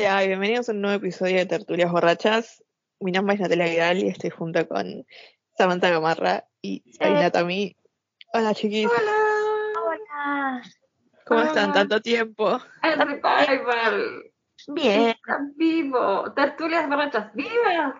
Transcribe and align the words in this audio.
Hola, 0.00 0.22
bienvenidos 0.22 0.68
a 0.68 0.72
un 0.72 0.80
nuevo 0.80 0.98
episodio 0.98 1.38
de 1.38 1.46
Tertulias 1.46 1.90
Borrachas. 1.90 2.62
Mi 3.00 3.10
nombre 3.10 3.34
es 3.34 3.40
Natalia 3.40 3.66
Vidal 3.66 3.98
y 3.98 4.06
estoy 4.06 4.30
junto 4.30 4.68
con 4.68 5.04
Samantha 5.56 5.90
Gamarra 5.90 6.44
y 6.62 6.84
Sabrina 6.92 7.32
Tami. 7.32 7.76
Hola 8.32 8.54
chiquis, 8.54 8.86
Hola. 8.86 10.62
¿cómo 11.26 11.40
están? 11.40 11.64
Hola. 11.64 11.72
Tanto 11.72 12.00
tiempo. 12.00 12.60
El 12.80 12.96
revival. 12.96 14.32
Bien, 14.68 15.08
Está 15.08 15.40
vivo. 15.56 16.32
Tertulias 16.32 16.88
borrachas 16.88 17.34
vivas. 17.34 17.96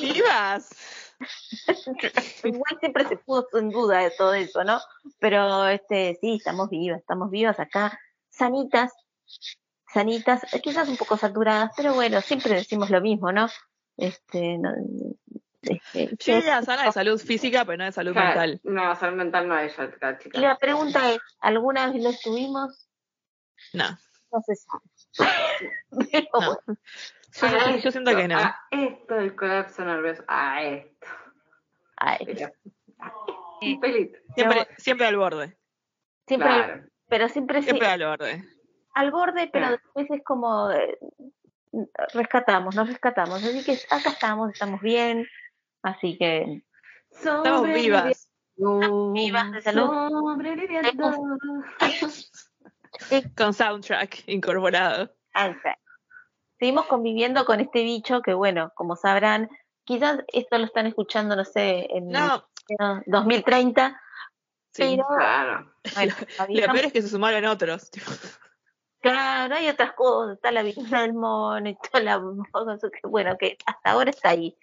¡Vivas! 0.00 1.14
igual 2.42 2.78
siempre 2.80 3.06
se 3.06 3.18
puso 3.18 3.56
en 3.56 3.70
duda 3.70 3.98
de 3.98 4.10
todo 4.18 4.34
eso, 4.34 4.64
¿no? 4.64 4.80
Pero 5.20 5.68
este, 5.68 6.18
sí, 6.20 6.38
estamos 6.38 6.70
vivas, 6.70 6.98
estamos 6.98 7.30
vivas 7.30 7.60
acá, 7.60 7.96
sanitas, 8.30 8.92
sanitas, 9.92 10.42
eh, 10.54 10.60
quizás 10.60 10.88
un 10.88 10.96
poco 10.96 11.16
saturadas, 11.16 11.72
pero 11.76 11.94
bueno, 11.94 12.20
siempre 12.20 12.54
decimos 12.54 12.90
lo 12.90 13.00
mismo, 13.00 13.32
¿no? 13.32 13.48
Este, 13.96 14.58
no, 14.58 14.70
este, 15.62 16.16
Yo 16.18 16.38
ya 16.40 16.62
sana 16.62 16.84
de 16.84 16.92
salud 16.92 17.20
física, 17.20 17.64
pero 17.64 17.78
no 17.78 17.84
de 17.84 17.92
salud 17.92 18.12
Claro, 18.12 18.28
mental. 18.40 18.60
No, 18.64 18.96
salud 18.96 19.16
mental 19.16 19.48
no 19.48 19.58
es 19.58 19.78
ella, 19.78 20.18
y 20.18 20.22
chica. 20.22 20.40
la 20.40 20.56
pregunta 20.56 21.12
es, 21.12 21.18
¿alguna 21.40 21.90
vez 21.90 22.02
lo 22.02 22.10
estuvimos? 22.10 22.88
No, 23.74 23.84
No 24.32 24.40
se 24.46 24.54
sabe. 24.56 24.82
Pero 26.10 26.26
no. 26.32 26.58
bueno, 26.66 26.80
Yo, 27.34 27.46
A 27.46 27.76
yo 27.76 27.90
siento 27.90 28.16
que 28.16 28.28
no. 28.28 28.38
A 28.38 28.56
esto 28.70 29.14
del 29.14 29.36
colapso 29.36 29.84
nervioso. 29.84 30.22
A 30.26 30.62
esto. 30.62 31.06
ay, 31.96 32.24
Mira. 32.26 32.52
Un 33.62 33.80
pelito. 33.80 34.18
Siempre, 34.34 34.66
siempre 34.78 35.06
al 35.06 35.16
borde. 35.16 35.56
siempre, 36.26 36.48
Claro. 36.48 36.84
pero 37.08 37.28
siempre, 37.28 37.58
sí, 37.60 37.66
Siempre 37.66 37.86
al 37.88 38.04
borde. 38.04 38.44
Al 38.94 39.10
borde, 39.10 39.48
pero 39.52 39.70
después 39.70 40.06
es 40.10 40.22
como 40.24 40.70
eh, 40.70 40.98
rescatamos, 42.14 42.74
nos 42.74 42.88
rescatamos. 42.88 43.42
Así 43.42 43.64
que 43.64 43.78
acá 43.90 44.10
estamos, 44.10 44.52
estamos 44.52 44.80
bien. 44.80 45.26
Así 45.82 46.16
que 46.18 46.62
Estamos 47.10 47.64
vivas. 47.66 48.28
vivas 48.56 49.52
de 49.52 49.62
salud. 49.62 49.90
Con 53.36 53.54
soundtrack 53.54 54.24
incorporado. 54.28 55.12
Exacto. 55.34 55.80
Seguimos 56.58 56.86
conviviendo 56.86 57.44
con 57.44 57.58
este 57.60 57.82
bicho 57.82 58.22
que, 58.22 58.34
bueno, 58.34 58.70
como 58.76 58.94
sabrán, 58.94 59.50
quizás 59.84 60.20
esto 60.28 60.58
lo 60.58 60.66
están 60.66 60.86
escuchando, 60.86 61.34
no 61.34 61.44
sé, 61.44 61.88
en 61.90 62.08
No, 62.08 62.46
el 62.68 63.02
2030, 63.06 64.00
sí. 64.72 64.96
pero 64.96 65.06
Claro. 65.08 65.72
bueno, 65.94 66.14
Lo 66.48 66.72
peor 66.72 66.84
es 66.86 66.92
que 66.92 67.02
se 67.02 67.08
sumaron 67.08 67.44
otros. 67.46 67.90
Claro, 69.02 69.54
hay 69.56 69.68
otras 69.68 69.92
cosas, 69.92 70.36
está 70.36 70.50
la 70.52 70.62
viruela 70.62 71.02
del 71.02 71.12
mono 71.12 71.68
y 71.68 71.76
toda 71.76 72.02
la 72.02 72.20
cosa 72.50 72.88
que, 72.90 73.06
bueno, 73.06 73.36
que 73.38 73.58
hasta 73.66 73.90
ahora 73.90 74.10
está 74.10 74.30
ahí. 74.30 74.56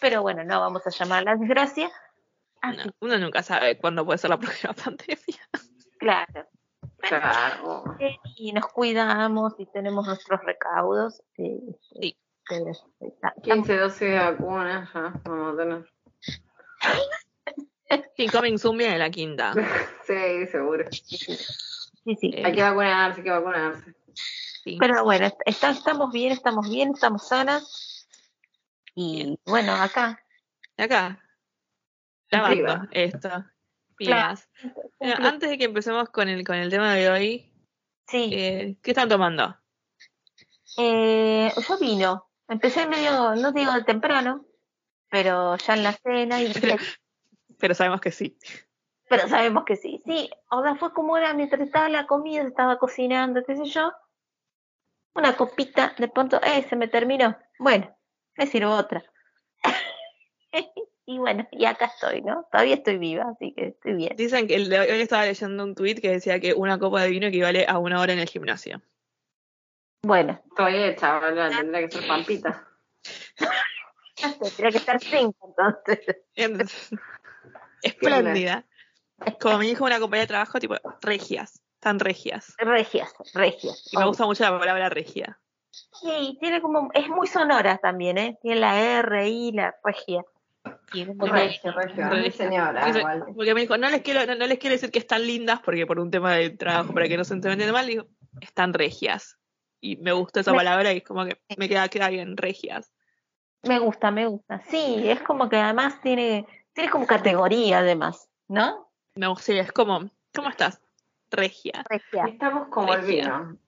Pero 0.00 0.22
bueno, 0.22 0.44
no 0.44 0.60
vamos 0.60 0.86
a 0.86 0.90
llamar 0.90 1.24
la 1.24 1.34
desgracia. 1.34 1.90
No, 2.62 2.84
uno 3.00 3.18
nunca 3.18 3.42
sabe 3.42 3.78
cuándo 3.78 4.04
puede 4.04 4.18
ser 4.18 4.30
la 4.30 4.38
próxima 4.38 4.72
pandemia. 4.84 5.48
claro. 5.98 6.46
Claro. 7.00 7.84
y 8.36 8.52
nos 8.52 8.66
cuidamos 8.72 9.54
y 9.58 9.66
tenemos 9.66 10.06
nuestros 10.06 10.40
recaudos. 10.44 11.22
eh, 11.36 11.60
Sí. 12.00 12.16
pero 12.48 12.72
está- 13.00 13.34
15, 13.42 13.76
12 13.78 14.14
vacunas 14.18 14.92
ya 14.92 15.12
vamos 15.24 15.54
a 15.54 15.56
tener. 15.56 15.92
Sí, 18.16 18.26
Coming 18.28 18.58
Zoom 18.58 18.76
viene 18.78 18.98
la 18.98 19.10
quinta. 19.10 19.52
Sí, 20.06 20.46
seguro. 20.48 20.84
Sí, 22.08 22.16
sí. 22.16 22.30
Eh, 22.34 22.42
Hay 22.46 22.54
que 22.54 22.62
vacunarse, 22.62 23.20
hay 23.20 23.24
que 23.24 23.30
vacunarse. 23.30 23.94
Sí. 24.64 24.76
Pero 24.80 25.04
bueno, 25.04 25.26
est- 25.26 25.40
está- 25.44 25.70
estamos 25.70 26.10
bien, 26.10 26.32
estamos 26.32 26.68
bien, 26.70 26.92
estamos 26.94 27.28
sanas. 27.28 28.08
Y 28.94 29.16
Bien. 29.24 29.38
bueno, 29.44 29.74
acá. 29.74 30.18
Acá. 30.78 31.22
Grabando 32.30 32.88
esto. 32.92 33.28
Bueno, 33.98 34.36
cumple- 34.98 35.28
antes 35.28 35.50
de 35.50 35.58
que 35.58 35.64
empecemos 35.64 36.08
con 36.08 36.28
el, 36.28 36.44
con 36.46 36.56
el 36.56 36.70
tema 36.70 36.94
de 36.94 37.10
hoy, 37.10 37.52
sí, 38.06 38.30
eh, 38.32 38.76
¿qué 38.82 38.90
están 38.92 39.08
tomando? 39.08 39.54
eh, 40.78 41.52
yo 41.68 41.78
vino. 41.78 42.30
Empecé 42.48 42.86
medio, 42.86 43.34
no 43.34 43.52
digo 43.52 43.72
de 43.72 43.84
temprano, 43.84 44.46
pero 45.10 45.56
ya 45.56 45.74
en 45.74 45.82
la 45.82 45.92
cena. 45.92 46.40
Y, 46.42 46.52
Pero 47.58 47.74
sabemos 47.74 48.00
que 48.00 48.12
sí. 48.12 48.38
Pero 49.08 49.28
sabemos 49.28 49.64
que 49.64 49.76
sí. 49.76 50.02
Sí, 50.06 50.30
o 50.50 50.62
sea, 50.62 50.74
fue 50.76 50.92
como 50.92 51.16
era 51.16 51.34
mientras 51.34 51.60
estaba 51.62 51.88
la 51.88 52.06
comida, 52.06 52.42
se 52.42 52.48
estaba 52.48 52.78
cocinando, 52.78 53.42
qué 53.44 53.56
sé 53.56 53.64
yo. 53.64 53.92
Una 55.14 55.36
copita, 55.36 55.94
de 55.98 56.08
pronto, 56.08 56.40
eh, 56.42 56.64
se 56.68 56.76
me 56.76 56.88
terminó. 56.88 57.36
Bueno, 57.58 57.96
me 58.36 58.46
sirvo 58.46 58.70
otra. 58.70 59.02
y 61.06 61.18
bueno, 61.18 61.48
y 61.50 61.64
acá 61.64 61.86
estoy, 61.86 62.22
¿no? 62.22 62.46
Todavía 62.52 62.74
estoy 62.74 62.98
viva, 62.98 63.24
así 63.30 63.52
que 63.54 63.68
estoy 63.68 63.94
bien. 63.94 64.16
Dicen 64.16 64.46
que 64.46 64.54
el 64.54 64.68
de 64.68 64.80
hoy 64.80 65.00
estaba 65.00 65.24
leyendo 65.24 65.64
un 65.64 65.74
tweet 65.74 65.96
que 65.96 66.10
decía 66.10 66.38
que 66.38 66.54
una 66.54 66.78
copa 66.78 67.02
de 67.02 67.10
vino 67.10 67.26
equivale 67.26 67.66
a 67.66 67.78
una 67.78 68.00
hora 68.00 68.12
en 68.12 68.20
el 68.20 68.28
gimnasio. 68.28 68.80
Bueno, 70.02 70.40
Estoy 70.50 70.76
hecha, 70.76 71.18
boludo, 71.18 71.48
tendría 71.48 71.88
que 71.88 71.90
ser 71.90 72.06
pampita. 72.06 72.68
tendría 74.40 74.70
que 74.70 74.78
estar 74.78 75.00
cinco 75.00 75.48
entonces. 75.48 76.16
Entonces, 76.36 76.90
Espléndida. 77.82 78.64
Como 79.40 79.58
me 79.58 79.66
dijo 79.66 79.84
una 79.84 79.98
compañera 79.98 80.22
de 80.24 80.28
trabajo, 80.28 80.58
tipo, 80.60 80.74
regias. 81.00 81.60
Tan 81.80 82.00
regias. 82.00 82.54
Regias, 82.58 83.14
regias. 83.34 83.88
Y 83.92 83.96
me 83.96 84.04
gusta 84.06 84.26
mucho 84.26 84.42
la 84.44 84.58
palabra 84.58 84.88
regia. 84.88 85.38
Sí, 85.70 86.36
tiene 86.40 86.60
como, 86.60 86.90
es 86.92 87.08
muy 87.08 87.26
sonora 87.26 87.78
también, 87.78 88.18
¿eh? 88.18 88.38
Tiene 88.42 88.60
la 88.60 88.80
R, 89.00 89.28
I, 89.28 89.52
la 89.52 89.76
regia. 89.84 90.24
Señora, 90.92 92.86
Dice- 92.86 92.98
igual. 92.98 93.24
Porque 93.34 93.54
me 93.54 93.60
dijo, 93.60 93.76
no 93.76 93.88
les 93.90 94.02
quiero, 94.02 94.24
no, 94.26 94.34
no 94.34 94.46
les 94.46 94.58
quiero 94.58 94.74
decir 94.74 94.90
que 94.90 94.98
están 94.98 95.26
lindas, 95.26 95.60
porque 95.64 95.86
por 95.86 95.98
un 96.00 96.10
tema 96.10 96.34
de 96.34 96.50
trabajo, 96.50 96.92
para 96.94 97.08
que 97.08 97.16
no 97.16 97.24
se 97.24 97.34
entiendan 97.34 97.72
mal, 97.72 97.86
digo, 97.86 98.06
están 98.40 98.72
regias. 98.72 99.38
Y 99.80 99.96
me 99.96 100.12
gusta 100.12 100.40
esa 100.40 100.50
Me- 100.52 100.58
palabra 100.58 100.92
y 100.92 100.98
es 100.98 101.04
como 101.04 101.24
que 101.24 101.40
me 101.56 101.68
queda, 101.68 101.88
queda 101.88 102.08
bien, 102.08 102.36
regias. 102.36 102.92
Me 103.62 103.78
gusta, 103.78 104.10
me 104.10 104.26
gusta. 104.26 104.62
Sí, 104.68 105.02
es 105.08 105.20
como 105.22 105.48
que 105.48 105.56
además 105.56 106.00
tiene, 106.00 106.46
tiene 106.72 106.90
como 106.90 107.06
categoría 107.06 107.78
además, 107.80 108.28
¿no? 108.48 108.87
Me 109.18 109.26
gusta, 109.26 109.52
es 109.52 109.72
como, 109.72 110.08
¿cómo 110.32 110.48
estás? 110.48 110.80
Regia, 111.32 111.82
Regia. 111.90 112.26
Estamos 112.26 112.68
como 112.68 112.94
el 112.94 113.04
vino. 113.04 113.58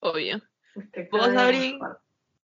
obvio. 0.00 0.42
Este, 0.74 1.08
¿Vos, 1.10 1.32
mejor. 1.32 1.78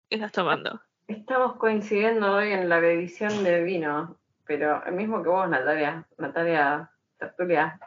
¿Qué 0.07 0.17
estás 0.17 0.31
tomando? 0.31 0.79
Estamos 1.07 1.55
coincidiendo 1.55 2.35
hoy 2.35 2.51
en 2.51 2.69
la 2.69 2.77
edición 2.77 3.43
de 3.43 3.63
vino, 3.63 4.19
pero 4.45 4.85
el 4.85 4.93
mismo 4.93 5.23
que 5.23 5.29
vos, 5.29 5.49
Natalia. 5.49 6.07
Natalia 6.19 6.91
Tertulia. 7.17 7.79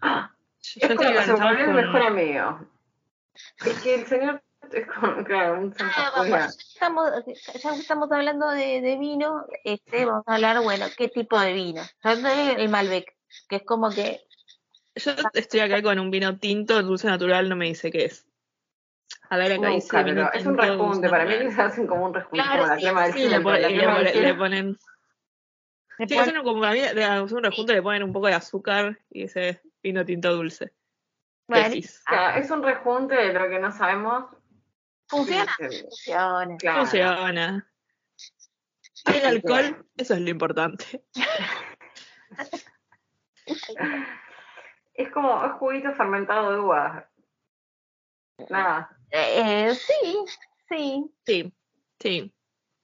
Yo, 0.00 0.86
Es 0.86 0.94
como 0.94 1.10
que 1.10 1.22
se 1.22 1.32
volvió 1.32 1.64
el 1.64 1.74
mejor 1.74 2.02
amigo. 2.02 2.60
Es 3.66 3.82
que 3.82 3.96
el 3.96 4.06
señor 4.06 4.44
claro, 5.24 5.60
un 5.60 5.74
Santa 5.74 5.94
Ah, 5.96 6.12
vamos, 6.16 6.30
ya 6.30 6.46
estamos, 6.46 7.10
ya 7.62 7.70
estamos 7.72 8.12
hablando 8.12 8.48
de, 8.50 8.80
de 8.80 8.96
vino, 8.98 9.44
este, 9.64 10.04
vamos 10.04 10.24
a 10.26 10.34
hablar, 10.34 10.60
bueno, 10.62 10.86
¿qué 10.96 11.08
tipo 11.08 11.38
de 11.38 11.52
vino? 11.52 11.82
Yo 12.04 12.16
soy 12.16 12.54
el 12.56 12.68
Malbec, 12.68 13.14
que 13.48 13.56
es 13.56 13.62
como 13.64 13.90
que 13.90 14.20
Yo 14.96 15.12
estoy 15.34 15.60
acá 15.60 15.82
con 15.82 15.98
un 15.98 16.10
vino 16.10 16.38
tinto, 16.38 16.82
dulce 16.82 17.06
natural, 17.06 17.48
no 17.48 17.56
me 17.56 17.66
dice 17.66 17.90
qué 17.90 18.06
es. 18.06 18.26
A 19.30 19.36
ver, 19.36 19.52
acá 19.52 19.68
dice 19.70 20.02
vino 20.02 20.30
es 20.32 20.46
un 20.46 20.56
tinto, 20.56 20.62
rejunte. 20.62 21.08
Para 21.10 21.24
mí 21.24 21.30
natural. 21.30 21.46
ellos 21.48 21.58
hacen 21.72 21.86
como 21.86 22.06
un 22.06 22.14
rejunte, 22.14 22.42
Claro, 22.42 22.62
como 22.62 22.66
la 22.66 22.76
sí, 22.76 22.82
crema 22.82 23.02
del 23.04 23.12
Sí, 23.12 23.22
le, 23.22 23.28
la 23.28 23.38
le, 23.38 23.42
crema 23.42 23.98
ponen- 24.36 24.78
le 25.98 26.06
Sí, 26.06 26.16
hacen 26.16 26.42
como 26.44 26.60
para 26.60 26.72
mí, 26.72 26.80
de 26.80 27.04
hacer 27.04 27.36
un 27.36 27.42
rejunte 27.44 27.72
le 27.72 27.82
ponen 27.82 28.02
un 28.04 28.12
poco 28.12 28.28
de 28.28 28.34
azúcar 28.34 28.98
y 29.10 29.24
ese 29.24 29.60
vino 29.82 30.04
tinto 30.04 30.32
dulce. 30.32 30.72
bueno, 31.48 31.66
es 32.36 32.50
un 32.50 32.62
rejunte 32.62 33.16
de 33.16 33.32
lo 33.32 33.48
que 33.48 33.58
no 33.58 33.72
sabemos. 33.72 34.26
Funciona, 35.08 35.54
funciona. 35.56 36.56
Claro. 36.58 36.80
Funciona. 36.80 37.72
El 39.06 39.24
alcohol, 39.26 39.86
eso 39.96 40.14
es 40.14 40.20
lo 40.20 40.30
importante. 40.30 41.04
Es 44.94 45.10
como 45.10 45.44
es 45.46 45.52
juguito 45.52 45.92
fermentado 45.94 46.52
de 46.52 46.58
uvas. 46.58 47.04
Nada. 48.50 48.90
Eh, 49.10 49.72
sí, 49.74 50.24
sí. 50.68 51.14
Sí, 51.24 51.54
sí. 52.00 52.34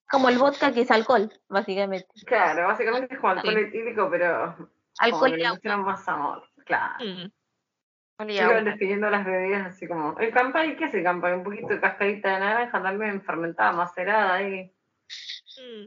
Como 0.08 0.28
el 0.28 0.38
vodka 0.38 0.72
que 0.72 0.82
es 0.82 0.90
alcohol, 0.92 1.28
básicamente. 1.48 2.06
Claro, 2.24 2.68
básicamente 2.68 3.14
es 3.14 3.20
como 3.20 3.32
alcohol 3.32 3.54
Sí. 3.54 3.60
etílico, 3.62 4.08
pero 4.08 4.70
Alcohol 4.98 5.32
le 5.32 5.76
más 5.76 6.08
amor. 6.08 6.48
Claro. 6.64 7.04
Mm. 7.04 7.32
Iban 8.18 8.64
definiendo 8.64 9.10
las 9.10 9.24
bebidas 9.24 9.66
así 9.66 9.88
como. 9.88 10.16
El 10.18 10.32
campari, 10.32 10.76
¿qué 10.76 10.84
es 10.84 10.94
el 10.94 11.02
campari? 11.02 11.34
Un 11.34 11.42
poquito 11.42 11.66
de 11.68 11.80
cascarita 11.80 12.34
de 12.34 12.40
naranja 12.40 12.82
también 12.82 13.22
fermentada, 13.22 13.72
macerada 13.72 14.34
ahí. 14.34 14.72
Mm. 15.58 15.86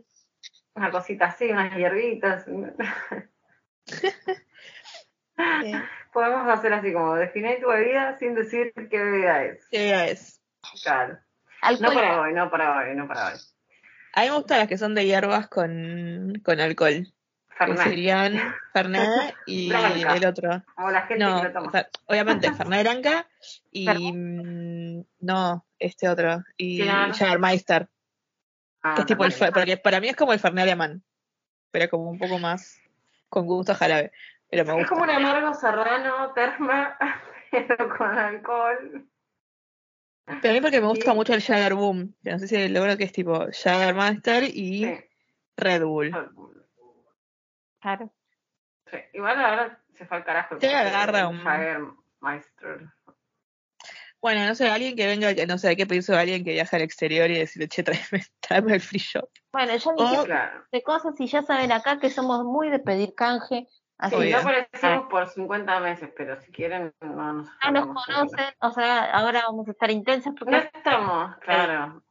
Una 0.76 0.92
cosita 0.92 1.28
así, 1.28 1.50
unas 1.50 1.74
hierbitas. 1.76 2.46
Podemos 6.14 6.48
hacer 6.50 6.74
así 6.74 6.92
como 6.92 7.16
definir 7.16 7.62
tu 7.62 7.68
bebida 7.68 8.18
sin 8.18 8.36
decir 8.36 8.74
qué 8.74 8.98
bebida 8.98 9.46
es. 9.46 9.66
¿Qué 9.70 9.80
bebida 9.80 10.08
es? 10.08 10.42
Claro. 10.84 11.14
No 11.14 11.70
Alcohol 11.70 11.92
y 11.92 11.96
para 11.96 12.22
hoy, 12.22 12.34
no 12.34 12.52
para 12.52 12.78
hoy, 12.78 12.96
no 12.96 13.08
para 13.08 13.28
hoy. 13.28 13.40
A 14.14 14.22
mí 14.22 14.30
me 14.30 14.36
gustan 14.36 14.60
las 14.60 14.68
que 14.68 14.78
son 14.78 14.96
de 14.96 15.06
hierbas 15.06 15.48
con, 15.48 16.42
con 16.44 16.60
alcohol. 16.60 17.08
Que 17.60 17.66
Fernet. 17.66 17.84
serían 17.84 18.56
Fernet 18.74 19.36
y 19.48 19.72
el 19.72 20.26
otro. 20.26 20.64
La 20.78 21.02
gente 21.08 21.24
No, 21.24 21.42
que 21.42 21.48
lo 21.48 21.54
toma. 21.54 21.72
Fer- 21.72 21.90
obviamente 22.06 22.54
Fernet 22.54 22.84
Branca 22.84 23.28
y 23.72 23.88
mm, 24.14 25.04
no, 25.22 25.66
este 25.80 26.08
otro. 26.10 26.44
Y. 26.58 26.82
Jagermeister, 26.88 27.88
Ah, 28.84 28.94
que 28.96 29.02
es 29.02 29.08
tipo 29.08 29.26
el 29.26 29.34
porque 29.54 29.78
para 29.78 30.00
mí 30.00 30.08
es 30.10 30.16
como 30.16 30.34
el 30.34 30.40
Fernet 30.40 30.64
alemán, 30.64 31.04
pero 31.72 31.90
como 31.90 32.10
un 32.12 32.20
poco 32.20 32.38
más 32.38 32.80
con 33.30 33.46
gusto 33.48 33.72
a 33.72 33.76
jarabe. 33.76 34.12
Pero 34.50 34.64
me 34.64 34.72
Es 34.72 34.78
gusta. 34.78 34.90
como 34.90 35.04
un 35.04 35.10
amargo 35.10 35.54
serrano, 35.56 36.32
terma, 36.34 36.96
pero 37.52 37.90
con 37.98 38.18
alcohol. 38.18 39.08
Pero 40.42 40.50
a 40.52 40.54
mí 40.54 40.62
porque 40.62 40.80
me 40.82 40.88
gusta 40.88 41.12
Sí. 41.12 41.16
mucho 41.18 41.34
el 41.34 41.42
Jagger 41.42 41.74
Boom, 41.74 42.14
que 42.24 42.32
no 42.32 42.40
sé 42.40 42.48
si 42.48 42.68
logro 42.68 42.98
que 42.98 43.06
es 43.06 43.12
tipo 43.14 43.48
Jagermeister 43.52 44.44
y 44.44 44.86
Sí. 44.86 44.98
Red 45.58 45.84
Bull. 45.84 46.12
Claro. 47.88 48.12
Sí. 48.92 48.98
Igual 49.14 49.40
ahora 49.40 49.80
se 49.94 50.06
fue 50.06 50.18
al 50.18 50.26
carajo. 50.26 50.58
Te 50.58 50.74
agarra 50.76 51.30
un-. 51.30 51.42
Bueno, 54.20 54.46
no 54.46 54.56
sé, 54.56 54.70
alguien 54.70 54.96
que 54.98 55.06
venga, 55.06 55.30
no 55.48 55.58
sé, 55.58 55.70
hay 55.70 55.76
que 55.78 55.86
pedirse 55.86 56.14
a 56.14 56.20
alguien 56.20 56.44
que 56.44 56.52
viaje 56.52 56.76
al 56.76 56.82
exterior 56.82 57.30
y 57.30 57.38
decirle, 57.40 57.68
che, 57.70 57.84
tráeme, 57.84 58.26
tráeme 58.42 58.74
el 58.74 58.82
free 58.82 59.00
shop. 59.00 59.30
Bueno, 59.54 59.74
ya 59.76 59.92
Oh. 59.96 60.10
dije 60.12 60.26
Claro. 60.26 60.66
de 60.72 60.84
cosas 60.84 61.18
y 61.22 61.28
ya 61.28 61.44
saben 61.44 61.72
acá 61.72 62.00
que 62.00 62.10
somos 62.10 62.44
muy 62.44 62.70
de 62.70 62.80
pedir 62.80 63.14
canje. 63.16 63.68
Así 64.00 64.16
Sí, 64.16 64.22
no 64.22 64.26
que 64.26 64.36
aparecimos 64.36 65.08
por 65.10 65.28
50 65.30 65.80
meses, 65.80 66.10
pero 66.16 66.40
si 66.42 66.52
quieren, 66.52 66.94
no 67.02 67.34
nos 67.34 67.50
ya 67.64 67.72
nos 67.72 67.86
conocen, 67.88 68.54
o 68.60 68.72
sea, 68.72 69.06
ahora 69.12 69.44
vamos 69.48 69.68
a 69.68 69.72
estar 69.72 69.90
intensas 69.92 70.34
porque 70.38 70.52
No 70.52 70.58
estamos, 70.58 71.36
claro. 71.42 72.04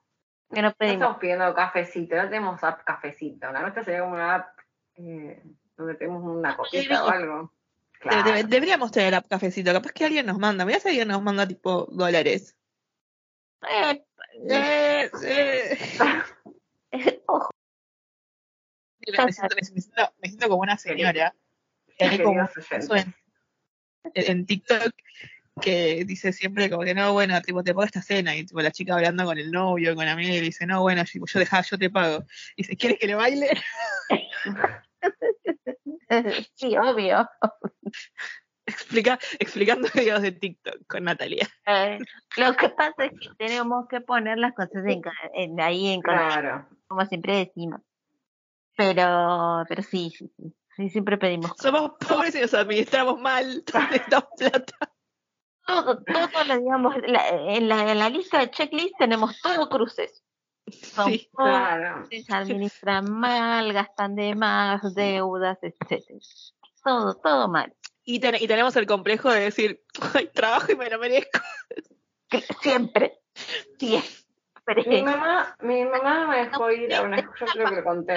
que 0.50 0.62
No 0.62 0.68
nos 0.68 0.74
pedimos. 0.74 0.94
estamos 1.02 1.18
pidiendo 1.18 1.54
cafecito, 1.54 2.16
no 2.16 2.22
tenemos 2.24 2.64
app 2.64 2.82
cafecito. 2.82 3.52
La 3.52 3.60
nuestra 3.60 3.84
sería 3.84 4.00
como 4.00 4.14
una 4.14 4.34
app 4.36 4.58
eh, 4.94 5.42
donde 5.76 5.94
tenemos 5.94 6.22
una 6.24 6.56
cosita 6.56 7.04
o 7.04 7.08
algo. 7.08 7.52
Claro. 7.98 8.30
de- 8.32 8.44
deberíamos 8.44 8.90
tener 8.92 9.14
app 9.14 9.26
cafecito, 9.28 9.72
capaz 9.72 9.90
que 9.92 10.04
alguien 10.04 10.26
nos 10.26 10.38
manda, 10.38 10.64
mirá 10.64 10.78
si 10.80 10.88
alguien 10.88 11.08
nos 11.08 11.22
manda 11.22 11.46
tipo 11.48 11.86
dólares. 11.90 12.54
Eh, 13.68 14.04
Eh, 14.50 15.10
eh. 15.24 15.78
ojo, 17.26 17.50
Mira, 19.06 19.24
Me 19.24 19.32
siento, 19.32 19.54
me 19.56 19.62
siento- 19.62 20.12
me 20.22 20.28
siento 20.28 20.48
como 20.48 20.62
una 20.62 20.76
señora. 20.76 21.34
que 21.98 22.22
como 22.22 22.44
en, 22.94 23.14
en 24.14 24.46
TikTok 24.46 24.92
que 25.62 26.04
dice 26.04 26.32
siempre 26.34 26.68
como 26.68 26.82
que 26.84 26.94
no, 26.94 27.14
bueno, 27.14 27.40
tipo, 27.40 27.64
te 27.64 27.72
pago 27.72 27.84
esta 27.84 28.02
cena 28.02 28.36
y 28.36 28.44
tipo 28.44 28.60
la 28.60 28.70
chica 28.70 28.94
hablando 28.94 29.24
con 29.24 29.38
el 29.38 29.50
novio, 29.50 29.94
con 29.94 30.04
la 30.04 30.12
amiga 30.12 30.34
y 30.34 30.40
dice, 30.40 30.66
no, 30.66 30.82
bueno, 30.82 31.02
yo, 31.04 31.24
yo 31.24 31.38
dejá, 31.40 31.62
yo 31.62 31.78
te 31.78 31.88
pago. 31.88 32.24
Y 32.56 32.62
dice, 32.62 32.76
¿quieres 32.76 32.98
que 32.98 33.06
le 33.06 33.14
baile? 33.14 33.48
sí, 36.54 36.76
obvio. 36.76 37.28
Explica, 38.68 39.18
explicando 39.38 39.88
videos 39.94 40.22
de 40.22 40.32
TikTok 40.32 40.86
con 40.88 41.04
Natalia. 41.04 41.46
Eh, 41.66 41.98
lo 42.36 42.54
que 42.56 42.68
pasa 42.70 43.04
es 43.04 43.12
que 43.12 43.28
tenemos 43.38 43.86
que 43.88 44.00
poner 44.00 44.38
las 44.38 44.54
cosas 44.54 44.84
en, 44.86 45.02
en- 45.34 45.60
ahí 45.60 45.88
en 45.88 46.00
Claro. 46.02 46.66
como 46.88 47.04
siempre 47.06 47.36
decimos. 47.36 47.80
Pero, 48.76 49.64
pero 49.68 49.82
sí, 49.82 50.10
sí, 50.10 50.30
sí, 50.36 50.52
sí, 50.76 50.88
siempre 50.90 51.16
pedimos 51.16 51.52
Somos 51.58 51.92
pobres 52.06 52.34
y 52.34 52.40
nos 52.40 52.52
administramos 52.54 53.18
mal, 53.20 53.62
necesitamos 53.90 54.28
plata. 54.36 54.92
todo, 55.66 56.02
todo 56.04 56.44
lo 56.46 56.58
digamos, 56.58 56.94
la- 57.06 57.28
en, 57.28 57.68
la, 57.68 57.90
en 57.92 57.98
la 57.98 58.10
lista 58.10 58.40
de 58.40 58.50
checklist 58.50 58.94
tenemos 58.98 59.40
todo 59.40 59.68
cruces. 59.68 60.24
Son 60.72 61.10
Sí, 61.12 61.30
Claro. 61.36 62.02
pobres, 62.02 62.30
administran 62.30 63.10
mal, 63.12 63.72
gastan 63.72 64.14
de 64.16 64.34
más, 64.34 64.94
deudas, 64.94 65.58
etcétera. 65.62 66.18
Todo, 66.82 67.14
todo 67.16 67.48
mal. 67.48 67.72
Y, 68.04 68.20
ten- 68.20 68.36
y 68.40 68.46
tenemos 68.46 68.74
el 68.76 68.86
complejo 68.86 69.30
de 69.30 69.40
decir, 69.40 69.82
ay, 70.14 70.28
trabajo 70.34 70.72
y 70.72 70.76
me 70.76 70.88
lo 70.90 70.98
merezco. 70.98 71.40
Que 72.28 72.40
Siempre, 72.60 73.20
Mi 73.78 74.00
siempre. 74.82 75.02
mamá, 75.04 75.56
mi 75.60 75.84
mamá 75.84 76.20
no 76.20 76.28
me 76.28 76.36
dejó 76.38 76.70
ir 76.72 76.92
a 76.94 77.02
una 77.02 77.16
escuela, 77.18 77.36
yo 77.40 77.52
creo 77.52 77.68
que 77.68 77.76
lo 77.76 77.84
conté. 77.84 78.14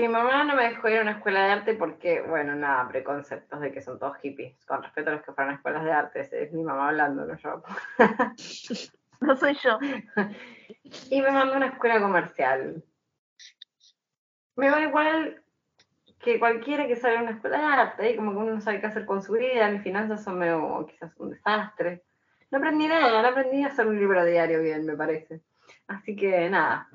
Mi 0.00 0.08
mamá 0.08 0.42
no 0.42 0.56
me 0.56 0.68
dejó 0.70 0.88
ir 0.88 0.98
a 0.98 1.02
una 1.02 1.12
escuela 1.12 1.44
de 1.46 1.52
arte 1.52 1.74
porque, 1.74 2.20
bueno, 2.22 2.56
nada, 2.56 2.88
preconceptos 2.88 3.60
de 3.60 3.70
que 3.70 3.80
son 3.80 4.00
todos 4.00 4.16
hippies. 4.18 4.64
Con 4.66 4.82
respeto 4.82 5.10
a 5.10 5.12
los 5.14 5.22
que 5.24 5.32
fueron 5.32 5.52
a 5.52 5.56
escuelas 5.56 5.84
de 5.84 5.92
arte, 5.92 6.20
es, 6.22 6.32
es 6.32 6.52
mi 6.52 6.64
mamá 6.64 6.88
hablando, 6.88 7.24
no 7.24 7.36
yo. 7.38 7.62
No 9.20 9.36
soy 9.36 9.56
yo. 9.62 9.78
Y 11.10 11.22
me 11.22 11.30
mandó 11.30 11.54
a 11.54 11.56
una 11.56 11.66
escuela 11.66 12.00
comercial. 12.00 12.82
Me 14.56 14.70
va 14.70 14.80
igual 14.80 15.42
que 16.18 16.38
cualquiera 16.38 16.86
que 16.86 16.96
sale 16.96 17.18
a 17.18 17.22
una 17.22 17.32
escuela 17.32 17.58
de 17.58 17.64
arte, 17.64 18.10
y 18.10 18.16
como 18.16 18.32
que 18.32 18.38
uno 18.38 18.54
no 18.54 18.60
sabe 18.60 18.80
qué 18.80 18.86
hacer 18.86 19.06
con 19.06 19.22
su 19.22 19.32
vida, 19.32 19.68
mis 19.70 19.82
finanzas 19.82 20.24
son 20.24 20.38
medio, 20.38 20.86
quizás 20.90 21.12
un 21.18 21.30
desastre. 21.30 22.02
No 22.50 22.58
aprendí 22.58 22.86
nada, 22.86 23.22
no 23.22 23.28
aprendí 23.28 23.62
a 23.62 23.68
hacer 23.68 23.86
un 23.86 23.98
libro 23.98 24.24
diario 24.24 24.62
bien, 24.62 24.86
me 24.86 24.96
parece. 24.96 25.42
Así 25.86 26.16
que 26.16 26.48
nada. 26.48 26.88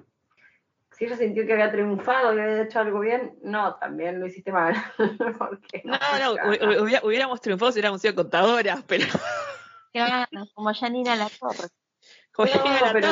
Si 0.92 1.06
ella 1.06 1.18
sintió 1.18 1.46
que 1.46 1.54
había 1.54 1.72
triunfado, 1.72 2.36
que 2.36 2.42
había 2.42 2.64
hecho 2.64 2.80
algo 2.80 3.00
bien, 3.00 3.38
no, 3.44 3.76
también 3.76 4.20
lo 4.20 4.28
hiciste 4.28 4.52
mal. 4.52 4.76
Porque 5.38 5.82
No, 5.84 5.98
no, 6.20 6.34
hubiéramos 7.04 7.42
triunfado 7.42 7.72
si 7.72 7.80
hubiéramos 7.80 8.02
sido 8.02 8.16
contadoras, 8.16 8.84
pero 8.84 9.06
Claro, 9.94 10.48
como 10.54 10.74
Janina 10.74 11.16
La 11.16 11.30
Torre. 11.30 11.68
No, 12.38 12.46
pero 12.94 13.08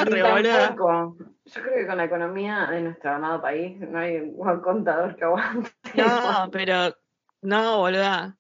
tampoco. 0.68 1.18
Yo 1.46 1.62
creo 1.62 1.76
que 1.76 1.88
con 1.88 1.98
la 1.98 2.06
economía 2.06 2.68
de 2.72 2.82
nuestro 2.82 3.12
amado 3.12 3.42
país 3.42 3.78
no 3.80 4.00
hay 4.00 4.18
un 4.18 4.60
contador 4.62 5.16
que 5.16 5.26
aguante. 5.26 5.72
No, 5.96 6.50
pero 6.52 6.96
no, 7.42 7.78
boluda. 7.80 8.38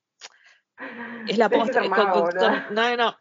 Es 1.27 1.37
la 1.37 1.49
posta. 1.49 1.81
ser 1.81 1.89
con- 1.91 2.11
con- 2.11 2.73
no, 2.73 2.95
no. 2.95 3.17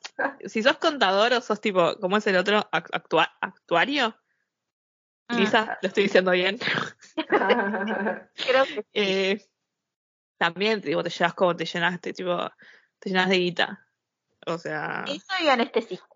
Si 0.47 0.62
sos 0.62 0.79
contador 0.79 1.33
o 1.33 1.41
sos 1.41 1.61
tipo, 1.61 1.97
¿cómo 2.00 2.17
es 2.19 2.27
el 2.29 2.37
otro? 2.37 2.59
Act- 2.71 2.91
actua- 2.93 3.33
¿Actuario? 3.41 4.15
Mm. 5.29 5.37
Lisa, 5.38 5.79
lo 5.83 5.88
estoy 5.88 6.05
diciendo 6.05 6.31
bien. 6.31 6.59
Creo 8.35 8.65
que 8.65 8.85
Eh, 8.93 9.45
también, 10.38 10.81
tipo, 10.81 11.03
te 11.03 11.11
llevas 11.11 11.35
como 11.35 11.57
te 11.57 11.65
llenaste, 11.65 12.12
tipo, 12.12 12.49
te 13.00 13.11
llenas 13.11 13.29
de 13.29 13.37
guita. 13.38 13.87
O 14.47 14.57
sea, 14.57 15.05
sí 15.07 15.21
soy 15.21 15.49
anestesista. 15.49 16.07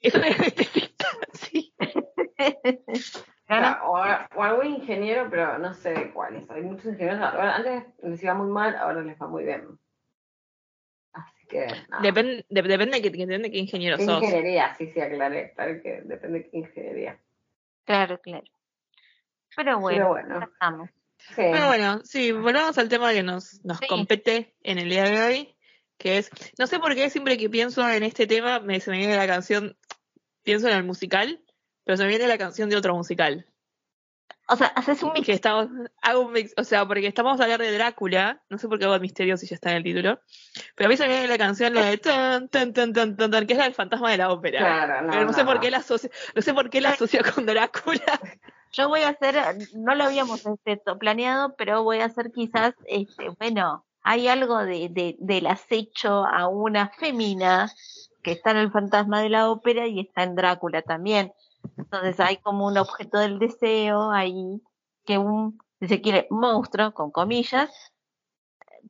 Eso 0.00 0.18
es 0.18 0.38
anestesista, 0.38 1.06
sí. 1.32 1.74
Claro, 3.46 3.90
o, 3.90 3.96
o 4.36 4.42
algún 4.42 4.66
ingeniero, 4.66 5.28
pero 5.30 5.58
no 5.58 5.72
sé 5.74 6.10
cuáles. 6.12 6.48
Hay 6.50 6.62
muchos 6.62 6.86
ingenieros. 6.86 7.20
ahora- 7.20 7.56
Antes 7.56 7.84
les 8.02 8.22
iba 8.22 8.34
muy 8.34 8.50
mal, 8.50 8.76
ahora 8.76 9.00
les 9.02 9.18
va 9.20 9.26
muy 9.26 9.44
bien. 9.44 9.66
Así 11.12 11.46
que. 11.48 11.66
nada. 11.88 12.02
Depende, 12.02 12.44
de- 12.48 12.62
depende, 12.62 12.96
de 12.96 13.02
qué, 13.02 13.10
depende 13.10 13.38
de 13.38 13.50
qué 13.50 13.58
ingeniero 13.58 13.96
¿Qué 13.96 14.04
sos. 14.04 14.22
ingeniería? 14.22 14.74
Sí, 14.76 14.88
sí, 14.88 15.00
aclaré. 15.00 15.52
Claro 15.54 15.80
que 15.82 16.02
depende 16.04 16.38
de 16.40 16.50
qué 16.50 16.58
ingeniería. 16.58 17.20
claro, 17.84 18.20
claro. 18.20 18.44
Pero 19.56 19.78
bueno, 19.80 20.40
estamos. 20.52 20.90
Sí. 21.16 21.34
Pero 21.36 21.66
bueno, 21.66 22.00
sí, 22.04 22.30
volvamos 22.32 22.76
al 22.78 22.88
tema 22.88 23.12
que 23.12 23.22
nos, 23.24 23.64
nos 23.64 23.78
Sí. 23.78 23.86
compete 23.88 24.54
en 24.62 24.78
el 24.78 24.88
día 24.88 25.04
de 25.04 25.20
hoy, 25.22 25.56
que 25.96 26.18
es, 26.18 26.30
no 26.58 26.66
sé 26.68 26.78
por 26.78 26.94
qué 26.94 27.10
siempre 27.10 27.36
que 27.38 27.48
pienso 27.50 27.88
en 27.88 28.04
este 28.04 28.26
tema 28.28 28.60
me, 28.60 28.78
se 28.78 28.90
me 28.92 28.98
viene 28.98 29.16
la 29.16 29.26
canción, 29.26 29.76
pienso 30.48 30.66
en 30.66 30.78
el 30.78 30.82
musical, 30.82 31.42
pero 31.84 31.98
se 31.98 32.04
me 32.04 32.08
viene 32.08 32.26
la 32.26 32.38
canción 32.38 32.70
de 32.70 32.76
otro 32.76 32.94
musical. 32.94 33.44
O 34.48 34.56
sea, 34.56 34.68
haces 34.68 35.02
un 35.02 35.12
mix. 35.12 35.26
Que 35.26 35.32
estamos, 35.34 35.68
hago 36.00 36.22
un 36.22 36.32
mix, 36.32 36.54
o 36.56 36.64
sea, 36.64 36.88
porque 36.88 37.06
estamos 37.06 37.38
a 37.38 37.44
hablar 37.44 37.60
de 37.60 37.70
Drácula, 37.70 38.42
no 38.48 38.56
sé 38.56 38.66
por 38.66 38.78
qué 38.78 38.86
hago 38.86 38.94
el 38.94 39.02
misterio 39.02 39.36
si 39.36 39.46
ya 39.46 39.56
está 39.56 39.72
en 39.72 39.76
el 39.76 39.82
título, 39.82 40.20
pero 40.74 40.86
a 40.86 40.88
mí 40.88 40.96
se 40.96 41.02
me 41.02 41.10
viene 41.10 41.28
la 41.28 41.36
canción 41.36 41.74
la 41.74 41.84
de 41.84 41.98
tan, 41.98 42.48
tan, 42.48 42.72
tan, 42.72 42.94
tan, 42.94 43.14
tan, 43.14 43.30
tan, 43.30 43.46
que 43.46 43.52
es 43.52 43.58
la 43.58 43.64
del 43.64 43.74
fantasma 43.74 44.10
de 44.10 44.16
la 44.16 44.32
ópera. 44.32 44.60
Claro, 44.60 45.02
no. 45.02 45.12
pero 45.12 45.26
no, 45.26 45.32
sé 45.34 45.44
por 45.44 45.60
qué 45.60 45.70
la 45.70 45.78
asocio, 45.78 46.08
no 46.34 46.40
sé 46.40 46.54
por 46.54 46.70
qué 46.70 46.80
la 46.80 46.90
asocio 46.92 47.20
con 47.34 47.44
Drácula. 47.44 48.18
Yo 48.72 48.88
voy 48.88 49.02
a 49.02 49.10
hacer, 49.10 49.36
no 49.74 49.94
lo 49.94 50.04
habíamos 50.04 50.46
este, 50.46 50.80
planeado, 50.98 51.56
pero 51.58 51.82
voy 51.82 51.98
a 51.98 52.06
hacer 52.06 52.32
quizás, 52.32 52.72
este, 52.86 53.28
bueno, 53.38 53.84
hay 54.00 54.28
algo 54.28 54.64
de, 54.64 54.88
de- 54.88 55.16
del 55.18 55.46
acecho 55.46 56.24
a 56.24 56.48
una 56.48 56.88
fémina 56.98 57.70
que 58.22 58.32
está 58.32 58.50
en 58.50 58.56
el 58.58 58.70
fantasma 58.70 59.20
de 59.22 59.28
la 59.28 59.50
ópera 59.50 59.86
y 59.86 60.00
está 60.00 60.22
en 60.22 60.34
Drácula 60.34 60.82
también. 60.82 61.32
Entonces 61.76 62.18
hay 62.20 62.36
como 62.38 62.66
un 62.66 62.78
objeto 62.78 63.18
del 63.18 63.38
deseo 63.38 64.10
ahí 64.10 64.60
que 65.04 65.18
un, 65.18 65.58
si 65.80 65.88
se 65.88 66.00
quiere, 66.00 66.26
monstruo, 66.30 66.92
con 66.92 67.10
comillas, 67.10 67.70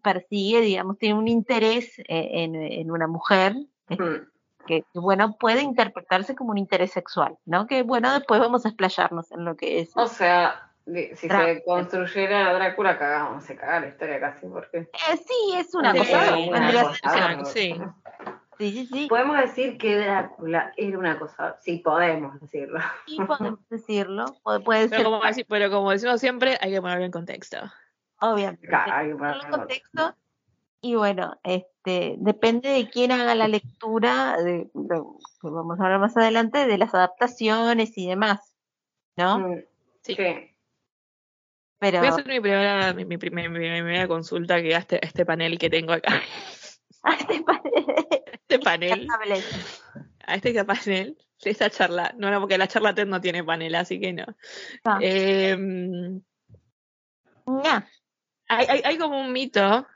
persigue, 0.02 0.61
digamos, 0.61 0.99
tiene 0.99 1.18
un 1.18 1.28
interés 1.28 1.99
eh, 2.00 2.04
en, 2.44 2.54
en 2.54 2.90
una 2.90 3.06
mujer 3.06 3.54
Mm. 3.90 4.26
que, 4.66 4.85
bueno, 4.92 5.37
puede 5.38 5.62
interpretarse 5.62 6.35
como 6.35 6.50
un 6.50 6.58
interés 6.58 6.92
sexual, 6.92 7.38
¿no? 7.47 7.66
Que 7.66 7.82
bueno, 7.82 8.12
después 8.12 8.38
vamos 8.38 8.66
a 8.66 8.68
explayarnos 8.68 9.32
en 9.32 9.47
lo 9.47 9.56
que 9.56 9.80
es. 9.80 9.97
O 9.97 10.06
sea, 10.06 10.70
si 10.85 11.26
Drácula. 11.26 11.54
se 11.54 11.64
construyera 11.64 12.52
Drácula, 12.52 12.99
cagamos, 12.99 13.44
se 13.44 13.56
caga 13.56 13.80
la 13.80 13.88
historia 13.88 14.20
casi, 14.20 14.47
porque... 14.47 14.78
Eh, 14.78 15.16
sí, 15.16 15.54
es 15.56 15.75
una 15.75 15.92
Sí, 15.92 15.99
cosa. 16.00 16.37
una 16.37 16.61
vendría 16.61 16.80
a 16.82 16.85
cosa, 17.38 17.44
sí. 17.47 17.75
Sí, 18.58 18.70
sí, 18.72 18.86
sí. 18.86 19.06
Podemos 19.08 19.36
decir 19.38 19.78
que 19.78 19.96
Drácula 19.96 20.72
era 20.76 20.98
una 20.98 21.18
cosa, 21.18 21.56
sí 21.60 21.78
podemos 21.78 22.38
decirlo. 22.40 22.80
Sí, 23.06 23.16
podemos 23.26 23.68
decirlo. 23.68 24.26
Puede, 24.42 24.60
puede 24.60 24.88
ser, 24.88 24.98
Pero 24.98 25.10
como, 25.10 25.22
deci- 25.22 25.46
pero 25.48 25.70
como 25.70 25.90
decimos 25.90 26.20
siempre, 26.20 26.58
hay 26.60 26.70
que 26.72 26.80
ponerlo 26.80 27.04
en 27.04 27.12
contexto. 27.12 27.58
obviamente. 28.20 28.66
Claro, 28.66 28.92
hay 28.92 29.08
que 29.08 29.14
ponerlo 29.14 29.44
en 29.44 29.50
contexto. 29.50 30.16
Y 30.80 30.94
bueno, 30.94 31.36
este, 31.42 32.14
depende 32.18 32.68
de 32.68 32.88
quién 32.88 33.10
haga 33.10 33.34
la 33.34 33.48
lectura, 33.48 34.36
de, 34.36 34.70
de- 34.72 35.02
que 35.40 35.48
vamos 35.48 35.80
a 35.80 35.84
hablar 35.84 35.98
más 36.00 36.16
adelante, 36.16 36.66
de 36.66 36.78
las 36.78 36.94
adaptaciones 36.94 37.98
y 37.98 38.06
demás, 38.06 38.54
¿no? 39.16 39.38
Mm, 39.40 39.54
Sí. 40.02 40.14
sí. 40.14 40.54
Pero 41.80 41.98
Voy 41.98 42.08
a 42.08 42.10
hacer 42.10 42.26
mi 42.26 42.40
primera, 42.40 42.92
mi, 42.92 43.04
mi 43.04 43.18
primer- 43.18 43.50
mi 43.50 43.58
primera 43.58 44.08
consulta 44.08 44.60
que 44.62 44.74
a 44.74 44.78
este, 44.78 44.96
a 44.96 45.06
este 45.06 45.24
panel 45.26 45.58
que 45.58 45.68
tengo 45.70 45.92
acá. 45.92 46.08
a 47.02 47.14
este 47.14 47.40
panel- 47.42 48.17
Este 48.48 48.58
panel, 48.64 49.06
a 50.26 50.34
este 50.34 50.64
panel, 50.64 51.16
esta 51.42 51.68
charla. 51.68 52.14
No, 52.16 52.30
no, 52.30 52.40
porque 52.40 52.56
la 52.56 52.66
charla 52.66 52.94
TED 52.94 53.06
no 53.06 53.20
tiene 53.20 53.44
panel, 53.44 53.74
así 53.74 54.00
que 54.00 54.12
no. 54.14 54.24
Ah, 54.84 54.98
Em, 55.02 56.22
ña. 57.46 57.86
hay, 58.48 58.66
hay, 58.68 58.80
hay 58.84 58.98
como 58.98 59.20
un 59.20 59.32
mito 59.32 59.86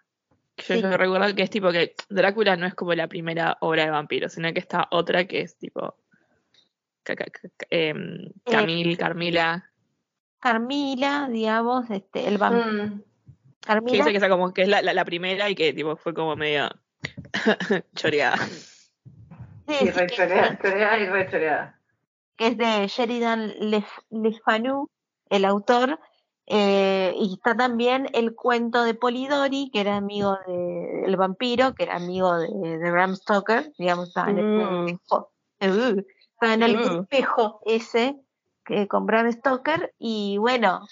que 0.55 0.65
yo, 0.69 0.75
Sí. 0.77 0.83
yo 0.83 0.97
recuerdo 0.99 1.35
que 1.35 1.43
es 1.43 1.51
tipo 1.51 1.73
que 1.73 1.95
Drácula 2.11 2.57
no 2.57 2.67
es 2.67 2.75
como 2.75 2.93
la 2.95 3.09
primera 3.09 3.57
obra 3.61 3.85
de 3.85 3.91
vampiros, 3.91 4.35
sino 4.35 4.53
que 4.53 4.61
está 4.61 4.87
otra 4.91 5.25
que 5.27 5.41
es 5.41 5.57
tipo 5.57 5.97
ca- 7.03 7.17
ca- 7.17 7.25
ca- 7.25 7.49
ca- 7.57 7.67
em, 7.71 8.29
Camil, 8.45 8.99
Carmila, 8.99 9.71
Carmila, 10.41 11.29
digamos, 11.31 11.89
este, 11.91 12.29
el 12.29 12.37
vampiro. 12.37 12.85
Mm, 12.87 13.01
que 13.01 13.67
Carmila, 13.67 13.97
dice 13.99 14.11
que, 14.11 14.17
esa 14.19 14.29
como 14.29 14.53
que 14.53 14.63
es 14.63 14.69
la, 14.69 14.83
la, 14.83 14.93
la 14.93 15.05
primera 15.07 15.49
y 15.49 15.55
que 15.55 15.73
tipo 15.73 15.97
fue 15.97 16.13
como 16.13 16.37
medio 16.37 16.69
choreada. 17.95 18.37
sí, 18.39 19.75
y 19.81 19.91
re 19.91 20.07
choreada. 20.09 21.79
que 22.37 22.47
es 22.49 22.57
de 22.59 22.87
Sheridan 22.89 23.51
Lef- 23.61 24.05
Le 24.11 24.33
Fanu, 24.45 24.89
el 25.31 25.45
autor, 25.45 25.99
eh, 26.47 27.15
y 27.17 27.35
está 27.35 27.57
también 27.57 28.09
el 28.15 28.35
cuento 28.35 28.83
de 28.85 28.95
Polidori, 28.95 29.71
que 29.73 29.81
era 29.81 29.97
amigo 29.97 30.37
de- 30.47 31.03
del 31.03 31.17
vampiro, 31.17 31.75
que 31.75 31.85
era 31.85 31.97
amigo 31.97 32.37
de, 32.39 32.79
de 32.79 32.91
Bram 32.91 33.15
Stoker, 33.17 33.73
digamos, 33.79 34.09
estaba 34.09 34.31
en 34.31 34.39
el 34.39 34.45
Mm. 34.47 34.89
espejo, 34.89 35.33
uh, 35.61 36.01
estaba 36.35 36.55
en 36.55 36.63
el 36.63 36.77
Mm. 36.79 37.01
espejo 37.01 37.61
ese 37.67 38.17
que 38.65 38.87
con 38.89 39.07
Bram 39.07 39.31
Stoker, 39.33 39.93
y 39.99 40.37
bueno, 40.39 40.87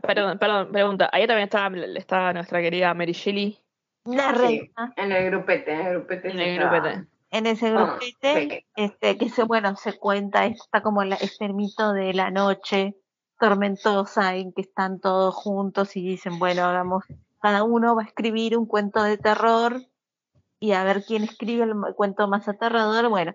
Perdón, 0.00 0.38
perdón, 0.38 0.72
pregunta. 0.72 1.10
Ahí 1.12 1.26
también 1.26 1.44
está, 1.44 1.70
está 1.98 2.32
nuestra 2.32 2.60
querida 2.62 2.92
Mary 2.94 3.12
Shelley 3.12 3.61
la 4.04 4.34
Sí, 4.34 4.38
reina 4.40 4.92
en 4.96 5.12
el 5.12 5.30
grupete, 5.30 5.72
en 5.72 5.86
el 5.86 5.92
grupete. 5.94 6.30
en 6.30 6.40
el 6.40 6.58
grupete. 6.58 7.06
en 7.30 7.46
ese 7.46 7.68
Ah, 7.68 7.84
grupete, 7.98 8.48
sí. 8.50 8.66
este, 8.76 9.16
que 9.18 9.28
se, 9.30 9.42
bueno, 9.44 9.74
se 9.76 9.98
cuenta, 9.98 10.44
está 10.46 10.82
como 10.82 11.04
la, 11.04 11.16
este 11.16 11.48
mito 11.52 11.92
de 11.92 12.12
la 12.12 12.30
noche 12.30 12.96
tormentosa 13.38 14.36
en 14.36 14.52
que 14.52 14.62
están 14.62 15.00
todos 15.00 15.34
juntos 15.34 15.96
y 15.96 16.02
dicen, 16.02 16.38
bueno, 16.38 16.64
hagamos, 16.64 17.04
cada 17.40 17.64
uno 17.64 17.94
va 17.96 18.02
a 18.02 18.06
escribir 18.06 18.56
un 18.56 18.66
cuento 18.66 19.02
de 19.02 19.18
terror 19.18 19.82
y 20.60 20.72
a 20.72 20.84
ver 20.84 21.04
quién 21.04 21.24
escribe 21.24 21.64
el 21.64 21.74
cuento 21.96 22.28
más 22.28 22.46
aterrador. 22.48 23.08
Bueno, 23.08 23.32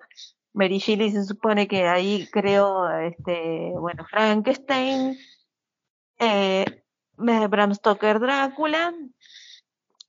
Mary 0.53 0.77
Shelley 0.77 1.11
se 1.11 1.23
supone 1.25 1.67
que 1.67 1.87
ahí 1.87 2.27
creó, 2.31 2.89
este, 2.99 3.71
bueno, 3.77 4.05
Frankenstein, 4.09 5.17
eh, 6.19 6.65
Bram 7.17 7.73
Stoker 7.73 8.19
Drácula, 8.19 8.93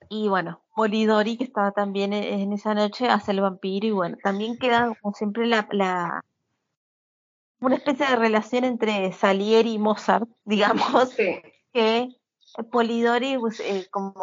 y 0.09 0.29
bueno, 0.29 0.63
Polidori, 0.75 1.37
que 1.37 1.45
estaba 1.45 1.73
también 1.73 2.13
en, 2.13 2.25
en 2.25 2.53
esa 2.53 2.75
noche, 2.75 3.09
hace 3.09 3.33
el 3.33 3.41
vampiro, 3.41 3.87
y 3.87 3.91
bueno, 3.91 4.17
también 4.23 4.59
queda 4.59 4.95
como 5.01 5.15
siempre 5.15 5.47
la, 5.47 5.69
la 5.73 6.25
una 7.61 7.77
especie 7.77 8.07
de 8.07 8.17
relación 8.17 8.65
entre 8.65 9.13
Salieri 9.13 9.75
y 9.75 9.79
Mozart, 9.79 10.29
digamos, 10.45 11.11
Sí, 11.11 11.41
que 11.73 12.09
Polidori 12.71 13.37
pues, 13.39 13.61
eh, 13.61 13.87
como 13.91 14.15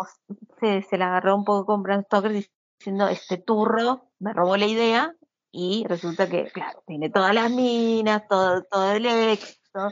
se, 0.60 0.82
se 0.82 0.98
la 0.98 1.08
agarró 1.08 1.36
un 1.36 1.46
poco 1.46 1.66
con 1.66 1.84
Bram 1.84 2.04
Stoker 2.04 2.32
diciendo, 2.80 3.08
este 3.08 3.38
turro 3.38 4.10
me 4.20 4.34
robó 4.34 4.58
la 4.58 4.66
idea, 4.66 5.16
y 5.52 5.86
resulta 5.88 6.28
que, 6.28 6.52
claro, 6.52 6.84
tiene 6.86 7.10
todas 7.10 7.34
las 7.34 7.50
minas, 7.50 8.28
todo, 8.28 8.64
todo 8.64 8.92
el 8.92 9.06
éxito, 9.06 9.90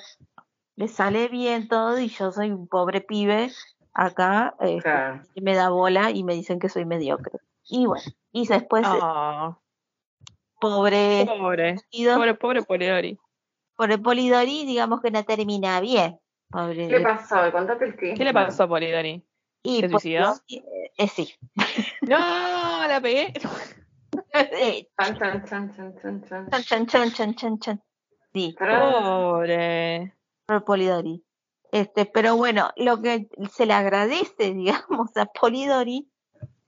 le 0.76 0.88
sale 0.90 1.30
bien 1.30 1.70
todo, 1.70 1.98
y 2.00 2.10
yo 2.10 2.34
soy 2.34 2.52
un 2.52 2.68
pobre 2.68 3.00
pibe 3.00 3.50
acá, 3.94 4.56
eh, 4.62 4.80
claro. 4.82 5.22
y 5.34 5.42
me 5.42 5.56
da 5.56 5.70
bola 5.70 6.12
y 6.12 6.24
me 6.24 6.34
dicen 6.34 6.60
que 6.60 6.70
soy 6.70 6.86
mediocre. 6.86 7.40
Y 7.68 7.86
bueno, 7.86 8.04
y 8.32 8.46
después, 8.48 8.86
eh, 8.86 8.90
Ah, 9.02 9.58
pobre, 10.60 11.26
pobre, 11.28 11.76
ido 11.92 12.16
pobre, 12.16 12.34
pobre 12.36 12.64
Polidori. 12.64 13.18
por 13.76 13.92
el 13.92 14.02
Polidori, 14.02 14.66
digamos 14.66 15.02
que 15.02 15.12
no 15.12 15.24
termina 15.24 15.80
bien. 15.80 16.20
Pobre. 16.50 16.88
¿Qué 16.88 17.00
le 17.00 17.02
pasó? 17.02 17.52
Contate 17.52 17.86
el. 17.86 17.96
¿Qué 17.96 18.24
le 18.24 18.34
pasó 18.34 18.64
a 18.64 18.68
Polidori? 18.68 19.24
y 19.64 19.80
¿Se 19.82 19.90
suicidó? 19.90 20.34
Polidori, 20.48 20.92
eh, 20.98 21.08
sí. 21.08 21.34
No, 22.02 22.18
la 22.88 23.00
pegué. 23.02 23.34
Eh, 24.34 24.88
Chan, 25.00 25.18
chan, 25.18 25.46
chan, 25.46 25.76
chan, 25.76 25.96
chan, 26.02 26.24
chan. 26.28 26.50
chan, 26.50 26.64
chan, 26.64 26.86
chan, 26.88 27.12
chan, 27.14 27.36
chan, 27.36 27.60
chan. 27.60 27.84
Sí, 28.34 28.56
Pobre. 28.58 30.14
por 30.46 30.64
Polidori. 30.66 31.24
Este, 31.74 32.06
pero 32.06 32.38
bueno, 32.38 32.70
lo 32.76 33.02
que 33.02 33.28
se 33.52 33.66
le 33.66 33.74
agradece, 33.74 34.54
digamos, 34.54 35.18
a 35.18 35.26
Polidori, 35.26 36.08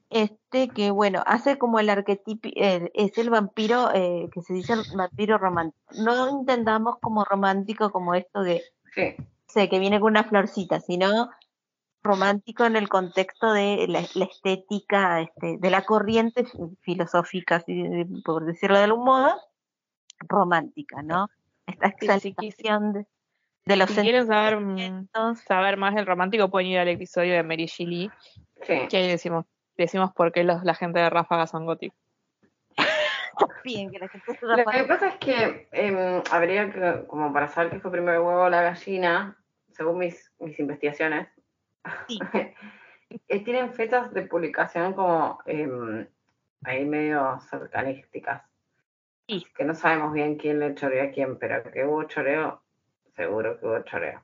este, 0.10 0.70
que 0.70 0.90
bueno, 0.90 1.22
hace 1.28 1.60
como 1.60 1.80
el 1.80 1.90
arquetipo, 1.92 2.50
eh, 2.56 2.90
es 2.96 3.16
el 3.20 3.30
vampiro, 3.30 3.94
eh, 3.94 4.30
que 4.34 4.42
se 4.42 4.54
dice 4.56 4.74
el 4.74 4.82
vampiro 4.98 5.38
romántico. 5.38 5.86
No 6.04 6.30
intentamos 6.40 6.96
como 7.02 7.24
romántico 7.24 7.92
como 7.92 8.16
esto 8.16 8.42
de, 8.42 8.64
Sí, 8.96 9.16
sé, 9.48 9.70
que 9.70 9.78
viene 9.78 10.00
con 10.00 10.12
una 10.12 10.24
florcita, 10.24 10.80
sino 10.80 11.30
romántico 12.02 12.66
en 12.66 12.76
el 12.76 12.90
contexto 12.90 13.52
de 13.54 13.86
la, 13.88 14.02
la 14.16 14.26
estética, 14.26 15.22
este, 15.22 15.58
de 15.60 15.70
la 15.70 15.84
corriente 15.86 16.46
fi- 16.46 16.78
filosófica, 16.82 17.64
de- 17.68 18.08
por 18.26 18.46
decirlo 18.46 18.78
de 18.78 18.86
algún 18.86 19.06
modo, 19.06 19.36
romántica, 20.20 21.04
¿no? 21.04 21.28
Esta 21.68 21.88
exaltación 21.90 22.94
de, 22.94 23.08
de 23.66 23.76
los 23.76 23.90
Si 23.90 24.02
quieren 24.02 24.28
saber, 24.28 24.60
saber 25.48 25.78
más 25.78 25.96
del 25.96 26.06
romántico, 26.06 26.50
pueden 26.50 26.70
ir 26.70 26.80
al 26.80 26.88
episodio 26.88 27.34
de 27.34 27.44
Mary 27.44 27.66
Shelley, 27.66 28.12
sí. 28.62 28.88
que 28.90 28.98
ahí 28.98 29.08
decimos, 29.08 29.46
decimos 29.78 30.14
por 30.14 30.32
qué 30.32 30.44
los, 30.44 30.64
la 30.64 30.76
gente 30.76 31.00
de 31.00 31.10
Ráfaga 31.10 31.48
son 31.48 31.66
góticos. 31.66 31.98
Bien, 33.64 33.90
que 33.90 34.00
la 34.00 34.08
gente 34.08 34.36
se 34.38 34.46
Lo 34.46 34.56
que 34.56 34.84
pasa 34.84 35.08
es 35.08 35.16
que 35.18 35.68
em, 35.72 36.22
habría 36.32 36.72
que, 36.72 37.06
como 37.08 37.34
para 37.34 37.48
saber 37.48 37.72
qué 37.72 37.80
fue 37.80 37.92
primero 37.92 38.18
el 38.18 38.24
huevo 38.24 38.44
o 38.44 38.50
la 38.50 38.62
gallina, 38.62 39.38
según 39.72 39.98
mis, 39.98 40.32
mis 40.40 40.60
investigaciones, 40.60 41.28
Sí. 42.08 42.20
eh, 43.28 43.44
tienen 43.44 43.74
fechas 43.74 44.14
de 44.14 44.24
publicación 44.24 44.94
como 44.94 45.40
em, 45.46 46.08
ahí 46.64 46.86
medio 46.86 47.40
cercanísticas. 47.50 48.44
Sí. 49.28 49.46
Que 49.56 49.64
no 49.64 49.74
sabemos 49.74 50.14
bien 50.14 50.38
quién 50.38 50.60
le 50.60 50.76
choreó 50.76 51.04
a 51.04 51.12
quién, 51.12 51.38
pero 51.38 51.64
que 51.72 51.84
hubo 51.84 52.04
choreo, 52.04 52.62
seguro 53.16 53.60
que 53.60 53.66
hubo 53.66 53.80
choreo. 53.84 54.24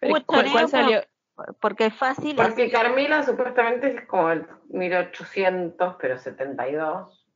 Pero, 0.00 0.12
Hubo 0.14 0.24
¿cuál, 0.24 0.50
cuál 0.50 0.66
choreo, 0.66 0.68
salió? 0.68 1.00
Porque 1.60 1.86
es 1.86 1.94
fácil. 1.94 2.34
Porque 2.36 2.70
Carmila 2.70 3.22
supuestamente 3.22 3.94
es 3.94 4.06
como 4.06 4.30
el 4.30 4.46
1800, 4.68 5.96
pero 6.00 6.18
72. 6.18 7.26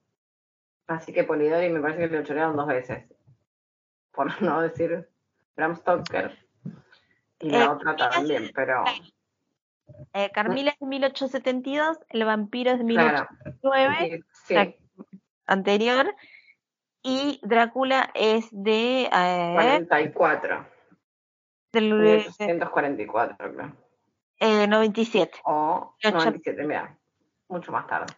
Así 0.88 1.12
que 1.12 1.25
Polidori 1.25 1.69
me 1.71 1.81
parece 1.81 2.09
que 2.09 2.16
le 2.16 2.25
chorearon 2.25 2.57
dos 2.57 2.66
veces. 2.66 3.04
Por 4.12 4.26
no 4.42 4.61
decir 4.61 5.09
Bram 5.57 5.76
Stoker. 5.76 6.37
Y 7.40 7.50
la 7.50 7.64
Eh, 7.64 7.69
otra 7.69 7.97
también, 7.97 8.50
pero 8.54 8.85
eh, 10.14 10.31
Carmila 10.33 10.71
es 10.71 10.78
de 10.78 10.87
1872, 10.87 11.99
el 12.11 12.25
vampiro 12.25 12.71
es 12.73 12.78
de 12.78 12.85
claro. 12.85 13.28
1809, 13.62 14.25
Sí, 14.45 14.54
la- 14.54 14.73
anterior, 15.47 16.14
y 17.02 17.40
Drácula 17.42 18.11
es 18.14 18.49
de. 18.50 19.09
eh, 19.12 19.52
44. 19.54 20.66
del- 21.73 21.94
1844, 21.94 23.37
creo. 23.54 23.73
Eh, 24.38 24.66
97. 24.66 25.38
o 25.44 25.94
Ocho. 26.04 26.11
97, 26.14 26.64
mira, 26.64 26.99
mucho 27.49 27.71
más 27.73 27.87
tarde. 27.87 28.12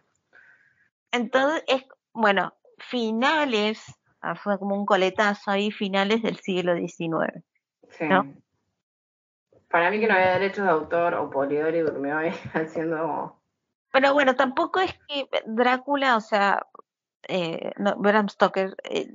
Entonces, 1.12 1.62
es, 1.66 1.84
bueno, 2.12 2.54
finales, 2.78 3.84
ah, 4.20 4.34
fue 4.34 4.58
como 4.58 4.74
un 4.74 4.86
coletazo 4.86 5.50
ahí, 5.50 5.70
finales 5.70 6.22
del 6.22 6.36
siglo 6.38 6.74
XIX. 6.74 7.44
Sí. 7.90 8.06
¿No? 8.08 8.34
Para 9.70 9.90
mí 9.90 10.00
que 10.00 10.06
no 10.06 10.14
había 10.14 10.32
derechos 10.38 10.64
de 10.64 10.70
autor 10.70 11.14
o 11.14 11.30
Polidori 11.30 11.80
durmió 11.80 12.18
ahí 12.18 12.30
haciendo... 12.54 13.40
Pero 13.92 14.12
bueno, 14.12 14.34
tampoco 14.34 14.80
es 14.80 14.92
que 15.06 15.28
Drácula, 15.46 16.16
o 16.16 16.20
sea, 16.20 16.66
eh, 17.28 17.72
no, 17.78 17.96
Bram 17.96 18.28
Stoker 18.28 18.74
eh, 18.84 19.14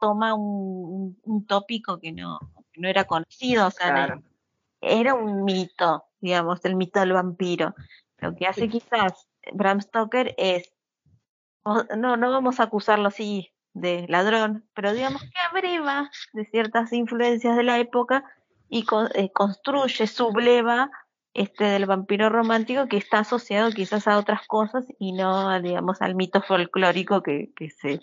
toma 0.00 0.34
un, 0.34 1.18
un- 1.24 1.46
tópico 1.46 1.98
que 1.98 2.12
no, 2.12 2.38
que 2.72 2.80
no 2.80 2.88
era 2.88 3.04
conocido, 3.04 3.66
o 3.66 3.70
sea, 3.70 3.92
Claro. 3.92 4.22
era 4.80 5.14
un 5.14 5.44
mito, 5.44 6.04
digamos, 6.20 6.64
el 6.64 6.76
mito 6.76 7.00
del 7.00 7.12
vampiro. 7.12 7.74
Lo 8.18 8.34
que 8.34 8.46
hace 8.46 8.68
quizás 8.68 9.26
Bram 9.52 9.80
Stoker 9.80 10.34
es, 10.38 10.72
no, 11.64 12.16
no 12.16 12.30
vamos 12.30 12.60
a 12.60 12.64
acusarlo 12.64 13.08
así 13.08 13.50
de 13.72 14.06
ladrón, 14.08 14.68
pero 14.74 14.92
digamos 14.92 15.22
que 15.22 15.38
abreva 15.48 16.10
de 16.32 16.44
ciertas 16.46 16.92
influencias 16.92 17.56
de 17.56 17.62
la 17.62 17.78
época 17.78 18.24
y 18.68 18.84
con- 18.84 19.08
eh, 19.14 19.30
construye, 19.32 20.06
subleva 20.06 20.90
este 21.34 21.64
del 21.64 21.86
vampiro 21.86 22.28
romántico 22.28 22.86
que 22.88 22.96
está 22.96 23.20
asociado 23.20 23.70
quizás 23.70 24.08
a 24.08 24.18
otras 24.18 24.46
cosas 24.46 24.84
y 24.98 25.12
no, 25.12 25.60
digamos, 25.60 26.02
al 26.02 26.14
mito 26.14 26.42
folclórico 26.42 27.22
que, 27.22 27.50
que 27.54 27.70
se, 27.70 28.00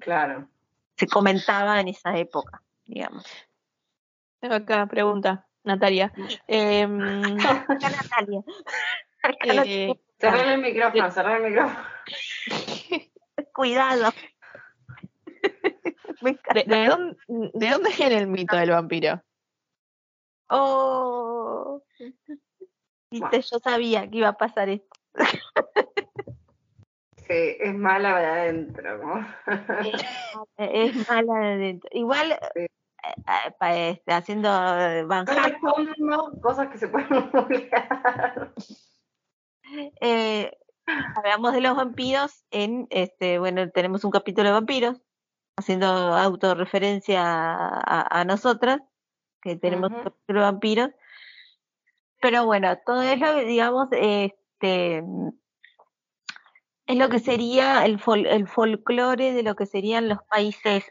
Claro. 0.00 0.48
se 0.96 1.06
comentaba 1.06 1.80
en 1.80 1.88
esa 1.88 2.16
época, 2.16 2.62
digamos. 2.84 3.24
Tengo 4.40 4.54
acá 4.56 4.86
pregunta, 4.86 5.46
Natalia. 5.62 6.12
Em, 6.48 7.00
Acá 7.68 7.90
Natalia. 7.90 8.40
Acá 9.22 9.62
eh, 9.64 9.94
Cerrar 10.18 10.46
el 10.48 10.60
micrófono, 10.62 11.10
cerrar 11.10 11.40
el 11.40 11.50
micrófono. 11.50 11.78
Cuidado. 13.52 14.12
Me 16.20 16.30
encanta. 16.30 16.54
¿de, 16.54 16.64
de 16.64 16.86
dónde, 16.86 17.16
¿De 17.54 17.70
dónde 17.70 17.90
viene 17.96 18.18
el 18.18 18.26
mito 18.28 18.56
del 18.56 18.70
vampiro? 18.70 19.22
Oh. 20.52 21.82
Viste, 23.10 23.42
yo 23.42 23.58
sabía 23.58 24.08
que 24.08 24.18
iba 24.18 24.28
a 24.28 24.38
pasar 24.38 24.68
esto. 24.68 24.88
Sí, 27.16 27.56
es 27.60 27.74
mala 27.74 28.18
de 28.18 28.26
adentro. 28.26 28.98
¿no? 28.98 29.26
Es 30.56 31.08
mala 31.10 31.34
de 31.40 31.56
dentro. 31.58 31.90
Igual, 31.92 32.38
Sí. 32.54 32.60
eh, 32.60 32.68
eh, 33.60 33.90
este, 33.90 34.12
haciendo 34.12 34.48
eh, 34.48 35.04
Halen, 35.08 35.26
respondiendo 35.26 36.32
cosas 36.40 36.68
que 36.68 36.78
se 36.78 36.88
pueden 36.88 37.08
eh, 40.00 40.56
hablamos 41.16 41.52
de 41.52 41.60
los 41.60 41.76
vampiros 41.76 42.44
en, 42.50 42.86
este, 42.90 43.38
bueno, 43.38 43.68
tenemos 43.70 44.04
un 44.04 44.10
capítulo 44.10 44.48
de 44.48 44.52
vampiros, 44.52 45.00
haciendo 45.56 45.86
autorreferencia 45.86 47.22
a, 47.22 47.80
a, 47.84 48.20
a 48.20 48.24
nosotras, 48.24 48.80
que 49.42 49.56
tenemos 49.56 49.90
de 50.28 50.34
vampiros. 50.34 50.90
Pero 52.20 52.46
bueno, 52.46 52.78
todo 52.86 53.02
eso, 53.02 53.34
digamos, 53.40 53.88
este, 53.90 55.02
es 56.86 56.96
lo 56.96 57.08
que 57.08 57.18
sería 57.18 57.84
el, 57.84 57.98
fol- 57.98 58.26
el 58.28 58.46
folclore 58.46 59.32
de 59.32 59.42
lo 59.42 59.54
que 59.56 59.66
serían 59.66 60.08
los 60.08 60.18
países, 60.24 60.84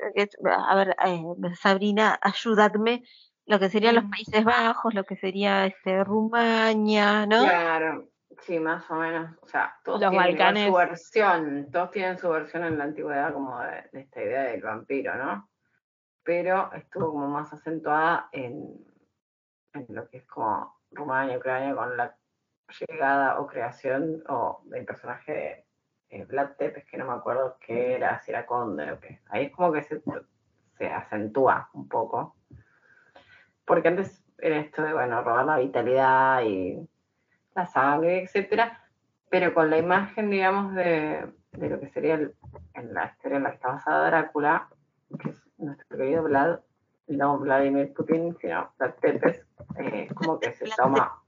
a 0.46 0.75
ver, 0.75 0.96
eh, 1.05 1.24
Sabrina, 1.55 2.20
ayúdame, 2.22 3.03
lo 3.46 3.60
que 3.60 3.70
serían 3.70 3.96
los. 3.96 4.05
Países 4.05 4.43
Bajos, 4.43 4.93
lo 4.93 5.03
que 5.03 5.15
sería 5.15 5.65
este 5.65 6.03
Rumania, 6.03 7.25
¿no? 7.25 7.43
Claro, 7.43 8.10
sí, 8.41 8.60
más 8.60 8.89
o 8.89 8.96
menos. 8.96 9.38
O 9.41 9.48
sea, 9.48 9.75
todos 9.84 10.01
Los 10.01 10.12
tienen 10.12 10.38
Balcanes. 10.38 10.67
su 10.67 10.74
versión, 10.74 11.67
todos 11.72 11.91
tienen 11.91 12.17
su 12.17 12.29
versión 12.29 12.63
en 12.65 12.77
la 12.77 12.86
antigüedad 12.86 13.34
como 13.34 13.60
de, 13.62 13.90
de 13.92 14.01
esta 14.01 14.22
idea 14.22 14.42
del 14.44 14.61
vampiro, 14.61 15.16
¿no? 15.16 15.50
Pero 16.24 16.72
estuvo 16.74 17.12
como 17.12 17.27
más 17.27 17.51
acentuada 17.51 18.29
en, 18.31 18.86
en 19.74 19.86
lo 19.90 20.07
que 20.07 20.18
es 20.18 20.25
como 20.25 20.79
Rumania, 20.92 21.38
Ucrania, 21.38 21.75
con 21.75 21.98
la 21.98 22.16
llegada 22.79 23.40
o 23.40 23.48
creación 23.48 24.24
o 24.29 24.62
del 24.66 24.86
personaje 24.86 25.31
de 25.31 25.66
eh, 26.10 26.25
Vlad 26.25 26.51
Tepes, 26.57 26.86
que 26.86 26.98
no 26.98 27.05
me 27.05 27.14
acuerdo 27.14 27.57
qué 27.60 27.96
era, 27.96 28.20
si 28.20 28.31
era 28.31 28.46
conde 28.46 28.92
o 28.92 29.00
qué. 29.00 29.22
Ahí 29.29 29.46
es 29.46 29.51
como 29.51 29.72
que 29.72 29.84
se, 29.84 30.01
se 30.77 30.88
acentúa 30.88 31.70
un 31.74 31.88
poco. 31.88 32.36
Porque 33.66 33.88
antes 33.88 34.24
era 34.38 34.57
esto 34.57 34.81
de, 34.81 34.94
bueno, 34.94 35.22
robar 35.24 35.46
la 35.46 35.57
vitalidad 35.57 36.42
y 36.44 36.88
la 37.55 37.66
sangre, 37.66 38.24
etcétera, 38.24 38.81
pero 39.29 39.53
con 39.53 39.70
la 39.70 39.77
imagen, 39.77 40.29
digamos, 40.29 40.74
de, 40.75 41.31
de 41.51 41.70
lo 41.70 41.79
que 41.79 41.90
sería 41.90 42.16
en 42.16 42.94
la 42.94 43.05
historia 43.05 43.38
en 43.38 43.44
la 43.44 43.50
que 43.50 43.55
está 43.55 43.70
basada 43.70 44.07
Drácula, 44.07 44.68
que 45.20 45.29
es 45.29 45.42
nuestro 45.62 45.98
querido 45.98 46.24
Vlad, 46.24 46.60
no 47.08 47.40
Vladimir 47.40 47.94
Putin, 47.94 48.38
sino 48.40 48.74
Vlad 48.78 48.94
Tepes, 49.02 49.46
eh, 49.78 50.08
como 50.16 50.40
que 50.40 50.54
se 50.54 50.66
toma, 50.76 51.22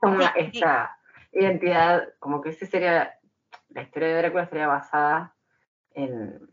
toma 0.00 0.28
esta 0.36 0.96
identidad, 1.32 2.08
como 2.18 2.40
que 2.40 2.50
ese 2.50 2.66
sería, 2.66 3.18
la 3.70 3.82
historia 3.82 4.08
de 4.08 4.14
Drácula 4.14 4.44
estaría 4.44 4.66
basada 4.66 5.34
en, 5.92 6.48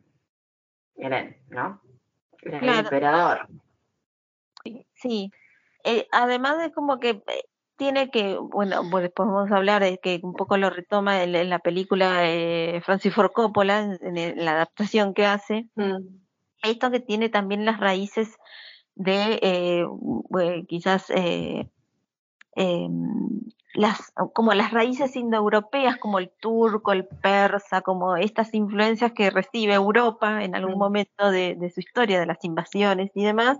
en 0.97 1.13
él, 1.13 1.37
¿no? 1.49 1.81
En 2.41 2.53
el 2.53 2.59
Claro. 2.59 2.79
emperador. 2.79 3.47
Sí. 4.93 5.31
Eh, 5.83 6.07
además 6.11 6.57
es 6.63 6.73
como 6.73 6.99
que 6.99 7.09
eh, 7.09 7.43
tiene 7.75 8.09
que, 8.09 8.37
bueno, 8.37 8.81
pues 8.89 9.03
después 9.03 9.27
vamos 9.27 9.51
a 9.51 9.57
hablar 9.57 9.83
de 9.83 9.97
que 9.99 10.19
un 10.23 10.33
poco 10.33 10.57
lo 10.57 10.69
retoma 10.69 11.23
en, 11.23 11.35
en 11.35 11.49
la 11.49 11.59
película 11.59 12.21
eh, 12.23 12.81
Francis 12.83 13.13
Ford 13.13 13.31
Coppola, 13.31 13.97
en, 14.01 14.45
la 14.45 14.51
adaptación 14.51 15.13
que 15.13 15.25
hace, 15.25 15.67
esto 16.63 16.91
que 16.91 16.99
tiene 16.99 17.29
también 17.29 17.65
las 17.65 17.79
raíces 17.79 18.35
de 18.95 19.39
eh, 19.41 19.85
quizás 20.67 21.09
eh, 21.09 21.69
em, 22.55 23.41
las 23.73 24.13
como 24.33 24.53
las 24.53 24.71
raíces 24.71 25.15
indoeuropeas 25.15 25.97
como 25.97 26.19
el 26.19 26.31
turco, 26.39 26.93
el 26.93 27.05
persa, 27.05 27.81
como 27.81 28.15
estas 28.15 28.53
influencias 28.53 29.11
que 29.11 29.29
recibe 29.29 29.73
Europa 29.73 30.43
en 30.43 30.55
algún 30.55 30.75
Mm. 30.75 30.79
momento 30.79 31.31
de, 31.31 31.55
de 31.55 31.69
su 31.69 31.81
historia, 31.81 32.19
de 32.19 32.25
las 32.25 32.43
invasiones 32.43 33.11
y 33.15 33.23
demás, 33.23 33.59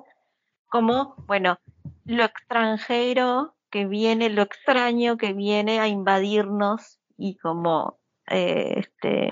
como 0.69 1.15
bueno, 1.27 1.57
lo 2.05 2.23
extranjero 2.23 3.55
que 3.69 3.85
viene, 3.85 4.29
lo 4.29 4.41
extraño 4.41 5.17
que 5.17 5.33
viene 5.33 5.79
a 5.79 5.87
invadirnos 5.87 6.99
y 7.17 7.35
como 7.37 7.99
eh, 8.29 8.75
este 8.77 9.31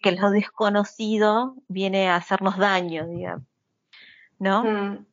que 0.00 0.12
lo 0.12 0.30
desconocido 0.30 1.54
viene 1.68 2.08
a 2.08 2.16
hacernos 2.16 2.56
daño, 2.58 3.06
digamos. 3.06 3.44
¿No? 4.38 4.64
Mm. 4.64 5.06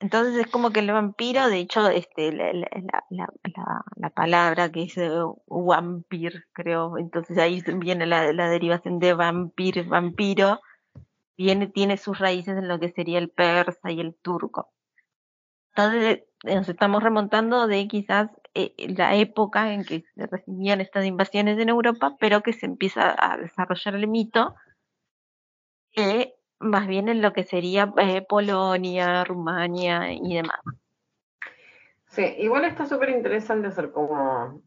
Entonces 0.00 0.36
es 0.36 0.46
como 0.46 0.70
que 0.70 0.78
el 0.78 0.92
vampiro, 0.92 1.48
de 1.48 1.58
hecho, 1.58 1.88
este, 1.88 2.30
la, 2.32 2.52
la, 2.52 2.68
la, 2.70 3.04
la- 3.10 3.28
la- 3.42 3.84
la 3.96 4.10
palabra 4.10 4.70
que 4.70 4.84
es 4.84 4.94
vampir, 5.48 6.44
creo, 6.52 6.98
entonces 6.98 7.36
ahí 7.38 7.60
viene 7.78 8.06
la, 8.06 8.32
la 8.32 8.48
derivación 8.48 9.00
de 9.00 9.14
vampir, 9.14 9.84
vampiro, 9.88 10.60
viene, 11.36 11.66
tiene 11.66 11.96
sus 11.96 12.20
raíces 12.20 12.56
en 12.56 12.68
lo 12.68 12.78
que 12.78 12.90
sería 12.92 13.18
el 13.18 13.28
persa 13.30 13.90
y 13.90 13.98
el 13.98 14.14
turco. 14.14 14.68
Entonces 15.74 16.24
eh, 16.44 16.54
nos 16.54 16.68
estamos 16.68 17.02
remontando 17.02 17.66
de 17.66 17.88
quizás 17.88 18.30
eh, 18.54 18.74
la 18.96 19.14
época 19.16 19.72
en 19.72 19.84
que 19.84 20.04
se 20.14 20.26
recibían 20.26 20.80
estas 20.80 21.04
invasiones 21.04 21.58
en 21.58 21.68
Europa, 21.68 22.16
pero 22.18 22.42
que 22.42 22.52
se 22.52 22.66
empieza 22.66 23.14
a 23.18 23.36
desarrollar 23.36 23.94
el 23.94 24.08
mito 24.08 24.54
que 25.92 26.34
más 26.60 26.86
bien 26.86 27.08
en 27.08 27.22
lo 27.22 27.32
que 27.32 27.44
sería 27.44 27.92
eh, 27.98 28.22
Polonia, 28.22 29.24
Rumania 29.24 30.12
y 30.12 30.34
demás. 30.34 30.60
Sí, 32.08 32.24
igual 32.38 32.64
está 32.64 32.86
súper 32.86 33.10
interesante 33.10 33.68
hacer 33.68 33.92
como 33.92 34.62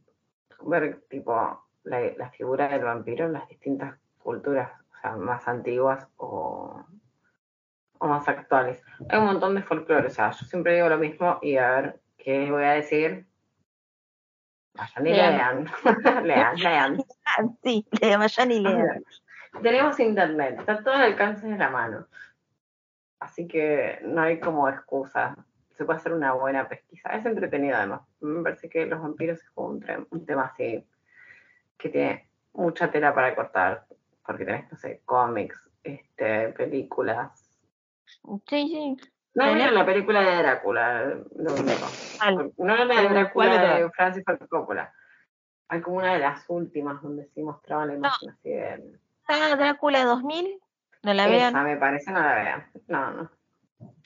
ver 0.64 1.02
tipo 1.10 1.66
la, 1.84 2.02
la 2.18 2.30
figura 2.32 2.70
del 2.70 2.84
vampiro 2.84 3.26
en 3.26 3.34
las 3.34 3.48
distintas 3.50 3.98
culturas, 4.20 4.72
o 4.92 5.02
sea, 5.02 5.16
más 5.16 5.48
antiguas 5.48 6.08
o, 6.18 6.86
o 8.02 8.08
más 8.08 8.28
actuales. 8.28 8.84
Hay 9.10 9.20
un 9.20 9.26
montón 9.26 9.54
de 9.54 9.62
folclore, 9.62 10.08
o 10.08 10.10
sea, 10.10 10.32
yo 10.32 10.46
siempre 10.48 10.74
digo 10.74 10.90
lo 10.90 10.98
mismo 10.98 11.38
y 11.42 11.58
a 11.58 11.70
ver 11.70 12.00
qué 12.18 12.40
les 12.40 12.50
voy 12.50 12.64
a 12.64 12.72
decir. 12.72 13.28
Vayan 14.74 15.08
y 15.08 15.14
lean. 15.14 15.72
lean, 16.24 16.56
lean. 16.58 16.98
Ah, 17.26 17.44
sí, 17.64 17.86
le 18.02 18.18
vayan 18.18 18.52
y 18.52 18.60
lean. 18.60 19.04
Tenemos 19.62 20.00
internet, 20.00 20.58
está 20.60 20.84
todo 20.84 20.96
al 20.96 21.04
alcance 21.04 21.46
de 21.46 21.58
la 21.58 21.70
mano. 21.70 22.08
Así 23.20 23.48
que 23.48 24.00
no 24.04 24.24
hay 24.24 24.40
como 24.40 24.68
excusa. 24.68 25.36
Se 25.78 25.86
puede 25.86 26.00
hacer 26.00 26.14
una 26.14 26.34
buena 26.34 26.68
pesquisa. 26.68 27.10
Es 27.10 27.24
entretenido 27.28 27.78
además. 27.78 28.02
Me 28.20 28.42
parece 28.42 28.68
que 28.68 28.88
los 28.88 29.00
vampiros 29.00 29.40
es 29.40 29.50
como 29.52 29.68
un, 29.68 30.08
un 30.10 30.26
tema 30.26 30.46
así 30.46 30.84
que 31.78 31.90
tiene 31.90 32.30
mucha 32.54 32.90
tela 32.90 33.14
para 33.14 33.36
cortar. 33.36 33.86
Porque 34.26 34.44
tenés, 34.44 34.72
no 34.72 34.78
sé, 34.78 35.02
cómics, 35.06 35.70
este, 35.84 36.50
películas. 36.50 37.41
Sí, 38.48 38.68
sí. 38.68 38.98
No 39.34 39.54
vieron 39.54 39.74
la 39.76 39.86
película 39.86 40.22
de 40.22 40.36
Drácula, 40.44 41.16
No 41.36 41.56
la 41.56 42.86
de 42.86 42.98
¿Cuál 42.98 43.10
Drácula 43.14 43.54
era? 43.56 43.80
de 43.80 43.90
Francis 43.92 44.24
Ford 44.26 44.48
Coppola. 44.50 44.94
Hay 45.70 45.82
como 45.82 45.98
una 45.98 46.14
de 46.14 46.20
las 46.20 46.44
últimas 46.50 47.02
donde 47.02 47.28
sí 47.34 47.42
mostraban 47.42 47.88
la 47.88 47.94
imagen 47.96 48.30
así 48.30 48.50
de... 48.50 49.00
¿Está 49.28 49.56
Drácula 49.56 50.04
2000? 50.04 50.60
No 51.04 51.14
la 51.14 51.24
Esa 51.28 51.32
vean. 51.52 51.64
me 51.64 51.78
parece, 51.78 52.12
no 52.12 52.20
la 52.20 52.36
vean. 52.36 52.72
No, 52.88 53.12
no. 53.12 53.32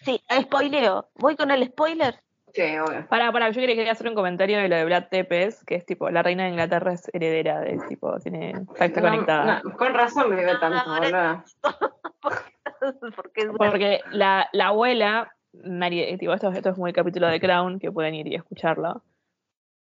Sí, 0.04 0.22
spoileo. 0.42 1.10
Voy 1.16 1.36
con 1.36 1.50
el 1.50 1.66
spoiler. 1.66 2.22
Sí, 2.54 2.62
obvio. 2.78 3.06
Para, 3.08 3.32
para, 3.34 3.50
yo 3.50 3.60
quería, 3.60 3.76
quería 3.76 3.92
hacer 3.92 4.08
un 4.08 4.16
comentario 4.16 4.60
de 4.60 4.70
lo 4.70 4.76
de 4.78 4.86
Vlad 4.86 5.08
Tepes, 5.10 5.64
que 5.66 5.76
es 5.76 5.86
tipo, 5.86 6.10
la 6.10 6.24
reina 6.24 6.44
de 6.44 6.52
Inglaterra 6.52 6.94
es 6.94 7.10
heredera 7.12 7.60
de 7.60 7.78
tipo, 7.90 8.18
tiene, 8.20 8.52
está, 8.80 8.88
No, 8.88 9.02
conectada. 9.10 9.62
no, 9.64 9.76
con 9.76 9.94
razón 9.94 10.30
me 10.30 10.38
vive 10.38 10.56
tanto, 10.60 10.84
boludo. 10.88 11.44
Porque 13.16 13.42
es 13.42 13.48
Porque 13.48 14.02
la, 14.12 14.50
la 14.54 14.68
abuela, 14.68 15.34
Mary, 15.54 16.02
eh, 16.02 16.18
tipo, 16.18 16.34
esto, 16.34 16.50
esto 16.52 16.70
es 16.70 16.78
muy 16.78 16.94
capítulo 16.94 17.28
de 17.28 17.40
Crown, 17.40 17.80
que 17.80 17.92
pueden 17.92 18.14
ir 18.16 18.28
y 18.28 18.36
escucharlo. 18.36 19.04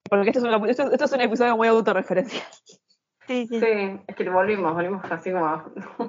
Porque 0.09 0.29
esto 0.31 0.39
es 0.47 0.55
un, 0.55 0.69
esto, 0.69 0.91
esto 0.91 1.05
es 1.05 1.11
un 1.13 1.21
episodio 1.21 1.55
muy 1.57 1.67
autorreferencial. 1.67 2.43
Sí, 3.27 3.47
sí. 3.47 3.59
Sí, 3.59 3.99
es 4.07 4.15
que 4.15 4.29
volvimos, 4.29 4.73
volvimos 4.73 5.03
así 5.09 5.31
como... 5.31 5.63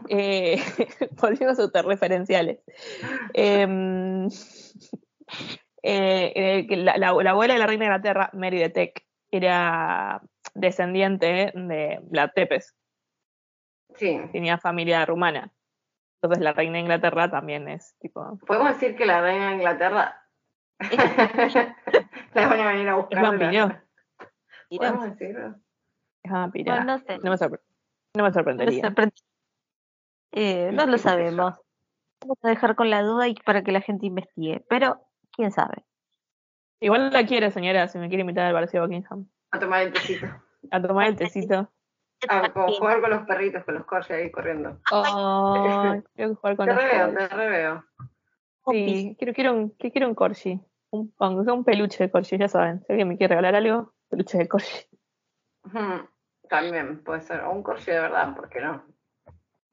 Eh, 0.08 0.56
volvimos 1.20 1.58
autorreferenciales. 1.58 2.58
Em, 3.35 4.26
eh, 5.82 6.32
eh, 6.35 6.66
la, 6.76 6.96
la- 6.96 7.12
la 7.12 7.30
abuela 7.30 7.54
de 7.54 7.61
la 7.61 7.66
reina 7.66 7.85
de 7.85 7.87
Inglaterra, 7.90 8.30
Mary 8.32 8.58
de 8.58 8.70
Teck, 8.70 9.04
era 9.30 10.20
descendiente 10.54 11.52
de 11.54 12.00
Vlad 12.02 12.30
Tepes, 12.35 12.74
Sí. 13.94 14.18
tenía 14.32 14.56
familia 14.58 15.04
rumana. 15.04 15.52
Entonces 16.22 16.42
la 16.44 16.52
reina 16.52 16.74
de 16.74 16.80
Inglaterra 16.80 17.28
también 17.30 17.68
es 17.68 17.96
tipo. 17.98 18.38
Podemos 18.46 18.68
decir 18.74 18.94
que 18.96 19.06
la 19.06 19.20
reina 19.20 19.48
de 19.48 19.54
Inglaterra 19.56 20.22
la 22.35 22.46
van 22.48 22.61
a 22.61 22.66
venir 22.72 22.88
a 22.88 22.94
buscar. 22.96 23.18
Es 23.18 23.28
vampiro. 23.30 23.80
Podemos 24.70 25.04
decirlo. 25.11 25.54
Es 26.22 26.30
vampira. 26.32 26.74
Bueno, 26.76 26.92
no 26.92 26.98
sé. 26.98 27.18
No 27.18 27.30
me, 27.30 27.37
sorpre- 27.37 27.61
no 28.14 28.22
me 28.22 28.28
No, 28.28 28.32
sorprendería. 28.35 28.82
sorprende- 28.82 29.14
Eh, 30.32 30.70
no 30.72 30.87
lo 30.87 30.96
sabemos. 30.98 31.58
Vamos 32.20 32.38
a 32.42 32.48
dejar 32.48 32.76
con 32.76 32.88
la 32.88 33.02
duda 33.02 33.26
y 33.28 33.35
para 33.35 33.62
que 33.62 33.72
la 33.72 33.80
gente 33.80 34.06
investigue. 34.06 34.64
Pero, 34.68 35.00
quién 35.32 35.50
sabe. 35.50 35.85
Igual 36.80 37.12
la 37.12 37.26
quiere, 37.26 37.50
señora, 37.50 37.88
si 37.88 37.98
me 37.98 38.08
quiere 38.08 38.22
invitar 38.22 38.46
al 38.46 38.52
Palacio 38.54 38.80
de 38.80 38.87
Buckingham. 38.87 39.26
A 39.50 39.58
tomar 39.58 39.82
el 39.82 39.92
tecito. 39.92 40.26
A 40.70 40.80
tomar 40.80 41.08
el 41.08 41.16
tecito. 41.16 41.68
A 42.28 42.52
como 42.52 42.72
jugar 42.72 43.00
con 43.00 43.11
los 43.11 43.22
perritos, 43.26 43.64
con 43.64 43.74
los 43.74 43.85
corches 43.85 44.12
ahí 44.16 44.30
corriendo. 44.30 44.78
Oh, 44.92 46.00
quiero 46.14 46.35
jugar 46.37 46.56
con 46.56 46.66
Te 46.66 46.72
los 46.74 46.82
reveo, 46.82 47.06
corgis. 47.11 47.28
te 47.28 47.37
reveo. 47.37 47.85
Sí, 48.70 49.16
quiero, 49.18 49.32
quiero, 49.35 49.52
un, 49.54 49.70
quiero 49.70 50.08
un 50.08 50.14
corgi. 50.14 50.61
Un, 50.90 51.12
un 51.18 51.64
peluche 51.64 52.04
de 52.04 52.11
corgi, 52.11 52.38
ya 52.38 52.48
saben. 52.48 52.80
Si 52.85 52.92
alguien 52.92 53.08
me 53.08 53.16
quiere 53.16 53.35
regalar 53.35 53.56
algo, 53.56 53.92
peluche 54.08 54.38
de 54.38 54.46
corgi. 54.48 54.87
También 56.48 57.02
puede 57.02 57.22
ser. 57.22 57.40
O 57.40 57.50
un 57.52 57.62
corche 57.62 57.92
de 57.92 58.00
verdad, 58.00 58.35
¿por 58.35 58.48
qué 58.48 58.61
no? 58.61 58.85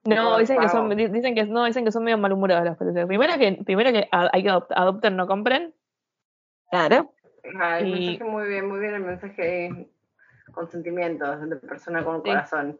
No, 0.05 0.37
dicen 0.37 0.59
que 0.59 0.69
son, 0.69 0.89
dicen 0.95 1.35
que 1.35 1.45
no, 1.45 1.65
dicen 1.65 1.83
que 1.85 1.91
son 1.91 2.03
medio 2.03 2.17
malhumorados 2.17 2.65
los 2.65 2.77
peluches. 2.77 3.05
Primero 3.05 3.33
que, 3.37 3.59
primero 3.65 3.91
que 3.91 4.07
hay 4.11 4.43
que 4.43 4.49
adopt- 4.49 4.73
adopten, 4.75 5.15
no 5.17 5.27
compren. 5.27 5.75
Claro. 6.71 7.13
Ah, 7.59 7.79
el 7.79 7.87
Y- 7.87 8.05
mensaje 8.07 8.29
muy 8.31 8.47
bien, 8.47 8.67
muy 8.69 8.79
bien 8.79 8.93
el 8.95 9.01
mensaje 9.03 9.41
ahí, 9.41 9.91
con 10.51 10.69
sentimientos, 10.69 11.49
de 11.49 11.55
persona 11.57 12.03
con 12.03 12.15
un 12.15 12.21
Sí. 12.23 12.29
corazón. 12.29 12.79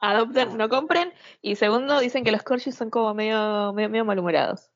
Adopten, 0.00 0.56
no 0.58 0.68
compren. 0.68 1.12
Y 1.40 1.56
segundo, 1.56 1.98
dicen 2.00 2.24
que 2.24 2.32
los 2.32 2.42
corgis 2.42 2.74
son 2.74 2.90
como 2.90 3.14
medio, 3.14 3.72
medio, 3.72 3.88
medio 3.88 4.04
malhumorados. 4.04 4.70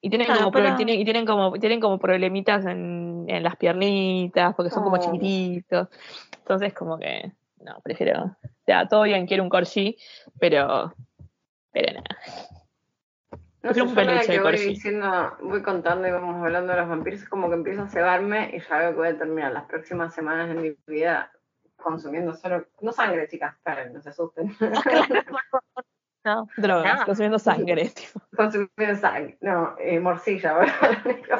Y 0.00 0.08
tienen 0.10 0.26
Claro, 0.26 0.40
como, 0.44 0.52
pero- 0.52 0.76
tienen, 0.76 0.98
y 1.00 1.04
tienen 1.04 1.26
como, 1.26 1.52
tienen 1.54 1.80
como 1.80 1.98
problemitas 1.98 2.64
en, 2.66 3.24
en 3.28 3.42
las 3.42 3.56
piernitas, 3.56 4.54
porque 4.54 4.70
son 4.70 4.82
como 4.84 4.96
Oh. 4.96 5.00
chiquititos. 5.00 5.88
Entonces, 6.38 6.72
como 6.72 6.98
que, 6.98 7.32
no, 7.58 7.80
prefiero. 7.82 8.24
O 8.24 8.64
sea, 8.64 8.86
todo 8.88 9.02
bien, 9.02 9.26
quiero 9.26 9.42
un 9.42 9.48
corgi, 9.50 9.96
pero. 10.38 10.94
Pero 11.72 11.92
nada. 11.94 12.16
No 13.62 13.74
sé, 13.74 13.82
un 13.82 13.94
peluche 13.94 14.20
de 14.20 14.26
que 14.26 14.40
voy 14.40 14.52
corgi. 14.52 14.66
diciendo, 14.68 15.36
voy 15.42 15.62
contando 15.62 16.08
y 16.08 16.10
vamos 16.10 16.42
hablando 16.42 16.72
de 16.72 16.80
los 16.80 16.88
vampiros, 16.88 17.20
es 17.22 17.28
como 17.28 17.48
que 17.48 17.56
empiezo 17.56 17.82
a 17.82 17.88
cebarme 17.88 18.50
y 18.56 18.60
ya 18.60 18.78
veo 18.78 18.90
que 18.92 18.96
voy 18.96 19.08
a 19.08 19.18
terminar 19.18 19.52
las 19.52 19.64
próximas 19.64 20.14
semanas 20.14 20.48
de 20.48 20.54
mi 20.54 20.74
vida 20.86 21.30
consumiendo 21.80 22.34
solo, 22.34 22.66
no 22.80 22.92
sangre, 22.92 23.28
chicas, 23.28 23.54
esperen, 23.54 23.92
no 23.92 24.00
se 24.00 24.10
asusten, 24.10 24.56
No. 26.22 26.46
Drogas, 26.58 27.06
consumiendo 27.06 27.38
sangre, 27.38 27.88
tipo. 27.94 28.20
consumiendo 28.36 29.00
sangre, 29.00 29.38
no, 29.40 29.74
eh, 29.78 29.98
morcilla, 29.98 30.60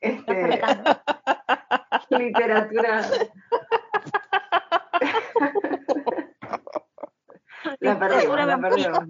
este, 0.00 0.60
literatura. 2.10 3.02
La 7.80 7.98
perdimos, 7.98 8.00
Literatura 8.00 8.46
la 8.46 8.58
perdimos. 8.58 9.04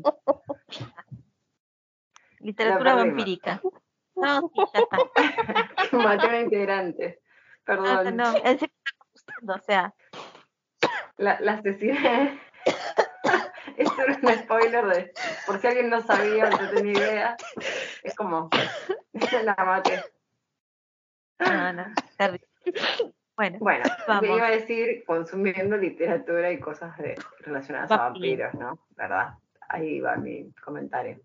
Literatura 2.41 2.95
vampírica. 2.95 3.61
No, 4.17 4.51
sí, 4.55 4.63
ya 4.75 4.81
está. 4.81 4.99
Una 5.97 6.41
integrante. 6.41 7.21
No, 7.69 7.85
Perdón. 7.85 8.17
no. 8.17 8.37
Él 8.45 8.59
se 8.59 8.65
está 8.65 8.91
gustando, 9.13 9.55
o 9.55 9.59
sea. 9.61 9.95
La, 11.19 11.39
la 11.41 11.53
asesiné. 11.55 12.41
Esto 13.77 14.03
era 14.03 14.19
un 14.23 14.39
spoiler 14.39 14.87
de. 14.87 15.13
Por 15.47 15.61
si 15.61 15.67
alguien 15.67 15.91
no 15.91 16.01
sabía, 16.01 16.49
no 16.51 16.71
tenía 16.71 16.93
idea. 16.93 17.37
Es 18.03 18.15
como. 18.15 18.49
La 19.45 19.55
maté. 19.65 20.03
No, 21.41 21.73
no. 21.73 21.85
terrible. 22.17 22.47
Bueno, 23.37 23.59
Bueno, 23.61 23.85
Vamos. 24.09 24.23
te 24.23 24.35
iba 24.37 24.47
a 24.47 24.51
decir 24.51 25.05
consumiendo 25.07 25.77
literatura 25.77 26.51
y 26.51 26.59
cosas 26.59 26.97
de, 26.99 27.15
relacionadas 27.41 27.91
a 27.93 27.97
Vampiro. 27.97 28.47
vampiros, 28.47 28.55
¿no? 28.55 28.87
¿Verdad? 28.97 29.35
Ahí 29.69 30.01
va 30.01 30.17
mi 30.17 30.51
comentario. 30.55 31.21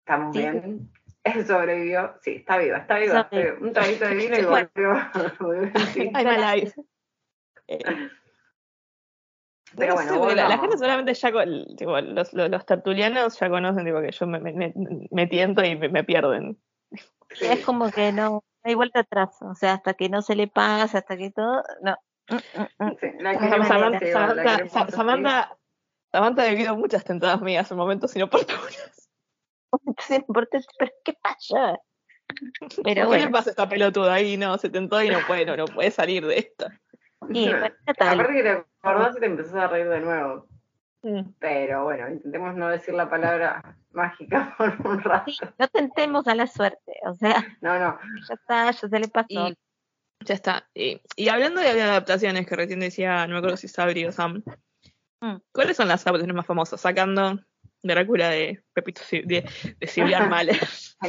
¿Estamos 0.00 0.34
Sí. 0.34 0.40
bien? 0.40 0.90
Sobrevivió. 1.46 2.14
Sí, 2.22 2.36
está 2.36 2.58
viva, 2.58 2.78
está 2.78 2.98
viva. 2.98 3.20
está 3.20 3.28
Sobrevivió. 3.30 3.54
viva. 3.56 3.66
Un 3.66 3.72
traguito 3.72 4.04
de 4.06 4.14
vino 4.14 4.38
y 4.38 4.44
Bueno. 4.44 4.68
volvió. 4.74 4.92
I'm 6.14 6.26
alive. 6.26 6.72
Eh, 7.66 7.78
Pero 9.76 9.94
no 10.02 10.18
bueno, 10.18 10.48
la, 10.48 10.58
gente 10.58 10.78
solamente 10.78 11.12
ya, 11.14 11.30
con- 11.30 11.76
tipo, 11.76 12.00
los, 12.00 12.32
los, 12.32 12.50
los 12.50 12.66
tertulianos 12.66 13.38
ya 13.38 13.50
conocen 13.50 13.84
tipo, 13.84 14.00
que 14.00 14.10
yo 14.12 14.26
me, 14.26 14.40
me, 15.10 15.26
tiento 15.26 15.62
y 15.62 15.76
me, 15.76 15.88
me 15.90 16.04
pierden. 16.04 16.58
Sí. 17.30 17.44
es 17.44 17.64
como 17.64 17.90
que 17.90 18.10
no, 18.12 18.42
hay 18.62 18.74
vuelta 18.74 19.00
atrás. 19.00 19.36
O 19.42 19.54
sea, 19.54 19.74
hasta 19.74 19.92
que 19.94 20.08
no 20.08 20.22
se 20.22 20.34
le 20.34 20.48
pase, 20.48 20.96
hasta 20.98 21.16
que 21.16 21.30
todo. 21.30 21.62
No. 21.82 21.96
Mm, 22.30 22.60
mm, 22.60 22.86
mm. 22.86 22.96
Sí, 23.00 23.06
la. 23.20 23.64
Samantha, 23.66 25.58
Samantha 26.10 26.42
ha 26.42 26.48
vivido 26.48 26.76
muchas 26.76 27.04
tentadas 27.04 27.40
mías 27.42 27.70
en 27.70 27.76
momentos 27.76 28.16
inoportunos. 28.16 28.97
Sí, 30.00 30.24
porque- 30.26 30.60
Pero, 30.78 30.92
¿qué 31.04 31.14
pasa? 31.22 31.78
Pero 32.28 32.82
¿Qué 32.84 32.94
le 32.94 33.04
bueno, 33.06 33.30
pasa 33.30 33.50
a 33.50 33.52
esta 33.52 33.68
pelotuda 33.68 34.14
ahí? 34.14 34.36
No, 34.36 34.56
se 34.58 34.68
tentó 34.68 35.02
y 35.02 35.08
no 35.08 35.18
puede, 35.26 35.46
no, 35.46 35.56
no 35.56 35.64
puede 35.66 35.90
salir 35.90 36.26
de 36.26 36.38
esto. 36.38 36.66
y, 37.30 37.48
bueno, 37.48 37.66
ya 37.66 37.74
está. 37.92 38.10
Aparte 38.12 38.32
que 38.34 38.42
te 38.42 38.64
acordás 38.82 39.16
y 39.16 39.20
te 39.20 39.26
empezás 39.26 39.54
a 39.54 39.68
reír 39.68 39.88
de 39.88 40.00
nuevo. 40.00 40.46
Mm. 41.02 41.20
Pero 41.38 41.84
bueno, 41.84 42.08
intentemos 42.10 42.54
no 42.56 42.68
decir 42.68 42.92
la 42.94 43.08
palabra 43.08 43.76
mágica 43.92 44.54
por 44.58 44.74
un 44.86 45.00
rato. 45.02 45.30
Sí, 45.30 45.38
no 45.58 45.68
tentemos 45.68 46.26
a 46.28 46.34
la 46.34 46.46
suerte. 46.46 46.92
O 47.06 47.14
sea, 47.14 47.44
No, 47.60 47.78
no. 47.78 47.98
ya 48.28 48.34
está, 48.34 48.70
ya 48.70 48.72
se 48.88 48.98
le 48.98 49.08
pasó. 49.08 49.26
Y 49.48 49.56
ya 50.24 50.34
está. 50.34 50.68
Y, 50.74 51.00
y 51.16 51.28
hablando 51.28 51.60
de 51.60 51.80
adaptaciones 51.80 52.46
que 52.46 52.56
recién 52.56 52.80
decía, 52.80 53.26
no 53.26 53.34
me 53.34 53.38
acuerdo 53.38 53.56
si 53.56 53.68
Sabri 53.68 54.04
o 54.06 54.12
Sam, 54.12 54.42
Mm. 55.20 55.38
¿cuáles 55.50 55.76
son 55.76 55.88
las 55.88 56.06
adaptaciones 56.06 56.36
más 56.36 56.46
famosas? 56.46 56.80
Sacando 56.80 57.40
Drácula 57.82 58.30
de 58.30 58.62
Pepito 58.72 59.02
de, 59.10 59.22
de 59.22 60.02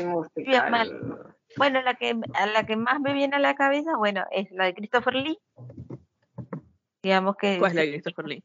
música. 0.05 0.69
mal. 0.69 0.89
Bueno, 1.57 1.81
la 1.81 1.95
que, 1.95 2.15
a 2.35 2.45
la 2.45 2.63
que 2.67 2.75
más 2.75 2.99
me 3.01 3.11
viene 3.11 3.35
a 3.35 3.39
la 3.39 3.55
cabeza, 3.55 3.97
bueno, 3.97 4.23
es 4.29 4.51
la 4.51 4.65
de 4.65 4.75
Christopher 4.75 5.15
Lee. 5.15 5.39
Digamos 7.01 7.37
que, 7.37 7.57
¿Cuál 7.57 7.71
es 7.71 7.75
la 7.75 7.81
de 7.81 7.89
Christopher 7.89 8.25
Lee? 8.25 8.43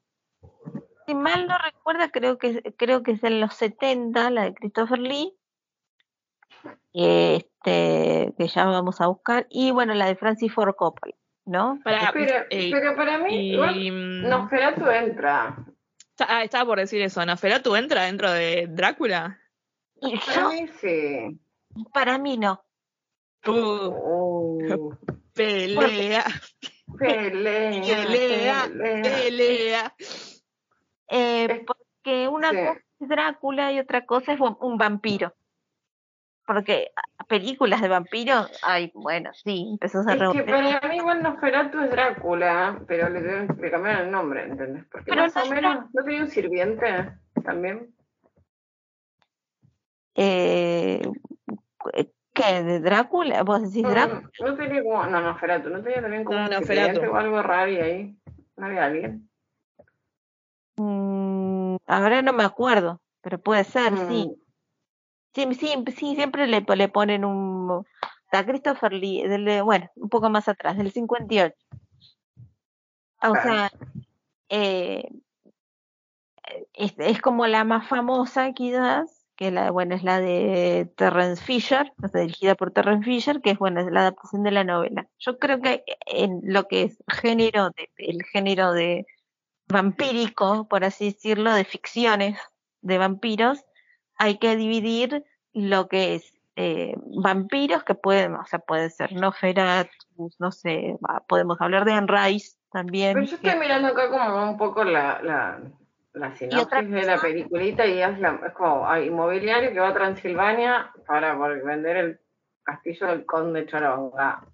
si 1.07 1.15
mal 1.15 1.47
no 1.47 1.59
recuerda, 1.59 2.09
creo 2.11 2.39
que, 2.39 2.63
creo 2.77 3.03
que 3.03 3.13
es 3.13 3.25
en 3.25 3.41
los 3.41 3.55
70, 3.55 4.31
la 4.31 4.45
de 4.45 4.55
Christopher 4.55 4.99
Lee. 4.99 5.35
Este, 6.93 8.33
que 8.39 8.49
ya 8.49 8.65
vamos 8.65 9.01
a 9.01 9.07
buscar. 9.09 9.47
Y 9.51 9.71
bueno, 9.71 9.95
la 9.95 10.07
de 10.07 10.17
Francis 10.17 10.53
Ford 10.53 10.75
Coppola, 10.77 11.15
¿no? 11.45 11.79
Para, 11.85 12.11
Pero, 12.13 12.45
eh, 12.51 12.71
pero 12.73 12.97
para 12.97 13.19
mí, 13.19 13.51
igual, 13.51 13.77
y, 13.77 13.91
mm, 13.91 14.29
Nosferatu 14.29 14.87
entra. 14.89 15.57
Ah, 16.19 16.43
estaba 16.45 16.67
por 16.67 16.79
decir 16.79 17.01
eso. 17.03 17.25
¿Nosferatu 17.25 17.77
entra 17.77 18.05
dentro 18.05 18.31
de 18.31 18.67
Drácula? 18.69 19.41
Y 20.01 20.19
Para 20.19 20.51
yo, 20.55 21.31
para 21.93 22.19
mí 22.19 22.37
no. 22.37 22.63
Uh, 23.47 24.95
pelea, 25.35 26.25
pelea, 26.99 27.83
pelea, 27.83 28.69
pelea. 28.69 29.03
pelea. 29.03 29.95
Eh, 31.09 31.65
porque 31.67 32.29
una 32.29 32.51
sí. 32.51 32.57
cosa 32.57 32.81
es 33.01 33.09
Drácula 33.09 33.73
y 33.73 33.81
otra 33.81 34.07
cosa 34.07 34.33
es 34.33 34.41
un 34.41 34.57
un 34.61 34.79
vampiro. 34.79 35.35
Porque 36.47 36.91
películas 37.29 37.81
de 37.81 37.89
vampiros, 37.89 38.51
ay, 38.63 38.93
bueno, 38.95 39.31
sí, 39.33 39.69
empezó 39.73 40.01
a 40.01 40.13
Es 40.13 40.33
que 40.33 40.43
para 40.43 40.81
mí 40.89 40.97
igual 40.97 41.23
Nosferatu 41.23 41.81
es 41.81 41.91
Drácula, 41.91 42.81
pero 42.87 43.09
le, 43.09 43.47
le 43.47 43.71
cambiaron 43.71 44.07
el 44.07 44.11
nombre, 44.11 44.45
¿entendés? 44.45 44.85
Porque 44.91 45.07
Pero 45.11 45.23
más 45.23 45.35
no 45.35 45.43
o 45.43 45.45
es 45.45 45.51
menos, 45.51 45.87
¿no 45.95 46.05
tenía 46.05 46.23
un 46.23 46.29
sirviente 46.29 47.13
también? 47.43 47.95
Eh, 50.17 51.03
¿Qué? 52.35 52.63
¿De 52.63 52.81
Drácula? 52.81 53.43
¿Vos 53.43 53.63
decís 53.63 53.89
Drácula? 53.89 54.21
Mm, 54.21 54.45
No 54.45 54.55
tenía 54.57 54.83
como, 54.83 55.07
no, 55.07 55.21
Nosferatu, 55.21 55.71
no 55.71 55.83
tenía 55.83 56.03
también 56.03 56.25
como 56.25 56.39
No, 56.41 56.59
un 56.59 56.65
sirviente 56.65 57.09
o 57.09 57.17
algo 57.17 57.43
raro 57.43 57.71
y 57.71 57.77
ahí. 57.77 58.17
¿No 58.57 58.67
había 58.67 58.85
alguien? 58.85 59.29
Mm, 60.77 61.77
ahora 61.87 62.23
no 62.23 62.33
me 62.33 62.45
acuerdo, 62.45 63.01
pero 63.23 63.39
puede 63.39 63.65
ser. 63.65 63.93
Mm, 63.93 64.09
Sí, 64.09 64.44
sí, 65.35 65.47
sí, 65.55 66.15
siempre 66.15 66.47
le, 66.47 66.61
le 66.61 66.89
ponen 66.89 67.25
un... 67.25 67.87
A 68.33 68.45
Christopher 68.45 68.93
Lee, 68.93 69.23
del 69.29 69.63
bueno, 69.63 69.89
un 69.95 70.09
poco 70.09 70.29
más 70.29 70.49
atrás, 70.49 70.77
del 70.77 70.91
58. 70.91 71.55
O 73.23 73.35
sea, 73.37 73.71
eh, 74.49 75.09
es, 76.73 76.95
es 76.99 77.21
como 77.21 77.47
la 77.47 77.63
más 77.63 77.87
famosa 77.87 78.53
quizás, 78.53 79.25
que 79.37 79.51
la, 79.51 79.71
bueno, 79.71 79.95
es 79.95 80.03
la 80.03 80.21
de 80.21 80.91
Terrence 80.97 81.43
Fisher, 81.43 81.93
o 82.03 82.09
sea, 82.09 82.21
dirigida 82.21 82.55
por 82.55 82.71
Terrence 82.71 83.05
Fisher, 83.05 83.41
que 83.41 83.51
es 83.51 83.59
bueno, 83.59 83.81
es 83.81 83.91
la 83.91 84.01
adaptación 84.01 84.43
de 84.43 84.51
la 84.51 84.65
novela. 84.65 85.09
Yo 85.19 85.39
creo 85.39 85.61
que 85.61 85.85
en 86.07 86.41
lo 86.45 86.69
que 86.69 86.85
es 86.85 87.03
género, 87.09 87.71
de, 87.71 87.91
el 87.97 88.23
género 88.25 88.73
de 88.73 89.07
vampírico, 89.69 90.69
por 90.69 90.85
así 90.85 91.07
decirlo, 91.07 91.53
de 91.53 91.65
ficciones 91.65 92.39
de 92.81 92.99
vampiros, 92.99 93.65
hay 94.17 94.39
que 94.39 94.57
dividir 94.57 95.25
lo 95.53 95.89
que 95.89 96.15
es 96.17 96.33
eh, 96.57 96.95
vampiros 97.23 97.83
que 97.85 97.95
pueden, 97.95 98.35
o 98.37 98.45
sea, 98.47 98.59
puede 98.61 98.91
ser 98.91 99.13
Nosferatu, 99.13 99.91
no 100.39 100.53
sé, 100.53 100.97
podemos 101.29 101.61
hablar 101.61 101.85
de 101.85 101.93
Anne 101.93 102.07
Rice 102.09 102.57
también. 102.71 103.15
Pero 103.15 103.27
yo 103.27 103.41
que- 103.41 103.49
estoy 103.49 103.61
mirando 103.61 103.89
acá 103.89 104.09
como 104.11 104.51
un 104.51 104.57
poco 104.57 104.85
la, 104.85 105.21
la, 105.23 105.61
la 106.13 106.37
sinopsis 106.37 106.91
de 106.91 107.07
la 107.07 107.21
peliculita 107.21 107.87
y 107.87 108.01
es, 108.01 108.19
la- 108.21 108.41
es 108.47 108.53
como 108.53 108.89
hay 108.89 109.07
inmobiliario 109.09 109.73
que 109.73 109.81
va 109.81 109.89
a 109.89 109.95
Transilvania 109.95 110.93
para 111.07 111.35
vender 111.35 111.97
el 111.97 112.21
castillo 112.63 113.09
del 113.09 113.27
conde 113.27 113.67
Choronga. 113.67 114.45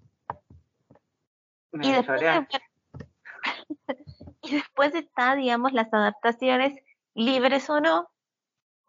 Me 1.71 1.87
y 1.87 1.91
después, 1.93 2.21
y 4.41 4.55
después 4.55 4.93
está, 4.95 5.35
digamos, 5.35 5.71
las 5.71 5.93
adaptaciones 5.93 6.73
libres 7.13 7.69
o 7.69 7.79
no, 7.79 8.09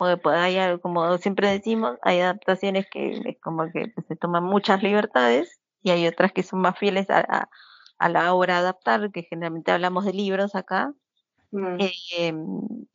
porque 0.03 0.17
pues, 0.23 0.37
hay, 0.37 0.79
como 0.81 1.17
siempre 1.19 1.49
decimos, 1.49 1.97
hay 2.03 2.21
adaptaciones 2.21 2.87
que 2.91 3.21
es 3.25 3.41
como 3.41 3.71
que 3.73 3.93
se 4.09 4.17
toman 4.17 4.43
muchas 4.45 4.83
libertades 4.83 5.61
y 5.83 5.91
hay 5.91 6.07
otras 6.09 6.33
que 6.33 6.43
son 6.43 6.61
más 6.61 6.77
fieles 6.79 7.09
a, 7.11 7.21
a- 7.21 7.49
a 7.99 8.09
la 8.09 8.35
obra 8.35 8.57
a 8.57 8.59
adaptar, 8.61 9.12
que 9.12 9.23
generalmente 9.23 9.71
hablamos 9.71 10.05
de 10.05 10.12
libros 10.12 10.55
acá, 10.57 10.93
Mm. 11.53 11.81
eh, 11.81 11.93
em, 12.19 12.87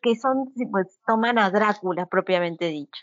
que 0.00 0.14
son, 0.16 0.52
pues 0.70 0.98
toman 1.06 1.38
a 1.38 1.50
Drácula 1.50 2.06
propiamente 2.06 2.66
dicho. 2.68 3.02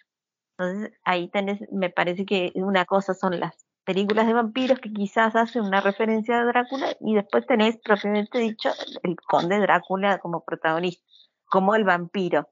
Entonces 0.58 0.94
ahí 1.04 1.30
tenés, 1.30 1.60
me 1.72 1.90
parece 1.90 2.26
que 2.26 2.52
una 2.56 2.86
cosa 2.86 3.14
son 3.14 3.40
las 3.40 3.66
películas 3.86 4.28
de 4.28 4.34
vampiros 4.34 4.80
que 4.80 4.94
quizás 4.94 5.36
hacen 5.36 5.64
una 5.64 5.82
referencia 5.82 6.40
a 6.40 6.46
Drácula 6.46 6.96
y 7.02 7.16
después 7.16 7.46
tenés 7.48 7.78
propiamente 7.84 8.40
dicho 8.40 8.70
el 9.04 9.16
conde 9.28 9.60
Drácula 9.60 10.20
como 10.20 10.44
protagonista, 10.46 11.04
como 11.46 11.76
el 11.76 11.84
vampiro, 11.84 12.48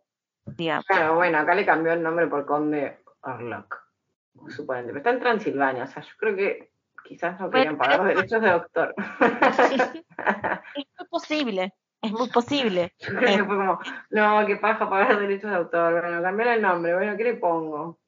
digamos. 0.45 0.85
Claro, 0.85 1.15
bueno, 1.15 1.37
acá 1.39 1.55
le 1.55 1.65
cambió 1.65 1.93
el 1.93 2.03
nombre 2.03 2.27
por 2.27 2.45
conde 2.45 2.99
Orlok, 3.21 3.77
suponente. 4.49 4.87
Pero 4.89 4.97
está 4.99 5.09
en 5.11 5.19
Transilvania, 5.19 5.83
o 5.83 5.87
sea, 5.87 6.01
yo 6.03 6.11
creo 6.17 6.35
que 6.35 6.71
quizás 7.03 7.39
no 7.39 7.49
querían 7.49 7.77
pagar 7.77 7.97
los 7.99 8.07
derechos 8.07 8.41
de 8.41 8.49
doctor. 8.49 8.95
Es 10.75 10.85
muy 10.97 11.07
posible, 11.09 11.73
es 12.01 12.11
muy 12.11 12.29
posible. 12.29 12.93
Yo 12.99 13.07
creo 13.15 13.37
que 13.37 13.43
fue 13.45 13.55
como, 13.57 13.79
no, 14.11 14.45
qué 14.45 14.55
paja 14.57 14.89
pagar 14.89 15.19
derechos 15.19 15.49
de 15.49 15.57
autor. 15.57 16.01
Bueno, 16.01 16.21
cambiar 16.21 16.47
el 16.49 16.61
nombre, 16.61 16.93
bueno, 16.95 17.17
¿qué 17.17 17.23
le 17.25 17.33
pongo? 17.35 17.99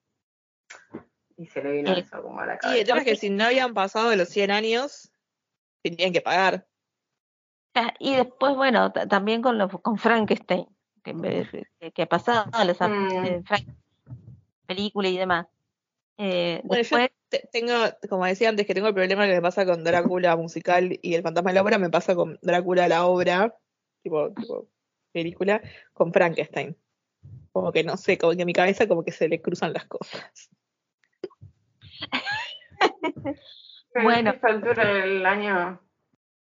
Y 1.37 1.45
se 1.47 1.61
le 1.63 1.71
vino 1.73 1.91
Eh, 1.91 1.99
eso 1.99 2.21
como 2.21 2.39
a 2.39 2.45
la 2.45 2.53
Sí, 2.53 2.57
el 2.67 2.73
cabeza. 2.73 2.85
tema 2.85 2.99
es 2.99 3.05
que 3.05 3.15
si 3.15 3.29
no 3.29 3.43
habían 3.45 3.73
pasado 3.73 4.15
los 4.15 4.29
100 4.29 4.51
años, 4.51 5.11
tenían 5.81 6.13
que 6.13 6.21
pagar. 6.21 6.65
Ah, 7.75 7.93
Y 7.99 8.15
después, 8.15 8.55
bueno, 8.55 8.91
ta- 8.91 9.07
también 9.07 9.41
con, 9.41 9.57
lo, 9.57 9.67
con 9.67 9.97
Frankenstein, 9.97 10.67
que, 11.03 12.01
ha 12.01 12.05
pasado, 12.05 12.45
las 12.65 12.79
Mm. 12.79 12.83
adaptaciones 12.83 13.31
de 13.31 13.43
Frank- 13.43 13.67
película 14.65 15.07
y 15.09 15.17
demás. 15.17 15.47
Eh, 16.17 16.61
Bueno, 16.63 16.83
yo 16.83 16.97
después, 16.97 17.09
te- 17.29 17.49
tengo, 17.51 17.73
como 18.09 18.25
decía 18.25 18.49
antes, 18.49 18.65
que 18.65 18.73
tengo 18.73 18.87
el 18.87 18.93
problema 18.93 19.25
que 19.25 19.33
me 19.33 19.41
pasa 19.41 19.65
con 19.65 19.83
Drácula 19.83 20.35
musical 20.37 20.97
y 21.01 21.15
el 21.15 21.23
fantasma 21.23 21.49
de 21.51 21.55
la 21.55 21.61
ópera, 21.61 21.77
me 21.79 21.89
pasa 21.89 22.15
con 22.15 22.37
Drácula 22.41 22.87
la 22.87 23.05
obra, 23.05 23.55
tipo, 24.03 24.31
tipo 24.33 24.67
película, 25.11 25.61
con 25.93 26.13
Frankenstein. 26.13 26.75
Como 27.51 27.71
que 27.71 27.83
no 27.83 27.97
sé, 27.97 28.17
como 28.17 28.33
que 28.33 28.41
en 28.41 28.45
mi 28.47 28.53
cabeza 28.53 28.87
como 28.87 29.03
que 29.03 29.11
se 29.11 29.27
le 29.27 29.41
cruzan 29.41 29.73
las 29.73 29.85
cosas. 29.85 30.49
Bueno. 34.01 34.31
a 34.31 34.33
esta 34.33 34.47
altura 34.47 34.85
del 34.93 35.25
año, 35.25 35.79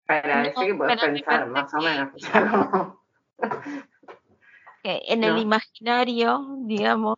agradece 0.07 0.53
No, 0.59 0.65
que 0.65 0.75
puedes 0.75 0.99
pensar 1.01 1.47
más 1.47 1.71
o 1.73 1.77
menos. 1.77 2.09
Que 4.87 5.01
en 5.09 5.25
el 5.25 5.33
No. 5.33 5.41
imaginario, 5.41 6.45
digamos, 6.59 7.17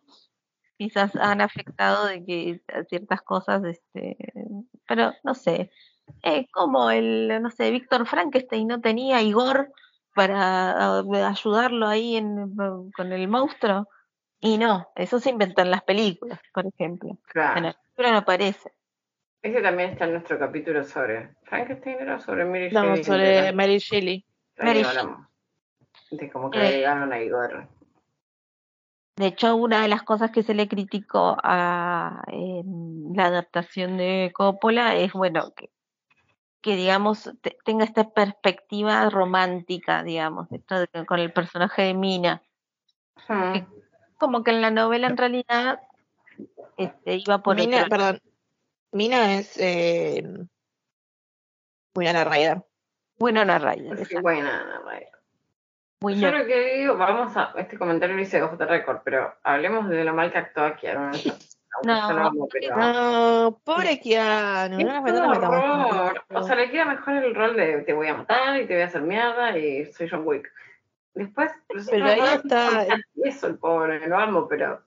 quizás 0.76 1.14
han 1.14 1.40
afectado 1.40 2.06
de 2.06 2.24
que 2.24 2.60
ciertas 2.88 3.22
cosas, 3.22 3.62
este, 3.62 4.16
pero 4.88 5.12
no 5.22 5.36
sé, 5.36 5.70
como 6.50 6.90
el, 6.90 7.40
no 7.40 7.48
sé, 7.50 7.70
Víctor 7.70 8.08
Frankenstein 8.08 8.66
no 8.66 8.80
tenía 8.80 9.22
Igor 9.22 9.72
para 10.16 10.72
ah, 10.98 11.28
ayudarlo 11.28 11.86
ahí 11.86 12.16
en, 12.16 12.56
con 12.96 13.12
el 13.12 13.28
monstruo, 13.28 13.86
y 14.40 14.58
no, 14.58 14.88
eso 14.96 15.20
se 15.20 15.30
inventó 15.30 15.62
en 15.62 15.70
las 15.70 15.84
películas, 15.84 16.40
por 16.52 16.66
ejemplo, 16.66 17.10
en 17.10 17.18
claro. 17.28 17.60
la 17.60 17.72
película 17.72 18.10
no 18.10 18.18
aparece. 18.18 18.72
Ese 19.42 19.62
también 19.62 19.90
está 19.90 20.06
en 20.06 20.14
nuestro 20.14 20.40
capítulo 20.40 20.82
sobre 20.82 21.36
Frankenstein, 21.44 21.98
era 22.00 22.18
sobre 22.18 22.44
Mary 22.46 22.66
Hablamos 22.66 23.02
Shelley, 23.02 23.04
sobre. 23.04 23.52
Mary 23.52 23.78
Shelley. 23.78 24.26
Mary 24.58 24.82
hablamos. 24.82 25.29
De 26.10 26.30
cómo 26.30 26.50
que 26.50 26.58
Eh. 26.58 26.62
le 26.62 26.76
llegaron 26.78 27.12
a 27.12 27.20
Igor. 27.20 27.68
De 29.16 29.26
hecho, 29.26 29.54
una 29.56 29.82
de 29.82 29.88
las 29.88 30.02
cosas 30.02 30.30
que 30.30 30.42
se 30.42 30.54
le 30.54 30.66
criticó 30.66 31.36
a 31.42 32.22
la 32.32 33.26
adaptación 33.26 33.96
de 33.98 34.32
Coppola 34.34 34.96
es, 34.96 35.12
bueno, 35.12 35.52
que, 35.54 35.70
que 36.62 36.74
digamos, 36.76 37.30
te- 37.42 37.58
tenga 37.64 37.84
esta 37.84 38.10
perspectiva 38.10 39.08
romántica, 39.10 40.02
digamos, 40.02 40.50
esto 40.52 40.80
de 40.80 41.06
con 41.06 41.18
el 41.20 41.32
personaje 41.32 41.82
de 41.82 41.94
Mina. 41.94 42.42
Hmm. 43.28 43.58
Como 44.18 44.42
que 44.42 44.52
en 44.52 44.62
la 44.62 44.70
novela 44.70 45.08
en 45.08 45.16
realidad 45.16 45.80
este, 46.78 47.16
iba 47.16 47.42
por 47.42 47.56
Mina, 47.56 47.78
otro 47.78 47.90
perdón, 47.90 48.22
Mina 48.92 49.34
es 49.34 49.56
eh, 49.58 50.22
Winona 51.94 52.24
Ryder. 52.24 52.62
No 53.18 53.58
Ryder, 53.58 54.06
Sí, 54.06 54.14
no, 54.14 54.22
bueno. 54.22 54.48
Muy 56.00 56.14
Yo 56.18 56.30
no- 56.30 56.38
lo 56.38 56.46
que 56.46 56.76
digo, 56.76 56.96
vamos 56.96 57.36
a. 57.36 57.52
Este 57.56 57.76
comentario 57.78 58.16
lo 58.16 58.22
hice 58.22 58.42
off 58.42 58.56
the 58.56 58.64
record, 58.66 59.00
pero 59.04 59.34
hablemos 59.42 59.88
de 59.88 60.02
lo 60.04 60.14
mal 60.14 60.32
que 60.32 60.38
actuó 60.38 60.74
Keanu. 60.80 61.10
No, 61.84 62.48
pero. 62.50 62.76
No, 62.76 63.60
pobre 63.64 64.00
Keanu, 64.02 64.78
no 64.80 65.30
horror. 65.30 66.24
O 66.34 66.42
sea, 66.42 66.56
le 66.56 66.68
queda 66.70 66.84
mejor 66.84 67.14
el 67.14 67.34
rol 67.34 67.54
de 67.56 67.78
te 67.82 67.92
voy 67.92 68.08
a 68.08 68.14
matar 68.16 68.60
y 68.60 68.66
te 68.66 68.74
voy 68.74 68.82
a 68.82 68.86
hacer 68.86 69.02
mierda 69.02 69.56
y 69.56 69.86
soy 69.92 70.08
John 70.10 70.22
Wick. 70.26 70.50
Después, 71.14 71.52
Pero 71.88 72.04
ahí 72.04 72.20
está- 72.34 72.86
Eso, 73.24 73.46
el 73.46 73.56
pobre, 73.58 74.06
lo 74.08 74.18
amo, 74.18 74.48
pero. 74.48 74.82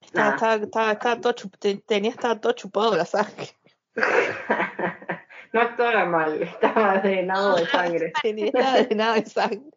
Estaba, 0.00 0.34
estaba, 0.34 0.54
estaba, 0.56 0.92
estaba 0.92 1.20
todo 1.20 1.32
chup- 1.32 1.82
tenía 1.86 2.10
estaba 2.10 2.40
todo 2.40 2.52
chupado 2.52 2.90
de 2.90 2.96
la 2.98 3.04
sangre. 3.06 3.48
no 5.52 5.60
actuaba 5.60 6.04
mal, 6.06 6.42
estaba 6.42 6.98
drenado 6.98 7.54
de 7.56 7.66
sangre. 7.66 8.12
Tenía 8.20 8.46
estaba 8.46 8.82
drenado 8.82 9.14
de 9.14 9.26
sangre. 9.26 9.70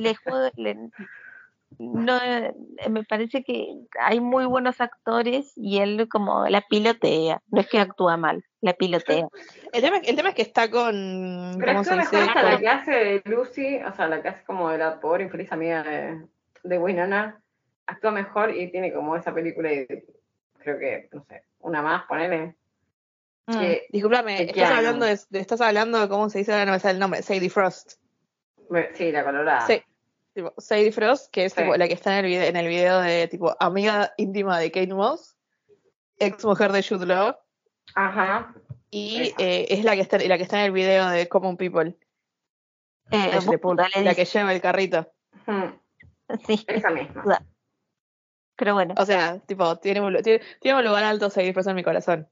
Le 0.00 0.14
juego- 0.16 0.50
le- 0.56 0.90
no, 1.78 2.18
eh, 2.22 2.52
me 2.90 3.04
parece 3.04 3.44
que 3.44 3.74
hay 4.00 4.20
muy 4.20 4.44
buenos 4.44 4.80
actores 4.80 5.52
y 5.56 5.78
él 5.78 6.08
como 6.10 6.46
la 6.48 6.62
pilotea, 6.62 7.40
no 7.50 7.60
es 7.60 7.68
que 7.68 7.78
actúa 7.78 8.16
mal, 8.16 8.44
la 8.60 8.72
pilotea. 8.74 9.28
El 9.72 9.80
tema, 9.82 9.98
el 9.98 10.16
tema 10.16 10.30
es 10.30 10.34
que 10.34 10.42
está 10.42 10.68
con. 10.70 11.56
Pero 11.58 11.72
¿Cómo 11.72 11.84
se 11.84 11.90
actúa 11.94 12.02
dice? 12.02 12.16
mejor 12.16 12.28
hasta 12.36 12.42
la 12.50 12.58
que 12.58 12.68
hace 12.68 12.90
de 12.90 13.22
Lucy, 13.24 13.76
o 13.76 13.92
sea, 13.94 14.08
la 14.08 14.20
que 14.20 14.28
hace 14.28 14.44
como 14.44 14.68
de 14.68 14.78
la 14.78 14.98
pobre 15.00 15.22
infeliz 15.24 15.50
amiga 15.52 15.82
de, 15.84 16.26
de 16.64 16.78
Winona. 16.78 17.40
Actúa 17.86 18.10
mejor 18.10 18.54
y 18.54 18.70
tiene 18.70 18.92
como 18.92 19.16
esa 19.16 19.32
película 19.32 19.72
y 19.72 19.86
creo 20.58 20.78
que, 20.78 21.08
no 21.12 21.24
sé, 21.24 21.44
una 21.60 21.82
más, 21.82 22.04
ponele. 22.06 22.54
Mm. 23.46 23.58
Que, 23.58 23.86
Disculpame, 23.90 24.36
que 24.36 24.60
estás 24.60 24.70
hablando, 24.72 25.06
de, 25.06 25.18
de- 25.30 25.40
estás 25.40 25.60
hablando 25.60 25.98
de 26.00 26.08
cómo 26.08 26.28
se 26.28 26.38
dice, 26.38 26.52
ahora 26.52 26.66
no 26.66 26.72
me 26.72 26.78
sale 26.80 26.94
el 26.94 27.00
nombre, 27.00 27.22
Sadie 27.22 27.48
Frost. 27.50 27.94
sí, 28.94 29.10
la 29.12 29.24
colorada. 29.24 29.60
Sí. 29.66 29.82
Tipo, 30.34 30.54
Sadie 30.58 30.92
Frost, 30.92 31.30
que 31.32 31.44
es 31.46 31.52
Sí. 31.52 31.62
tipo, 31.62 31.76
la 31.76 31.88
que 31.88 31.94
está 31.94 32.18
en 32.18 32.24
el, 32.24 32.30
video, 32.30 32.42
en 32.44 32.56
el 32.56 32.68
video 32.68 33.00
de 33.00 33.28
tipo 33.28 33.54
amiga 33.60 34.12
íntima 34.16 34.58
de 34.58 34.70
Kate 34.70 34.94
Moss, 34.94 35.36
ex 36.18 36.44
mujer 36.44 36.72
de 36.72 36.82
Jude 36.82 37.06
Law, 37.06 37.36
Ajá. 37.94 38.54
y 38.90 39.32
eh, 39.38 39.66
es 39.70 39.84
la 39.84 39.94
que, 39.94 40.02
está, 40.02 40.18
la 40.18 40.36
que 40.36 40.42
está 40.44 40.58
en 40.60 40.66
el 40.66 40.72
video 40.72 41.08
de 41.08 41.28
Common 41.28 41.56
People, 41.56 41.96
Eh, 43.12 43.30
Ashley 43.32 43.56
Poole, 43.58 43.82
dale, 43.82 44.04
la 44.04 44.14
que 44.14 44.24
lleva 44.24 44.52
el 44.54 44.60
carrito. 44.60 45.10
Sí, 46.46 46.64
Esa 46.68 46.90
misma. 46.90 47.42
pero 48.54 48.74
bueno. 48.74 48.94
O 48.98 49.04
sea, 49.04 49.38
tipo, 49.40 49.78
tiene 49.78 50.00
un, 50.00 50.22
tiene, 50.22 50.40
tiene 50.60 50.78
un 50.78 50.84
lugar 50.84 51.02
alto 51.02 51.28
Sadie 51.28 51.52
Frost 51.52 51.68
en 51.70 51.74
mi 51.76 51.82
corazón. 51.82 52.28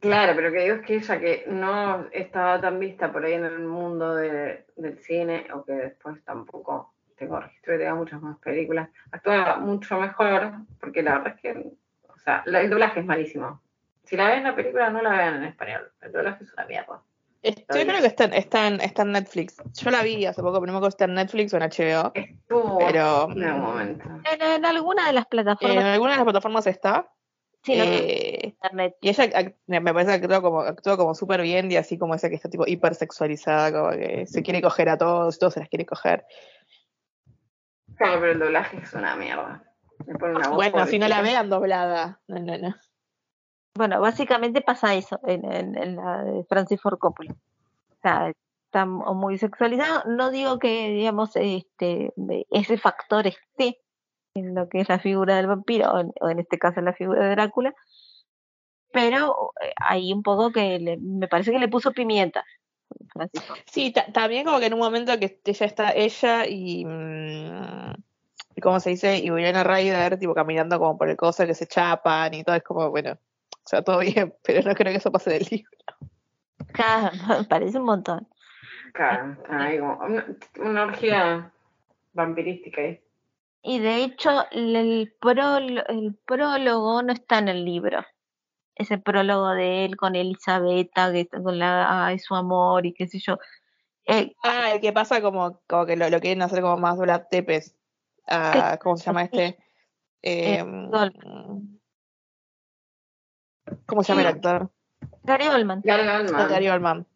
Claro, 0.00 0.32
pero 0.34 0.50
que 0.50 0.60
digo 0.62 0.76
es 0.76 0.82
que 0.86 0.94
ella 0.96 1.20
que 1.20 1.44
no 1.48 2.06
estaba 2.12 2.60
tan 2.60 2.78
vista 2.78 3.12
por 3.12 3.24
ahí 3.24 3.34
en 3.34 3.44
el 3.44 3.58
mundo 3.60 4.14
de- 4.14 4.64
del 4.76 4.98
cine, 4.98 5.46
o 5.52 5.62
que 5.64 5.72
después 5.72 6.22
tampoco 6.24 6.94
tengo 7.16 7.38
registro 7.38 7.72
de 7.74 7.78
que 7.78 7.84
tenga 7.84 7.96
muchas 7.96 8.22
más 8.22 8.38
películas, 8.38 8.88
actúa 9.12 9.56
mucho 9.58 10.00
mejor, 10.00 10.52
porque 10.80 11.02
la 11.02 11.18
verdad 11.18 11.34
es 11.36 11.40
que, 11.42 11.72
o 12.08 12.18
sea, 12.18 12.42
la- 12.46 12.60
el 12.62 12.70
doblaje 12.70 13.00
es 13.00 13.06
malísimo. 13.06 13.60
Si 14.04 14.16
la 14.16 14.28
ven 14.28 14.38
en 14.38 14.44
la 14.44 14.56
película, 14.56 14.88
no 14.90 15.02
la 15.02 15.10
vean 15.10 15.34
en 15.36 15.44
español. 15.44 15.92
El 16.00 16.12
doblaje 16.12 16.44
es 16.44 16.52
una 16.54 16.64
mierda. 16.64 17.02
Yo 17.42 17.52
creo 17.68 18.00
que 18.00 18.06
está, 18.06 18.24
en- 18.24 18.34
está, 18.34 18.66
en, 18.68 18.80
está 18.80 19.02
en 19.02 19.12
Netflix. 19.12 19.56
Yo 19.74 19.90
la 19.90 20.02
vi 20.02 20.26
hace 20.26 20.42
poco, 20.42 20.60
pero 20.60 20.66
no 20.66 20.72
me 20.72 20.78
acuerdo 20.78 20.90
si 20.90 20.94
está 20.94 21.04
en 21.06 21.14
Netflix 21.14 21.54
o 21.54 21.56
en 21.58 21.62
HBO. 21.62 22.12
Estuvo 22.14 22.78
Pero 22.78 23.30
en 23.32 23.42
algún 23.44 23.62
momento. 23.62 24.04
En, 24.30 24.42
en 24.42 24.64
alguna 24.66 25.06
de 25.06 25.12
las 25.14 25.24
eh, 25.24 25.26
en 25.26 25.30
plataformas 25.30 25.84
alguna 25.84 26.10
de 26.12 26.16
las 26.16 26.24
plataformas 26.24 26.66
está. 26.66 27.10
sí, 27.62 27.76
no, 27.76 27.84
eh, 27.84 28.49
internet. 28.62 28.96
y 29.00 29.08
ella 29.08 29.54
me 29.66 29.80
parece 29.94 30.18
que 30.18 30.24
actúa 30.26 30.42
como, 30.42 30.60
actúa 30.60 30.96
como 30.96 31.14
súper 31.14 31.42
bien 31.42 31.70
y 31.72 31.76
así 31.76 31.98
como 31.98 32.14
esa 32.14 32.28
que 32.28 32.34
está 32.36 32.48
tipo 32.50 32.64
hipersexualizada, 32.66 33.72
como 33.72 33.90
que 33.92 34.26
se 34.26 34.42
quiere 34.42 34.60
coger 34.62 34.88
a 34.88 34.98
todos, 34.98 35.38
todos 35.38 35.54
se 35.54 35.60
las 35.60 35.68
quiere 35.68 35.86
coger. 35.86 36.24
Claro, 37.96 38.20
pero 38.20 38.32
el 38.32 38.38
doblaje 38.38 38.78
es 38.78 38.92
una 38.94 39.16
mierda. 39.16 39.62
Una 40.06 40.48
voz 40.48 40.56
Bueno, 40.56 40.86
si 40.86 40.98
no 40.98 41.08
la 41.08 41.20
vean 41.22 41.50
doblada. 41.50 42.20
No, 42.28 42.38
no, 42.40 42.56
no. 42.58 42.74
Bueno, 43.74 44.00
básicamente 44.00 44.62
pasa 44.62 44.94
eso 44.94 45.20
en, 45.26 45.44
en- 45.52 45.76
en 45.76 45.96
la 45.96 46.24
de 46.24 46.44
Francis 46.44 46.80
Ford 46.80 46.98
Coppola. 46.98 47.32
O 47.32 47.96
sea, 48.02 48.32
está 48.66 48.86
muy 48.86 49.36
sexualizado. 49.38 50.02
No 50.06 50.30
digo 50.30 50.58
que, 50.58 50.88
digamos, 50.90 51.36
este, 51.36 52.12
ese 52.50 52.78
factor 52.78 53.26
esté 53.26 53.78
en 54.34 54.54
lo 54.54 54.68
que 54.68 54.80
es 54.80 54.88
la 54.88 54.98
figura 54.98 55.36
del 55.36 55.46
vampiro, 55.48 55.92
o 55.92 55.98
en, 56.00 56.12
o 56.20 56.30
en 56.30 56.38
este 56.38 56.58
caso 56.58 56.78
en 56.80 56.86
la 56.86 56.94
figura 56.94 57.24
de 57.24 57.30
Drácula, 57.30 57.74
pero 58.92 59.52
eh, 59.60 59.72
hay 59.88 60.12
un 60.12 60.22
poco 60.22 60.50
que 60.52 60.78
le- 60.78 60.96
me 60.98 61.28
parece 61.28 61.52
que 61.52 61.58
le 61.58 61.68
puso 61.68 61.92
pimienta. 61.92 62.44
Sí, 63.66 63.92
ta- 63.92 64.06
también 64.12 64.44
como 64.44 64.58
que 64.58 64.66
en 64.66 64.74
un 64.74 64.80
momento 64.80 65.18
que 65.18 65.40
ella 65.44 65.66
está, 65.66 65.90
ella 65.92 66.46
y, 66.46 66.84
mm, 66.84 67.92
y 68.56 68.60
¿cómo 68.60 68.80
se 68.80 68.90
dice? 68.90 69.18
Y 69.18 69.30
Winona 69.30 69.64
Ryder, 69.64 70.18
tipo 70.18 70.34
caminando 70.34 70.78
como 70.78 70.96
por 70.98 71.08
el 71.08 71.16
coso 71.16 71.46
que 71.46 71.54
se 71.54 71.66
chapan 71.66 72.34
y 72.34 72.44
todo, 72.44 72.56
es 72.56 72.62
como, 72.62 72.90
bueno, 72.90 73.12
o 73.12 73.68
sea, 73.68 73.82
todo 73.82 73.98
bien, 74.00 74.34
pero 74.44 74.62
no 74.68 74.74
creo 74.74 74.92
que 74.92 74.98
eso 74.98 75.12
pase 75.12 75.30
del 75.30 75.46
libro. 75.50 75.70
Claro, 76.72 77.10
parece 77.48 77.78
un 77.78 77.84
montón. 77.84 78.28
Claro, 78.92 79.36
ahí 79.48 79.78
como 79.78 79.98
una, 80.04 80.26
una 80.58 80.82
orgía 80.84 81.52
vampirística 82.12 82.80
ahí. 82.80 83.00
Y 83.62 83.78
de 83.78 84.04
hecho, 84.04 84.46
el, 84.50 84.74
el 84.74 85.14
prol- 85.20 85.84
el 85.88 86.14
prólogo 86.24 87.02
no 87.02 87.12
está 87.12 87.38
en 87.38 87.48
el 87.48 87.64
libro. 87.64 88.04
Ese 88.80 88.96
prólogo 88.96 89.50
de 89.50 89.84
él 89.84 89.96
con 89.98 90.16
Elisabetta, 90.16 91.12
que 91.12 91.20
está 91.20 91.42
con 91.42 91.58
la, 91.58 92.06
ay, 92.06 92.18
su 92.18 92.34
amor 92.34 92.86
y 92.86 92.94
qué 92.94 93.06
sé 93.06 93.18
yo. 93.18 93.36
Eh, 94.06 94.34
Ah, 94.42 94.72
el 94.72 94.80
que 94.80 94.90
pasa 94.90 95.20
como, 95.20 95.60
como 95.68 95.84
que 95.84 95.96
lo, 95.96 96.08
lo 96.08 96.18
quieren 96.18 96.40
hacer 96.40 96.62
como 96.62 96.78
más 96.78 96.96
Brad 96.96 97.24
Tepes. 97.30 97.76
Ah, 98.26 98.78
¿Cómo 98.82 98.96
se 98.96 99.04
llama 99.04 99.24
este? 99.24 99.58
Eh, 100.22 100.62
Gold. 100.64 101.78
¿Cómo 103.84 104.02
se 104.02 104.12
llama 104.12 104.22
el 104.22 104.34
actor? 104.34 104.70
Gary 105.24 105.48
Oldman. 105.48 105.82
Gary 105.84 106.08
Oldman. 106.08 106.48
Gary 106.48 106.68
Oldman. 106.70 107.06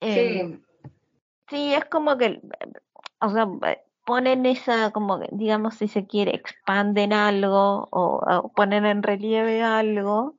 Eh, 0.00 0.60
Sí, 1.48 1.56
sí, 1.56 1.74
es 1.74 1.86
como 1.86 2.16
que, 2.16 2.40
o 3.20 3.30
sea, 3.30 3.48
ponen 4.04 4.46
esa, 4.46 4.90
como 4.90 5.20
que, 5.20 5.28
digamos, 5.32 5.74
si 5.74 5.88
se 5.88 6.06
quiere, 6.06 6.34
expanden 6.34 7.12
algo 7.12 7.88
o, 7.90 8.20
o 8.24 8.52
ponen 8.52 8.86
en 8.86 9.02
relieve 9.02 9.62
algo, 9.62 10.34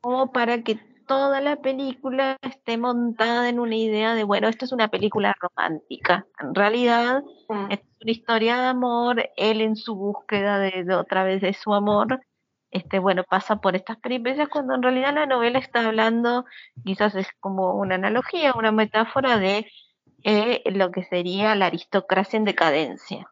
como 0.00 0.32
para 0.32 0.62
que 0.62 0.78
toda 1.06 1.40
la 1.40 1.56
película 1.56 2.36
esté 2.42 2.76
montada 2.76 3.48
en 3.48 3.58
una 3.58 3.76
idea 3.76 4.14
de, 4.14 4.24
bueno, 4.24 4.48
esto 4.48 4.66
es 4.66 4.72
una 4.72 4.88
película 4.88 5.34
romántica. 5.40 6.26
En 6.40 6.54
realidad, 6.54 7.22
Mm. 7.48 7.70
es 7.70 7.80
una 8.02 8.12
historia 8.12 8.58
de 8.58 8.66
amor, 8.66 9.30
él 9.36 9.62
en 9.62 9.74
su 9.74 9.96
búsqueda 9.96 10.58
de, 10.58 10.84
de 10.84 10.94
otra 10.94 11.24
vez 11.24 11.40
de 11.40 11.54
su 11.54 11.72
amor, 11.72 12.20
este, 12.70 12.98
bueno, 12.98 13.24
pasa 13.24 13.56
por 13.56 13.74
estas 13.74 13.96
peripecias 13.96 14.48
cuando 14.50 14.74
en 14.74 14.82
realidad 14.82 15.14
la 15.14 15.24
novela 15.24 15.58
está 15.58 15.86
hablando, 15.86 16.44
quizás 16.84 17.14
es 17.14 17.28
como 17.40 17.72
una 17.74 17.94
analogía, 17.94 18.52
una 18.54 18.72
metáfora 18.72 19.38
de 19.38 19.66
eh, 20.24 20.62
lo 20.72 20.90
que 20.90 21.04
sería 21.04 21.54
la 21.54 21.66
aristocracia 21.66 22.36
en 22.36 22.44
decadencia, 22.44 23.30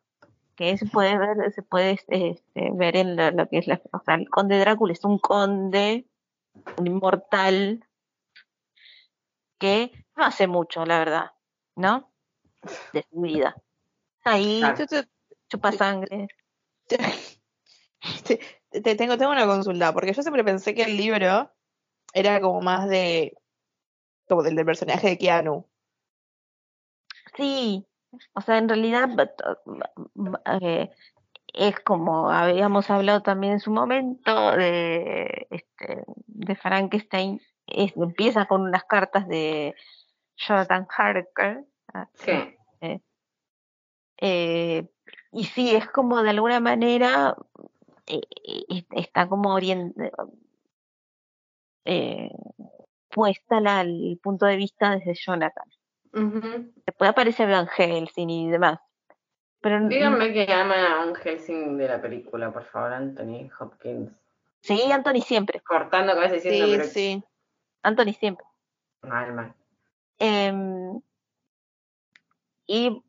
que 0.55 0.77
se 0.79 0.87
puede 0.87 1.19
ver, 1.19 1.53
se 1.53 1.63
puede 1.63 1.93
este, 1.93 2.43
ver 2.73 2.97
en 2.97 3.17
lo, 3.17 3.31
lo 3.31 3.49
que 3.49 3.59
es 3.59 3.67
la, 3.67 3.81
o 3.93 4.01
sea, 4.05 4.15
el 4.15 4.29
conde 4.29 4.59
Drácula 4.59 4.93
es 4.93 5.05
un 5.05 5.19
conde, 5.19 6.07
un 6.79 6.87
inmortal, 6.87 7.85
que 9.59 9.93
no 10.17 10.25
hace 10.25 10.47
mucho, 10.47 10.85
la 10.85 10.99
verdad, 10.99 11.31
¿no? 11.75 12.11
De 12.93 13.05
su 13.11 13.21
vida. 13.21 13.57
Ahí 14.25 14.61
Claro. 14.61 14.85
Chupa 15.49 15.71
sangre. 15.73 16.29
te, 18.25 18.41
te- 18.81 18.95
tengo, 18.97 19.17
tengo 19.17 19.31
una 19.33 19.47
consulta, 19.47 19.93
porque 19.93 20.13
yo 20.13 20.23
siempre 20.23 20.43
pensé 20.45 20.75
que 20.75 20.83
el 20.83 20.97
libro 20.97 21.51
era 22.13 22.41
como 22.41 22.61
más 22.61 22.89
de 22.89 23.37
como 24.29 24.43
del, 24.43 24.57
del 24.57 24.67
personaje 24.67 25.09
de 25.11 25.19
Keanu. 25.19 25.67
Sí, 27.37 27.87
o 28.35 28.41
sea, 28.41 28.59
en 28.59 28.69
realidad 28.69 29.09
eh, 30.63 30.91
es 31.53 31.81
como 31.81 32.31
habíamos 32.31 32.91
hablado 32.91 33.23
también 33.23 33.55
en 33.55 33.61
su 33.61 33.71
momento 33.71 34.53
de, 34.53 35.47
este, 35.51 36.05
de 36.27 36.57
Frankenstein, 36.57 37.41
es- 37.67 37.97
empieza 37.97 38.47
con 38.47 38.63
unas 38.63 38.85
cartas 38.85 39.27
de 39.29 39.75
Jonathan 40.37 40.87
Harker, 40.97 41.65
ah, 41.95 42.09
sí. 42.15 42.33
eh, 44.19 44.89
y 45.33 45.45
sí, 45.45 45.75
es 45.75 45.89
como 45.91 46.23
de 46.23 46.31
alguna 46.31 46.61
manera 46.61 47.37
eh, 48.07 48.21
eh, 48.71 48.85
está 48.93 49.29
como 49.29 49.53
orientada 49.55 50.13
puesta 53.11 53.61
la- 53.61 53.83
el 53.83 54.19
punto 54.23 54.47
de 54.47 54.57
vista 54.57 54.91
desde 54.97 55.15
Jonathan. 55.15 55.65
Ujú. 56.17 56.73
Después 56.87 57.11
aparece 57.11 57.47
Van 57.47 57.69
Helsing 57.69 58.31
y 58.31 58.51
demás. 58.51 58.81
Pero 59.61 59.87
Díganme 59.89 60.33
que 60.33 60.51
aman 60.53 60.81
a 60.81 60.97
Van 60.97 61.15
Helsing 61.15 61.77
de 61.77 61.89
la 61.89 62.01
película, 62.01 62.51
por 62.53 62.65
favor, 62.65 62.93
Anthony 62.95 63.51
Hopkins. 63.61 64.13
sí, 64.61 64.81
Anthony 64.91 65.21
siempre, 65.21 65.61
Cortando 65.61 66.15
cabeza 66.15 66.35
diciendo, 66.35 66.67
Sí, 66.67 66.73
pero 66.73 66.85
sí. 66.89 67.25
Anthony 67.83 68.13
siempre. 68.19 68.47
mal, 69.03 69.33
mal. 69.35 69.55
Em, 70.19 71.01
y 72.67 73.03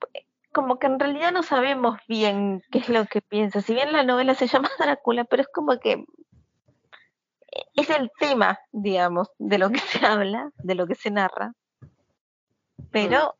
como 0.52 0.78
que 0.80 0.88
en 0.88 1.00
realidad 1.00 1.32
no 1.32 1.43
sabemos 1.43 2.00
bien 2.08 2.62
qué 2.72 2.80
es 2.80 2.89
lo 2.89 3.06
que 3.06 3.22
piensa. 3.22 3.62
Si 3.62 3.74
bien 3.74 3.91
la 3.93 4.04
novela 4.04 4.36
se 4.36 4.48
llama 4.48 4.70
Drácula, 4.80 5.24
pero 5.24 5.41
es 5.43 5.48
como 5.48 5.80
que 5.80 6.04
es 7.76 7.89
el 7.89 8.12
tema, 8.20 8.60
digamos, 8.72 9.30
de 9.39 9.58
lo 9.58 9.70
que 9.70 9.80
se 9.80 10.06
habla, 10.06 10.52
de 10.58 10.76
lo 10.76 10.86
que 10.88 10.96
se 10.96 11.12
narra. 11.12 11.54
Pero 12.91 13.35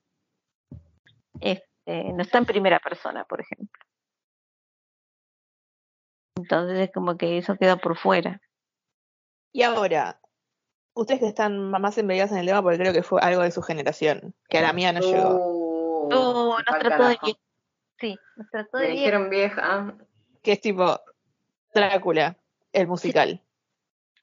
este, 1.42 2.14
no 2.14 2.22
está 2.22 2.38
en 2.40 2.46
primera 2.46 2.80
persona, 2.80 3.24
por 3.26 3.42
ejemplo. 3.42 3.82
Entonces 6.36 6.80
es 6.80 6.92
como 6.94 7.18
que 7.18 7.38
eso 7.38 7.56
queda 7.58 7.78
por 7.78 7.98
fuera. 7.98 8.42
Y 9.52 9.64
ahora, 9.64 10.20
ustedes 10.94 11.20
que 11.20 11.28
están 11.28 11.72
más 11.72 11.98
embebidas 11.98 12.32
en 12.32 12.38
el 12.40 12.46
tema, 12.46 12.62
porque 12.62 12.78
creo 12.78 12.94
que 12.94 13.04
fue 13.04 13.20
algo 13.22 13.42
de 13.42 13.52
su 13.52 13.62
generación, 13.62 14.36
que 14.50 14.60
a 14.60 14.62
la 14.62 14.74
mía 14.74 14.94
no 14.94 15.00
llegó. 15.02 15.36
Uh, 15.36 15.68
Oh, 16.10 16.56
pa'l 16.56 16.64
nos 16.70 16.80
trató 16.80 17.08
de. 17.10 17.18
Sí, 18.00 18.18
nos 18.38 18.50
trató 18.50 18.78
Me 18.78 18.84
de 18.84 18.88
bien. 18.88 18.98
dijeron 19.00 19.30
vieja. 19.30 19.96
Que 20.42 20.54
es 20.54 20.62
tipo 20.62 21.02
Drácula, 21.74 22.38
el 22.72 22.88
musical. 22.88 23.42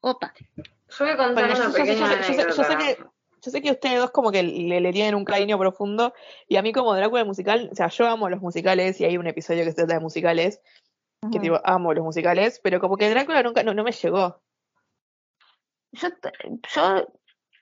Opa. 0.00 0.32
Yo 0.56 0.64
voy 1.00 1.10
a 1.10 1.16
contar 1.16 1.34
Bueno, 1.34 1.48
yo- 1.48 1.54
una 1.56 1.64
yo 1.66 1.72
sé- 1.72 1.78
pequeña 1.82 2.00
yo 2.00 2.06
sé- 2.08 2.16
yo 2.16 2.24
sé- 2.24 2.46
yo 2.46 2.52
sé 2.64 2.72
anécdota. 2.72 2.78
que- 3.02 3.13
Yo 3.44 3.50
sé 3.50 3.60
que 3.60 3.70
ustedes 3.72 3.98
dos 3.98 4.10
como 4.10 4.30
que 4.32 4.42
le, 4.42 4.80
le 4.80 4.92
tienen 4.92 5.14
un 5.14 5.24
cariño 5.24 5.58
profundo, 5.58 6.14
y 6.48 6.56
a 6.56 6.62
mí 6.62 6.72
como 6.72 6.94
Drácula 6.94 7.24
musical, 7.24 7.68
o 7.72 7.74
sea, 7.76 7.88
yo 7.88 8.06
amo 8.08 8.28
los 8.30 8.40
musicales, 8.40 9.00
y 9.00 9.04
hay 9.04 9.18
un 9.18 9.26
episodio 9.26 9.64
que 9.64 9.70
se 9.70 9.76
trata 9.76 9.94
de 9.94 10.00
musicales, 10.00 10.60
que 11.32 11.38
tipo, 11.40 11.60
amo 11.64 11.92
los 11.94 12.04
musicales, 12.04 12.60
pero 12.62 12.80
como 12.80 12.96
que 12.96 13.10
Drácula 13.10 13.42
nunca, 13.42 13.62
no, 13.62 13.74
no 13.74 13.84
me 13.84 13.92
llegó. 13.92 14.40
Yo, 15.92 16.08
yo 16.74 17.06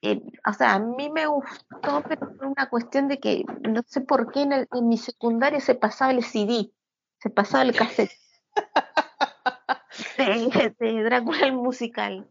eh, 0.03 0.21
o 0.49 0.53
sea, 0.53 0.75
a 0.75 0.79
mí 0.81 1.11
me 1.11 1.27
gustó, 1.27 2.03
pero 2.09 2.35
por 2.37 2.47
una 2.47 2.69
cuestión 2.69 3.07
de 3.09 3.21
que 3.21 3.45
no 3.69 3.83
sé 3.87 4.01
por 4.01 4.33
qué 4.33 4.43
en, 4.43 4.53
el- 4.53 4.69
en 4.73 4.89
mi 4.89 4.99
secundaria 4.99 5.61
se 5.61 5.75
pasaba 5.77 6.11
el 6.13 6.25
CD, 6.25 6.73
se 7.21 7.31
pasaba 7.31 7.63
el 7.63 7.73
cassette 7.77 8.11
de, 10.19 10.75
de 10.79 11.03
Drácula 11.05 11.47
el 11.47 11.53
musical. 11.53 12.27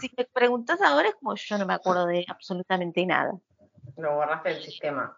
Si 0.00 0.10
me 0.16 0.24
preguntas 0.24 0.80
ahora 0.82 1.08
es 1.08 1.14
como 1.16 1.34
yo 1.34 1.58
no 1.58 1.66
me 1.66 1.74
acuerdo 1.74 2.06
de 2.06 2.24
absolutamente 2.28 3.04
nada. 3.06 3.32
Lo 3.96 4.14
borraste 4.14 4.50
del 4.50 4.62
sistema. 4.62 5.16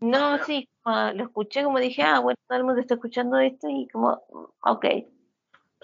No, 0.00 0.38
sí, 0.44 0.68
como 0.82 1.12
lo 1.12 1.24
escuché 1.24 1.64
como 1.64 1.78
dije, 1.78 2.02
ah, 2.02 2.20
bueno, 2.20 2.36
todo 2.46 2.58
el 2.58 2.64
mundo 2.64 2.80
está 2.80 2.94
escuchando 2.94 3.38
esto 3.38 3.68
y 3.68 3.88
como, 3.88 4.22
ok. 4.62 4.84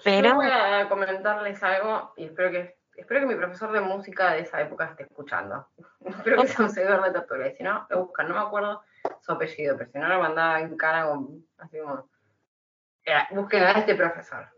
Pero- 0.03 0.29
Yo 0.29 0.35
voy 0.35 0.47
a 0.49 0.87
comentarles 0.89 1.61
algo 1.63 2.13
y 2.17 2.25
espero 2.25 2.51
que 2.51 2.77
espero 2.95 3.21
que 3.21 3.25
mi 3.25 3.35
profesor 3.35 3.71
de 3.73 3.81
música 3.81 4.31
de 4.33 4.39
esa 4.41 4.61
época 4.61 4.85
esté 4.85 5.03
escuchando. 5.03 5.67
espero 6.05 6.41
que 6.41 6.47
sea 6.47 6.65
un 6.65 6.71
seguidor 6.71 7.03
de 7.03 7.11
Tortuga. 7.11 7.47
Y 7.47 7.55
si 7.55 7.63
no, 7.63 7.85
lo 7.89 8.05
buscan. 8.05 8.27
No 8.29 8.35
me 8.35 8.41
acuerdo 8.41 8.81
su 9.21 9.31
apellido, 9.31 9.77
pero 9.77 9.91
si 9.91 9.97
no 9.99 10.07
lo 10.07 10.19
mandaba 10.19 10.61
en 10.61 10.75
cara 10.77 11.07
con, 11.07 11.45
así 11.57 11.79
como... 11.79 12.09
Busquen 13.31 13.63
a 13.63 13.71
este 13.73 13.95
profesor. 13.95 14.49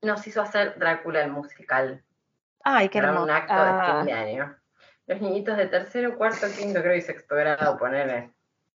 Nos 0.00 0.26
hizo 0.26 0.40
hacer 0.40 0.78
Drácula 0.78 1.22
el 1.22 1.30
musical. 1.30 2.02
Ay, 2.64 2.88
qué 2.88 2.98
Era 2.98 3.08
hermoso. 3.08 3.24
un 3.24 3.30
acto 3.30 3.52
Ah, 3.56 3.86
de 3.86 3.92
fin 3.96 4.06
de 4.06 4.12
año. 4.12 4.56
Los 5.06 5.20
niñitos 5.20 5.56
de 5.56 5.66
tercero, 5.66 6.16
cuarto, 6.16 6.46
quinto, 6.56 6.80
creo, 6.80 6.94
y 6.96 7.00
sexto 7.02 7.34
grado, 7.34 7.76
ponele. 7.78 8.32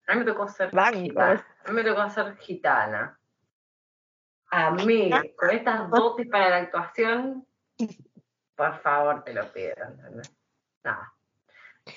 A 0.07 0.13
mí 0.13 0.19
me 0.19 0.25
tocó 0.25 0.47
ser 0.47 0.69
gitana. 0.69 1.45
A 1.65 1.71
mí 1.71 1.73
me 1.75 1.83
tocó 1.83 2.09
ser 2.09 2.37
gitana. 2.37 3.19
A 4.51 4.71
mí, 4.71 5.09
con 5.35 5.49
estas 5.49 5.89
dotes 5.89 6.27
para 6.29 6.49
la 6.49 6.57
actuación, 6.57 7.45
por 8.55 8.79
favor, 8.81 9.23
te 9.23 9.33
lo 9.33 9.51
pido. 9.51 9.73
¿entendés? 9.87 10.31
Nada. 10.83 11.13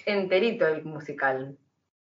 Enterito 0.05 0.67
el 0.67 0.85
musical. 0.85 1.57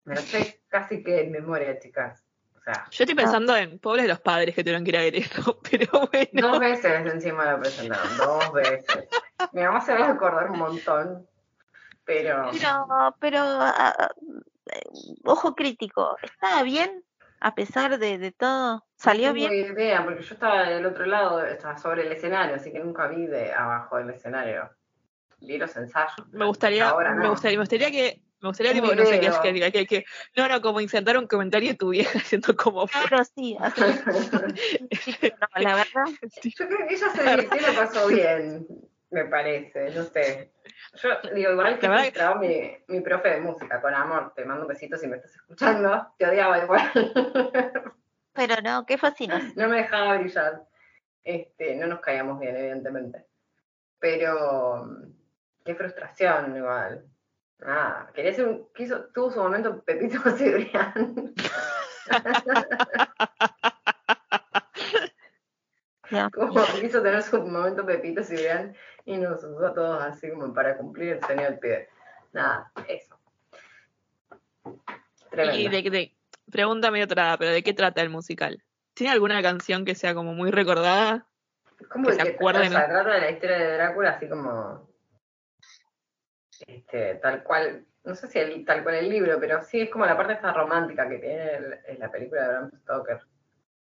Me 0.05 0.15
lo 0.15 0.21
sé 0.21 0.63
casi 0.69 1.03
que 1.03 1.23
en 1.23 1.33
memoria, 1.33 1.79
chicas. 1.79 2.25
O 2.57 2.61
sea, 2.61 2.87
Yo 2.91 3.05
estoy 3.05 3.15
pensando 3.15 3.57
en 3.57 3.79
pobres 3.79 4.07
los 4.07 4.21
padres 4.21 4.55
que 4.55 4.63
tuvieron 4.63 4.85
que 4.85 4.91
ir 4.91 4.97
a 4.97 5.01
ver 5.03 5.17
esto, 5.17 5.61
pero 5.71 6.09
bueno. 6.13 6.49
dos 6.49 6.61
veces 6.61 7.07
encima 7.13 7.51
lo 7.53 7.61
presentaron, 7.61 8.17
dos 8.17 8.53
veces. 8.53 9.09
Mi 9.53 9.63
mamá 9.63 9.81
se 9.81 9.95
va 9.95 10.07
a 10.07 10.11
acordar 10.13 10.51
un 10.51 10.59
montón, 10.59 11.27
pero... 12.05 12.51
Pero, 12.53 13.17
pero, 13.21 13.39
ah, 13.41 13.95
ah, 13.99 14.09
ojo 15.25 15.55
crítico, 15.55 16.17
¿estaba 16.23 16.63
bien 16.63 17.05
a 17.41 17.55
pesar 17.55 17.99
de, 17.99 18.19
de 18.19 18.33
todo? 18.33 18.85
¿Salió 18.97 19.29
No 19.29 19.35
bien? 19.35 19.51
tengo 19.51 19.73
idea, 19.75 20.05
porque 20.05 20.23
yo 20.23 20.35
estaba 20.35 20.65
del 20.69 20.87
otro 20.87 21.07
lado, 21.07 21.45
estaba 21.45 21.77
sobre 21.77 22.07
el 22.07 22.13
escenario, 22.13 22.57
así 22.57 22.73
que 22.73 22.81
nunca 22.81 23.07
vi 23.09 23.27
de 23.27 23.53
abajo 23.53 23.99
del 23.99 24.11
escenario. 24.11 24.71
Vi 25.41 25.59
los 25.59 25.77
ensayos. 25.77 26.15
Me 26.33 26.47
gustaría, 26.47 26.89
Ahora 26.89 27.15
no. 27.15 27.23
me 27.23 27.29
gustaría, 27.29 27.59
me 27.59 27.63
gustaría 27.63 27.91
que, 27.91 28.23
me 28.41 28.49
gustaría 28.49 28.73
tipo, 28.73 28.95
no 28.95 29.05
sé, 29.05 29.21
que, 29.21 29.31
que, 29.61 29.73
que, 29.73 29.87
que- 29.87 30.05
no, 30.35 30.49
no, 30.49 30.63
como 30.63 30.81
insertar 30.81 31.19
un 31.19 31.27
comentario 31.27 31.71
de 31.71 31.77
tu 31.77 31.91
vieja 31.91 32.19
haciendo 32.19 32.57
como 32.57 32.87
fue. 32.87 33.01
Claro, 33.09 33.25
sí, 33.25 33.57
así. 33.61 33.81
no, 35.41 35.63
la 35.63 35.75
verdad, 35.77 36.05
Yo 36.43 36.67
creo 36.69 36.87
que 36.89 36.95
ella 36.95 37.09
se 37.11 37.23
divirtió 37.23 37.59
y 37.61 37.63
la 37.63 37.73
pasó 37.75 38.07
bien, 38.09 38.67
me 39.11 39.25
parece, 39.27 39.91
no 39.91 40.03
sé. 40.05 40.53
Yo 40.95 41.11
digo, 41.35 41.53
igual 41.53 41.79
que 41.79 41.89
frustrado 41.89 42.37
mi, 42.37 42.77
mi 42.89 43.01
profe 43.01 43.31
de 43.31 43.41
música, 43.41 43.81
con 43.81 43.95
amor, 43.95 44.33
te 44.35 44.45
mando 44.45 44.67
besitos 44.67 45.01
si 45.01 45.07
me 45.07 45.17
estás 45.17 45.35
escuchando, 45.35 46.13
te 46.19 46.27
odiaba 46.27 46.63
igual. 46.63 46.91
pero 48.33 48.57
no, 48.63 48.85
qué 48.85 48.99
fascinación. 48.99 49.53
no 49.57 49.69
me 49.69 49.77
dejaba 49.79 50.19
brillar. 50.19 50.67
Este, 51.23 51.75
no 51.75 51.87
nos 51.87 52.01
caíamos 52.01 52.39
bien, 52.39 52.57
evidentemente. 52.57 53.27
Pero 53.99 54.89
qué 55.65 55.75
frustración 55.75 56.57
igual. 56.57 57.05
Nada, 57.59 58.11
quería 58.15 58.35
ser 58.35 58.49
un, 58.49 58.69
quiso, 58.73 59.07
tuvo 59.07 59.31
su 59.31 59.41
momento 59.41 59.83
Pepito 59.83 60.19
Cibrián. 60.37 61.35
Como 66.33 66.65
quiso 66.81 67.03
tener 67.03 67.23
su 67.23 67.43
momento 67.43 67.85
Pepito 67.87 68.23
Cibrián 68.23 68.75
y 69.05 69.17
nos 69.17 69.43
usó 69.43 69.67
a 69.67 69.75
todos 69.75 70.03
así 70.03 70.31
como 70.31 70.53
para 70.53 70.77
cumplir 70.77 71.15
el 71.15 71.25
sueño 71.25 71.43
del 71.43 71.59
pibe. 71.59 71.89
Nada, 72.33 72.71
eso. 72.89 73.19
Y 75.33 75.69
de, 75.69 75.91
de, 75.91 76.17
pregúntame 76.51 77.03
otra, 77.03 77.37
pero 77.39 77.51
¿de 77.53 77.63
qué 77.63 77.73
trata 77.73 78.03
el 78.03 78.09
musical? 78.11 78.63
¿Tiene 78.95 79.13
alguna 79.13 79.43
canción 79.43 79.85
que 79.85 79.95
sea 79.95 80.15
como 80.15 80.33
muy 80.35 80.51
recordada? 80.51 81.27
¿Cómo 81.91 82.07
que 82.09 82.13
de 82.15 82.19
se 82.19 82.25
trata? 82.25 82.37
acuerden. 82.39 82.69
O 82.69 82.71
sea, 82.77 82.87
trata 82.89 83.11
de 83.15 83.21
la 83.21 83.31
historia 83.31 83.59
de 83.59 83.73
Drácula 83.75 84.11
así 84.11 84.29
como 84.29 84.89
este, 86.67 87.17
tal 87.17 87.43
cual, 87.43 87.85
no 88.05 88.15
sé 88.15 88.29
si 88.29 88.39
el, 88.39 88.65
tal 88.65 88.83
cual 88.83 88.95
el 88.97 89.09
libro, 89.11 89.39
pero 89.39 89.63
sí 89.63 89.81
es 89.83 89.91
como 89.91 90.07
la 90.07 90.17
parte 90.17 90.33
esta 90.35 90.53
romántica 90.53 91.09
que 91.09 91.19
tiene 91.19 91.55
el- 91.55 91.79
en 91.87 91.99
la 91.99 92.11
película 92.11 92.43
de 92.43 92.49
Bram 92.49 92.71
Stoker. 92.83 93.21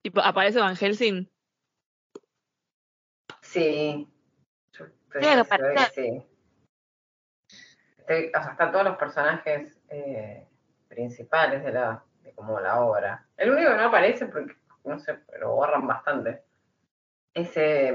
Tipo, 0.01 0.22
¿aparece 0.22 0.60
Van 0.60 0.76
Helsing? 0.76 1.30
Sí. 3.60 4.10
Yo 4.74 4.86
Tiene 5.20 5.36
que 5.36 5.39
aparecer. 5.41 5.91
sí. 5.93 6.24
Estoy- 7.97 8.28
o 8.38 8.41
sea, 8.41 8.51
están 8.51 8.72
todos 8.72 8.86
los 8.86 8.97
personajes 8.97 9.78
eh, 9.89 10.47
principales 10.88 11.64
de 11.64 11.72
la 11.74 12.03
de 12.24 12.34
como 12.34 12.60
la 12.60 12.80
obra. 12.82 13.26
El 13.38 13.51
único 13.51 13.70
que 13.72 13.78
no 13.78 13.84
aparece 13.86 14.26
porque, 14.28 14.55
no 14.84 14.99
sé, 14.99 15.20
lo 15.39 15.51
borran 15.55 15.86
bastante. 15.88 16.43
Ese 17.34 17.93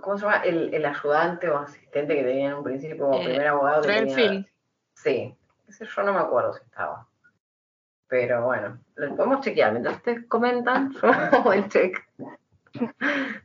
¿cómo 0.00 0.16
se 0.16 0.24
llama? 0.24 0.42
El, 0.44 0.72
el 0.74 0.84
ayudante 0.86 1.48
o 1.50 1.58
asistente 1.58 2.14
que 2.14 2.22
tenía 2.24 2.48
en 2.48 2.54
un 2.54 2.64
principio 2.64 2.98
como 3.06 3.20
Eh, 3.20 3.24
primer 3.24 3.46
abogado 3.48 3.82
que 3.82 3.88
tenía-. 3.88 4.46
Sí, 4.94 5.36
ese 5.68 5.84
yo 5.86 6.02
no 6.02 6.12
me 6.14 6.20
acuerdo 6.20 6.52
si 6.54 6.64
estaba. 6.64 7.06
Pero 8.08 8.44
bueno, 8.44 8.80
lo 8.96 9.16
podemos 9.16 9.40
chequear. 9.42 9.72
Mientras 9.72 9.96
ustedes 9.96 10.26
comentan, 10.26 10.92
yo 11.02 11.08
hago 11.08 11.52
el 11.52 11.68
check 11.68 11.96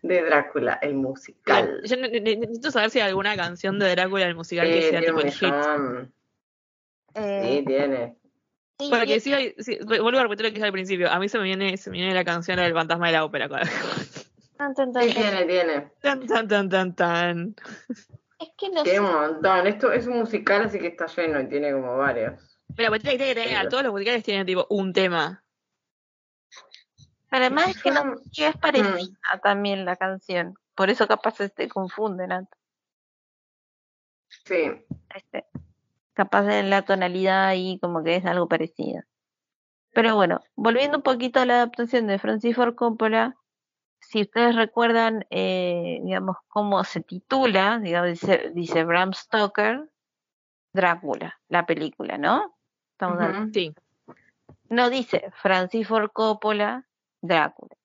de 0.01 0.21
Drácula, 0.23 0.79
el 0.81 0.93
musical. 0.95 1.81
Yo 1.83 1.97
ne- 1.97 2.09
ne- 2.19 2.35
necesito 2.37 2.71
saber 2.71 2.89
si 2.89 2.99
hay 2.99 3.09
alguna 3.09 3.35
canción 3.35 3.79
de 3.79 3.89
Drácula 3.89 4.25
el 4.25 4.35
musical 4.35 4.67
Sí, 4.67 4.73
que 4.73 4.81
sea 4.81 4.89
tiene 5.01 5.05
tipo 5.07 5.19
un 5.19 5.25
el 5.27 5.31
hit. 5.33 5.41
millón. 5.53 6.13
eh, 7.15 7.41
Sí, 7.59 7.65
tiene. 7.65 8.17
sí, 8.79 8.89
Porque 8.89 9.19
sí, 9.19 9.33
hay- 9.33 9.55
sí, 9.59 9.79
vuelvo 9.85 10.19
a 10.19 10.23
repetir 10.23 10.45
lo 10.45 10.49
que 10.49 10.55
dije 10.55 10.65
al 10.65 10.71
principio. 10.71 11.11
A 11.11 11.19
mí 11.19 11.29
se 11.29 11.37
me 11.37 11.43
viene, 11.45 11.77
se 11.77 11.89
me 11.89 11.97
viene 11.97 12.13
la 12.13 12.25
canción 12.25 12.57
del 12.57 12.73
fantasma 12.73 13.07
de 13.07 13.13
la 13.13 13.23
ópera. 13.25 13.47
tan, 14.57 14.73
tan, 14.75 14.91
tan, 14.93 15.03
Sí, 15.03 15.13
tiene, 15.15 15.45
tiene. 15.45 15.91
Tan, 16.01 16.25
tan, 16.27 16.47
tan, 16.47 16.69
tan, 16.69 16.95
tan. 16.95 17.55
es 18.39 18.49
que 18.57 18.69
no 18.69 18.83
Tiene 18.83 18.99
sé, 18.99 18.99
un 18.99 19.11
montón. 19.13 19.67
Esto 19.67 19.91
es 19.91 20.07
un 20.07 20.19
musical, 20.19 20.63
así 20.63 20.77
que 20.79 20.87
está 20.87 21.07
lleno 21.07 21.39
y 21.41 21.47
tiene 21.49 21.71
como 21.71 21.97
varios. 21.97 22.59
Pero 22.75 22.89
pues 22.89 23.01
tiene 23.01 23.17
que 23.17 23.33
tener, 23.33 23.69
todos 23.69 23.83
los 23.83 23.93
musicales 23.93 24.23
tienen 24.23 24.45
tipo 24.45 24.67
un 24.69 24.91
tema. 24.91 25.41
Además 27.35 27.69
es 27.69 27.81
que 27.81 27.91
no 27.91 28.03
que 28.33 28.47
es 28.47 28.57
parecida 28.57 29.39
también 29.43 29.85
la 29.85 29.95
canción, 29.95 30.55
por 30.75 30.89
eso 30.89 31.07
capaz 31.07 31.35
se 31.35 31.49
te 31.49 31.67
confunden, 31.67 32.29
¿no? 32.29 32.47
Sí. 34.43 34.85
este, 35.13 35.45
capaz 36.13 36.49
en 36.51 36.69
la 36.69 36.83
tonalidad 36.83 37.45
ahí 37.45 37.79
como 37.81 38.03
que 38.03 38.15
es 38.17 38.25
algo 38.25 38.47
parecido. 38.47 39.01
Pero 39.93 40.15
bueno, 40.15 40.41
volviendo 40.55 40.97
un 40.97 41.03
poquito 41.03 41.39
a 41.39 41.45
la 41.45 41.55
adaptación 41.55 42.07
de 42.07 42.19
Francis 42.19 42.55
Ford 42.55 42.75
Coppola, 42.75 43.35
si 44.01 44.21
ustedes 44.21 44.55
recuerdan, 44.55 45.25
eh, 45.29 45.99
digamos, 46.03 46.37
cómo 46.47 46.83
se 46.83 47.01
titula, 47.01 47.79
digamos, 47.79 48.09
dice, 48.09 48.51
dice 48.53 48.83
Bram 48.83 49.13
Stoker, 49.13 49.89
Drácula, 50.73 51.39
la 51.47 51.65
película, 51.65 52.17
¿no? 52.17 52.55
Estamos 52.91 53.37
Ujú. 53.37 53.51
Sí. 53.53 53.73
No 54.69 54.89
dice 54.89 55.31
Francis 55.41 55.87
Ford 55.87 56.11
Coppola, 56.11 56.85
Drácula. 57.27 57.75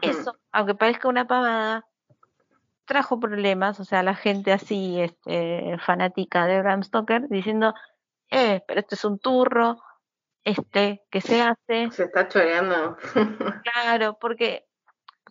Eso, 0.00 0.36
aunque 0.52 0.74
parezca 0.74 1.08
una 1.08 1.26
pavada, 1.26 1.86
trajo 2.84 3.20
problemas, 3.20 3.78
o 3.80 3.84
sea, 3.84 4.02
la 4.02 4.14
gente 4.14 4.52
así, 4.52 5.00
este, 5.00 5.76
fanática 5.84 6.46
de 6.46 6.60
Bram 6.60 6.82
Stoker, 6.82 7.28
diciendo, 7.28 7.74
eh, 8.30 8.62
pero 8.66 8.80
este 8.80 8.94
es 8.96 9.04
un 9.04 9.18
turro, 9.18 9.78
este, 10.44 11.04
que 11.10 11.20
se 11.20 11.42
hace? 11.42 11.90
Se 11.92 12.04
está 12.04 12.28
choreando. 12.28 12.96
Claro, 13.64 14.18
porque 14.20 14.66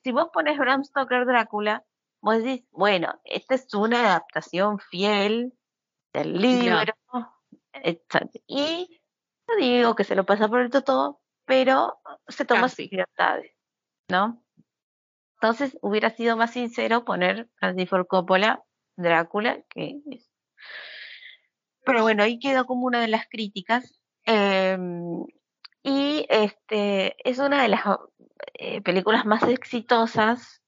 si 0.03 0.11
vos 0.11 0.29
pones 0.33 0.57
Bram 0.57 0.83
Stoker 0.83 1.25
Drácula, 1.25 1.85
vos 2.21 2.37
decís, 2.37 2.65
bueno, 2.71 3.19
esta 3.23 3.55
es 3.55 3.73
una 3.73 3.99
adaptación 3.99 4.79
fiel 4.79 5.53
del 6.13 6.33
libro, 6.33 6.93
exacto. 7.73 8.39
Y 8.47 9.01
no 9.47 9.55
digo 9.55 9.95
que 9.95 10.03
se 10.03 10.15
lo 10.15 10.25
pasa 10.25 10.47
por 10.47 10.61
el 10.61 10.69
totó, 10.69 11.20
pero 11.51 11.99
se 12.29 12.45
toma 12.45 12.69
sus 12.69 12.89
libertades, 12.89 13.51
¿no? 14.07 14.41
Entonces 15.33 15.77
hubiera 15.81 16.09
sido 16.09 16.37
más 16.37 16.53
sincero 16.53 17.03
poner 17.03 17.49
Francis 17.55 17.89
Ford 17.89 18.07
Coppola 18.07 18.63
Drácula, 18.95 19.61
que 19.67 19.99
es. 20.11 20.31
Pero 21.83 22.03
bueno, 22.03 22.23
ahí 22.23 22.39
quedó 22.39 22.65
como 22.65 22.85
una 22.85 23.01
de 23.01 23.09
las 23.09 23.27
críticas. 23.27 23.99
em, 24.23 25.25
y 25.83 26.25
este 26.29 27.17
es 27.29 27.37
una 27.39 27.63
de 27.63 27.67
las 27.67 27.81
eh, 28.53 28.79
películas 28.79 29.25
más 29.25 29.43
exitosas 29.43 30.61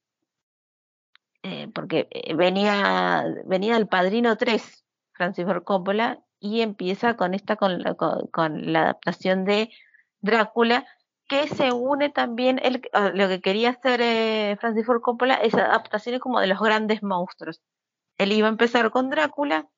eh, 1.42 1.68
porque 1.74 2.08
eh, 2.10 2.34
venía, 2.34 3.24
venía 3.46 3.72
del 3.72 3.88
Padrino 3.88 4.36
3, 4.36 4.84
Francis 5.12 5.46
Ford 5.46 5.64
Coppola, 5.64 6.22
y 6.40 6.60
empieza 6.60 7.16
con 7.16 7.32
esta, 7.32 7.56
con 7.56 7.78
la, 7.82 7.94
con, 7.94 8.26
con 8.26 8.70
la 8.70 8.82
adaptación 8.82 9.46
de 9.46 9.70
Drácula, 10.24 10.86
que 11.28 11.48
se 11.48 11.72
une 11.72 12.10
también, 12.10 12.58
el, 12.62 12.82
a 12.92 13.10
lo 13.10 13.28
que 13.28 13.40
quería 13.40 13.70
hacer 13.70 14.00
eh, 14.02 14.56
Francis 14.60 14.86
Ford 14.86 15.00
Coppola 15.00 15.34
es 15.34 15.54
adaptaciones 15.54 16.20
como 16.20 16.40
de 16.40 16.46
los 16.46 16.60
grandes 16.60 17.02
monstruos. 17.02 17.60
Él 18.18 18.32
iba 18.32 18.48
a 18.48 18.50
empezar 18.50 18.90
con 18.90 19.10
Drácula, 19.10 19.68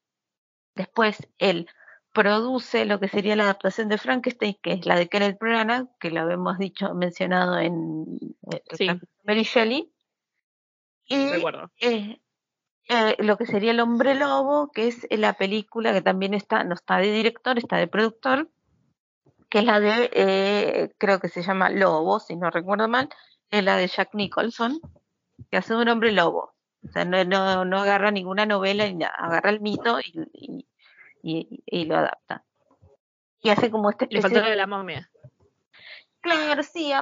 después 0.75 1.29
él 1.39 1.69
produce 2.13 2.87
lo 2.87 2.99
que 3.01 3.09
sería 3.09 3.37
la 3.37 3.45
adaptación 3.45 3.89
de 3.89 3.99
Frankenstein, 3.99 4.57
que 4.63 4.73
es 4.73 4.87
la 4.87 4.97
de 4.97 5.09
Kenneth 5.09 5.39
Branagh, 5.39 5.89
que 5.99 6.11
lo 6.11 6.21
habíamos 6.21 6.59
dicho, 6.59 6.95
mencionado 6.95 7.59
en 7.59 8.07
eh, 8.53 8.63
Sí. 8.73 8.89
Mary 9.25 9.43
Shelley, 9.43 9.93
y 11.09 11.17
eh, 11.81 12.21
eh, 12.89 13.17
lo 13.19 13.37
que 13.37 13.47
sería 13.47 13.73
El 13.73 13.81
Hombre 13.81 14.15
Lobo, 14.15 14.71
que 14.73 14.89
es 14.89 15.07
la 15.11 15.35
película 15.35 15.93
que 15.93 16.03
también 16.03 16.35
está, 16.35 16.65
no 16.65 16.75
está 16.75 16.99
de 16.99 17.13
director, 17.13 17.59
está 17.59 17.77
de 17.77 17.89
productor, 17.89 18.51
que 19.49 19.59
es 19.61 19.65
la 19.65 19.81
de, 19.81 20.11
eh, 20.13 20.95
creo 20.99 21.21
que 21.21 21.29
se 21.29 21.43
llama 21.43 21.71
Lobo, 21.71 22.19
si 22.21 22.37
no 22.37 22.51
recuerdo 22.51 22.89
mal, 22.89 23.09
es 23.51 23.63
la 23.65 23.77
de 23.77 23.87
Jack 23.89 24.15
Nicholson, 24.15 24.81
que 25.51 25.57
hace 25.57 25.75
un 25.75 25.89
hombre 25.89 26.13
lobo. 26.13 26.55
O 26.85 26.89
sea, 26.93 27.05
no, 27.05 27.25
no, 27.25 27.65
no 27.65 27.79
agarra 27.81 28.11
ninguna 28.11 28.47
novela, 28.47 28.87
ni 28.87 28.95
nada, 28.95 29.15
agarra 29.19 29.51
el 29.51 29.61
mito 29.61 29.99
y, 30.01 30.21
y, 30.33 30.69
y- 31.23 31.63
y 31.67 31.85
lo 31.85 31.97
adapta. 31.97 32.45
Y 33.43 33.51
hace 33.51 33.71
como 33.71 33.91
este 33.91 34.09
Le 34.11 34.21
faltó 34.23 34.41
de 34.41 34.57
la 34.57 34.67
momia. 34.67 35.11
Claro, 36.21 36.63
sí. 36.63 36.93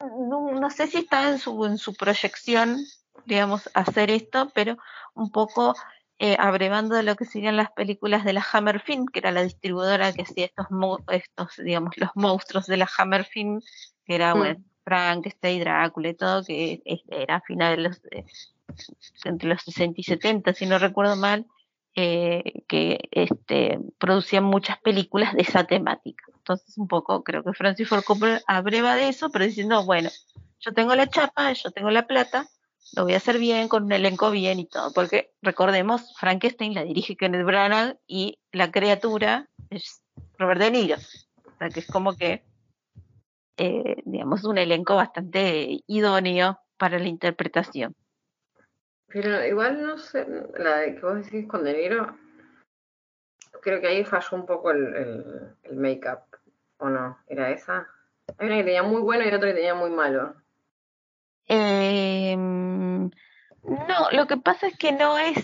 No, 0.00 0.52
no 0.52 0.70
sé 0.70 0.86
si 0.86 0.98
está 0.98 1.28
en 1.30 1.38
su, 1.38 1.64
en 1.64 1.78
su 1.78 1.94
proyección, 1.94 2.78
digamos, 3.24 3.68
hacer 3.74 4.10
esto, 4.10 4.50
pero 4.54 4.76
un 5.14 5.30
poco 5.30 5.74
eh, 6.18 6.36
abrevando 6.38 6.94
de 6.96 7.02
lo 7.02 7.14
que 7.16 7.24
serían 7.26 7.56
las 7.56 7.70
películas 7.72 8.24
de 8.24 8.32
la 8.32 8.44
Hammer 8.52 8.80
Film, 8.80 9.06
que 9.06 9.18
era 9.18 9.30
la 9.32 9.42
distribuidora 9.42 10.12
que 10.12 10.22
hacía 10.22 10.46
estos, 10.46 10.70
mo- 10.70 11.04
estos 11.10 11.56
digamos, 11.58 11.96
los 11.98 12.10
monstruos 12.14 12.66
de 12.66 12.76
la 12.78 12.88
Hammer 12.98 13.24
Film, 13.24 13.60
que 14.06 14.14
era, 14.14 14.34
Mm. 14.34 14.38
bueno, 14.38 14.60
Frankenstein, 14.84 15.60
Drácula 15.60 16.08
y 16.10 16.14
todo, 16.14 16.44
que 16.44 16.80
era 17.08 17.36
a 17.36 17.40
finales 17.42 17.76
de 17.76 17.82
los, 17.82 18.00
eh, 18.12 18.24
entre 19.24 19.48
los 19.48 19.62
60 19.62 20.00
y 20.00 20.04
70, 20.04 20.52
si 20.54 20.66
no 20.66 20.78
recuerdo 20.78 21.16
mal, 21.16 21.46
eh, 21.94 22.62
que 22.68 23.08
este, 23.10 23.78
producían 23.98 24.44
muchas 24.44 24.78
películas 24.80 25.34
de 25.34 25.42
esa 25.42 25.64
temática. 25.64 26.24
Entonces, 26.36 26.76
un 26.78 26.88
poco 26.88 27.24
creo 27.24 27.42
que 27.42 27.52
Francis 27.54 27.88
Ford 27.88 28.04
Coppola 28.04 28.40
abreva 28.46 28.94
de 28.96 29.08
eso, 29.08 29.30
pero 29.30 29.44
diciendo, 29.46 29.84
bueno, 29.84 30.10
yo 30.60 30.72
tengo 30.72 30.94
la 30.94 31.08
chapa, 31.08 31.52
yo 31.52 31.70
tengo 31.72 31.90
la 31.90 32.06
plata, 32.06 32.46
lo 32.94 33.04
voy 33.04 33.14
a 33.14 33.18
hacer 33.18 33.38
bien, 33.38 33.68
con 33.68 33.84
un 33.84 33.92
elenco 33.92 34.30
bien 34.30 34.58
y 34.58 34.66
todo, 34.66 34.92
porque 34.92 35.32
recordemos, 35.42 36.14
Frankenstein 36.18 36.74
la 36.74 36.84
dirige 36.84 37.16
Kenneth 37.16 37.44
Branagh 37.44 37.98
y 38.06 38.38
la 38.52 38.70
criatura 38.70 39.48
es 39.70 40.02
Robert 40.38 40.60
De 40.60 40.70
Niro. 40.70 40.96
O 40.96 41.58
sea, 41.58 41.68
que 41.70 41.80
es 41.80 41.86
como 41.86 42.16
que, 42.16 42.44
eh, 43.56 44.02
digamos, 44.04 44.44
un 44.44 44.58
elenco 44.58 44.94
bastante 44.94 45.82
idóneo 45.86 46.60
para 46.76 46.98
la 46.98 47.08
interpretación. 47.08 47.94
Pero 49.08 49.44
igual 49.44 49.82
no 49.82 49.98
sé, 49.98 50.26
la 50.58 50.78
de 50.78 50.94
que 50.94 51.00
vos 51.00 51.24
decís 51.24 51.46
con 51.48 51.64
De 51.64 51.74
Niro, 51.74 52.16
creo 53.62 53.80
que 53.80 53.88
ahí 53.88 54.04
falló 54.04 54.36
un 54.36 54.46
poco 54.46 54.70
el, 54.70 54.94
el, 54.94 55.56
el 55.64 55.76
make-up, 55.76 56.20
¿o 56.78 56.88
no? 56.88 57.18
¿Era 57.26 57.50
esa? 57.50 57.88
Hay 58.38 58.46
una 58.46 58.56
que 58.56 58.64
tenía 58.64 58.82
muy 58.82 59.00
bueno 59.00 59.24
y 59.24 59.28
otra 59.28 59.48
que 59.48 59.54
tenía 59.54 59.74
muy 59.74 59.90
malo. 59.90 60.34
Eh, 61.48 62.36
no, 62.36 64.10
lo 64.12 64.26
que 64.26 64.36
pasa 64.36 64.66
es 64.66 64.76
que 64.76 64.92
no 64.92 65.18
es, 65.18 65.38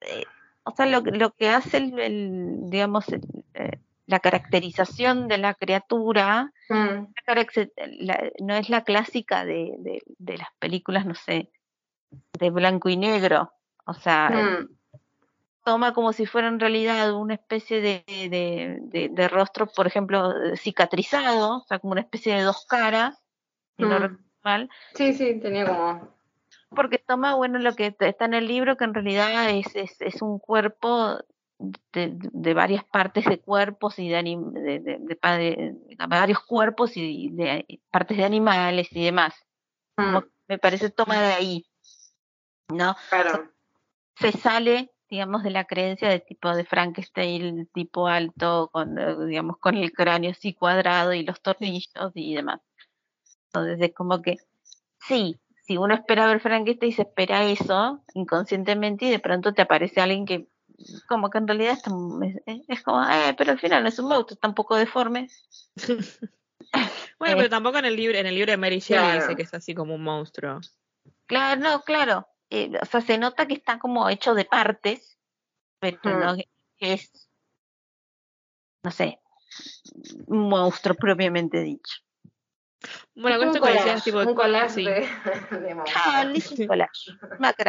eh, 0.00 0.24
o 0.64 0.72
sea, 0.72 0.86
lo, 0.86 1.00
lo 1.00 1.32
que 1.32 1.48
hace 1.48 1.78
el, 1.78 1.98
el, 1.98 2.70
digamos, 2.70 3.08
el, 3.08 3.22
eh, 3.54 3.78
la 4.06 4.20
caracterización 4.20 5.28
de 5.28 5.38
la 5.38 5.54
criatura 5.54 6.52
Mm, 6.68 7.12
la 7.98 8.30
no 8.40 8.54
es 8.54 8.70
la 8.70 8.84
clásica 8.84 9.44
de, 9.44 9.74
de, 9.78 10.02
de 10.18 10.38
las 10.38 10.48
películas, 10.58 11.04
no 11.04 11.14
sé, 11.14 11.50
de 12.38 12.50
blanco 12.50 12.88
y 12.88 12.96
negro. 12.96 13.52
O 13.84 13.92
sea, 13.92 14.30
mm, 14.30 14.68
toma 15.62 15.92
como 15.92 16.12
si 16.12 16.24
fuera 16.26 16.48
en 16.48 16.58
realidad 16.60 17.12
una 17.12 17.34
especie 17.34 17.80
de, 17.80 18.04
de, 19.12 19.28
rostro, 19.28 19.66
por 19.66 19.86
ejemplo, 19.86 20.32
cicatrizado, 20.56 21.58
o 21.58 21.64
sea, 21.68 21.78
como 21.78 21.92
una 21.92 22.00
especie 22.00 22.34
de 22.34 22.42
dos 22.42 22.64
caras, 22.66 23.22
no 23.76 24.00
Mm. 24.00 24.23
Mal, 24.44 24.70
Sí, 24.94 25.12
sí, 25.14 25.40
tenía 25.40 25.66
como. 25.66 26.08
porque 26.70 26.98
toma, 26.98 27.34
bueno, 27.34 27.58
lo 27.58 27.74
que 27.74 27.94
está 27.98 28.24
en 28.26 28.34
el 28.34 28.46
libro, 28.46 28.76
que 28.76 28.84
en 28.84 28.94
realidad 28.94 29.50
es, 29.50 29.74
es, 29.74 30.00
es 30.00 30.22
un 30.22 30.38
cuerpo 30.38 31.18
de, 31.92 32.12
de 32.16 32.54
varias 32.54 32.84
partes 32.84 33.24
de 33.24 33.38
cuerpos 33.40 33.98
y 33.98 34.08
de, 34.08 34.16
anim- 34.18 34.52
de, 34.52 35.18
varios 36.08 36.40
cuerpos 36.40 36.96
y 36.96 37.30
de 37.30 37.80
partes 37.90 38.16
de 38.16 38.24
animales 38.24 38.88
y 38.90 39.04
demás. 39.04 39.34
Mm, 39.96 40.18
me 40.48 40.58
parece 40.58 40.90
toma 40.90 41.20
de 41.20 41.32
ahí, 41.32 41.66
¿no? 42.68 42.96
claro. 43.08 43.50
Se 44.16 44.32
sale, 44.32 44.92
digamos, 45.08 45.42
de 45.42 45.50
la 45.50 45.64
creencia 45.64 46.08
de 46.08 46.20
tipo 46.20 46.54
de 46.54 46.64
Frankenstein, 46.64 47.66
tipo 47.72 48.06
alto, 48.06 48.70
con, 48.72 48.96
digamos, 49.28 49.58
con 49.58 49.76
el 49.76 49.92
cráneo 49.92 50.32
así 50.32 50.54
cuadrado 50.54 51.12
y 51.14 51.24
los 51.24 51.40
tornillos 51.40 52.12
y 52.14 52.34
demás. 52.34 52.60
Entonces 53.54 53.78
es 53.88 53.94
como 53.94 54.20
que, 54.20 54.36
sí, 55.06 55.38
si 55.64 55.76
uno 55.76 55.94
espera 55.94 56.26
ver 56.26 56.40
Frankenstein, 56.40 56.92
se 56.92 57.02
espera 57.02 57.44
eso 57.44 58.02
inconscientemente 58.14 59.04
y 59.06 59.10
de 59.10 59.20
pronto 59.20 59.54
te 59.54 59.62
aparece 59.62 60.00
alguien 60.00 60.26
que, 60.26 60.48
como 61.06 61.30
que 61.30 61.38
en 61.38 61.46
realidad 61.46 61.74
está- 61.74 61.92
es, 62.46 62.62
es 62.66 62.82
como, 62.82 63.00
eh, 63.04 63.32
pero 63.38 63.52
al 63.52 63.60
final 63.60 63.84
no 63.84 63.88
es 63.88 63.98
un 64.00 64.08
monstruo, 64.08 64.34
está 64.34 64.48
un 64.48 64.54
poco 64.54 64.76
deforme. 64.76 65.28
Bueno, 67.20 67.34
Eh. 67.34 67.36
pero 67.36 67.50
tampoco 67.50 67.78
en 67.78 67.84
el 67.84 67.94
libro, 67.94 68.18
en 68.18 68.26
el 68.26 68.34
libro 68.34 68.50
de 68.50 68.56
Mary 68.56 68.80
Shelley 68.80 69.04
Claro. 69.04 69.20
dice 69.20 69.36
que 69.36 69.42
es 69.42 69.54
así 69.54 69.74
como 69.74 69.94
un 69.94 70.02
monstruo. 70.02 70.60
Claro, 71.26 71.60
no, 71.60 71.80
claro. 71.82 72.26
eh, 72.50 72.72
o 72.82 72.84
sea, 72.86 73.00
se 73.00 73.16
nota 73.16 73.46
que 73.46 73.54
está 73.54 73.78
como 73.78 74.08
hecho 74.08 74.34
de 74.34 74.44
partes, 74.44 75.16
pero 75.78 75.98
Hmm. 76.02 76.18
no 76.20 76.36
es, 76.80 77.28
no 78.82 78.90
sé, 78.90 79.20
un 80.26 80.48
monstruo 80.48 80.96
propiamente 80.96 81.62
dicho. 81.62 82.03
Bueno, 83.14 83.38
con 83.38 83.48
esto 83.48 83.62
que 83.62 83.72
decías, 83.72 84.04
tipo, 84.04 84.18
un 84.20 84.34
collage 84.34 84.70
sí. 84.70 84.84
de, 84.84 84.92
de 85.60 85.74
monstruos. 85.74 86.02
Ah, 86.06 86.24
un 86.60 86.66
collage. 86.66 87.12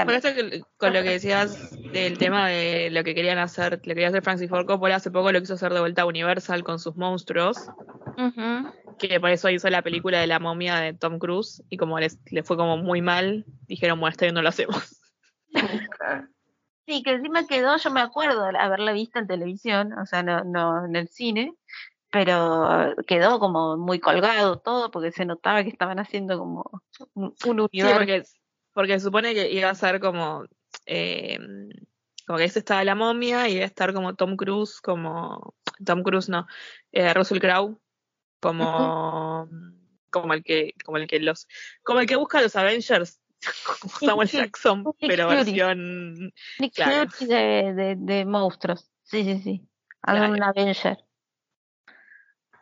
Con 0.06 0.10
esto 0.16 0.34
que- 0.34 0.64
con 0.78 0.94
lo 0.94 1.02
que 1.04 1.10
decías 1.10 1.78
del 1.92 2.18
tema 2.18 2.48
de 2.50 2.90
lo 2.92 3.04
que 3.04 3.16
querían 3.16 3.38
hacer, 3.38 3.74
lo 3.74 3.80
que 3.80 3.90
quería 3.94 4.08
hacer 4.10 4.22
Francis 4.24 4.50
Ford 4.50 4.66
Coppola 4.66 4.96
hace 4.96 5.12
poco 5.12 5.32
lo 5.32 5.40
quiso 5.40 5.54
hacer 5.54 5.74
de 5.74 5.80
vuelta 5.80 6.02
a 6.02 6.06
Universal 6.06 6.64
con 6.64 6.80
sus 6.80 6.96
monstruos, 6.96 7.70
que 8.98 9.20
por 9.20 9.30
eso 9.30 9.50
hizo 9.50 9.70
la 9.70 9.82
película 9.82 10.20
de 10.20 10.28
la 10.28 10.40
momia 10.40 10.78
de 10.78 10.94
Tom 10.94 11.20
Cruise 11.20 11.64
y 11.70 11.78
como 11.78 12.00
les, 12.00 12.20
le 12.32 12.44
fue 12.44 12.58
como 12.58 12.78
muy 12.78 13.02
mal, 13.02 13.46
dijeron, 13.68 14.00
bueno, 14.00 14.12
este 14.12 14.26
año 14.26 14.36
no 14.36 14.42
lo 14.42 14.50
hacemos. 14.50 15.02
Sí, 16.88 17.02
que 17.02 17.12
encima 17.12 17.48
quedó, 17.48 17.78
yo 17.78 17.90
me 17.90 18.02
acuerdo 18.02 18.46
haberla 18.46 18.92
visto 18.92 19.18
en 19.20 19.28
televisión, 19.28 19.94
o 19.94 20.06
sea, 20.06 20.22
no, 20.22 20.44
no 20.44 20.86
en 20.86 20.96
el 20.96 21.08
cine, 21.10 21.54
pero 22.16 22.96
quedó 23.08 23.40
como 23.40 23.76
muy 23.76 24.00
colgado 24.00 24.58
todo, 24.58 24.90
porque 24.90 25.12
se 25.12 25.26
notaba 25.26 25.64
que 25.64 25.70
estaban 25.70 26.00
haciendo 26.00 26.40
como 26.40 26.82
un, 27.14 27.36
un 27.46 27.70
Sí, 27.70 27.82
porque, 27.94 28.24
porque 28.72 29.02
supone 29.02 29.34
que 29.34 29.52
iba 29.52 29.70
a 29.70 29.76
ser 29.76 30.00
como, 30.00 30.46
eh, 30.86 31.38
como 32.26 32.38
que 32.38 32.46
ese 32.46 32.60
estaba 32.60 32.86
la 32.86 32.96
momia 32.96 33.50
y 33.50 33.56
iba 33.56 33.64
a 33.64 33.68
estar 33.68 33.94
como 33.94 34.16
Tom 34.16 34.38
Cruise, 34.38 34.80
como, 34.80 35.56
Tom 35.86 36.04
Cruise 36.04 36.30
no, 36.30 36.48
eh, 36.94 37.14
Russell 37.14 37.40
Crowe, 37.40 37.78
como, 38.40 39.50
como 40.10 40.34
el 40.34 40.42
que, 40.42 40.74
como 40.86 40.96
el 40.96 41.08
que 41.08 41.20
los, 41.20 41.50
como 41.84 42.00
el 42.00 42.08
que 42.08 42.16
busca 42.16 42.40
a 42.40 42.44
los 42.44 42.56
Avengers, 42.56 43.22
como 43.82 43.94
Samuel 44.00 44.30
sí, 44.30 44.38
Jackson, 44.38 44.86
pero 45.02 45.28
versión, 45.28 46.32
Nick 46.60 46.76
claro. 46.76 47.12
De, 47.20 47.74
de, 47.74 47.96
de 47.98 48.24
monstruos. 48.24 48.90
Sí, 49.04 49.26
sí, 49.26 49.42
sí. 49.44 49.68
Hagan 50.02 50.36
Claro. 50.36 50.54
Avenger 50.56 51.05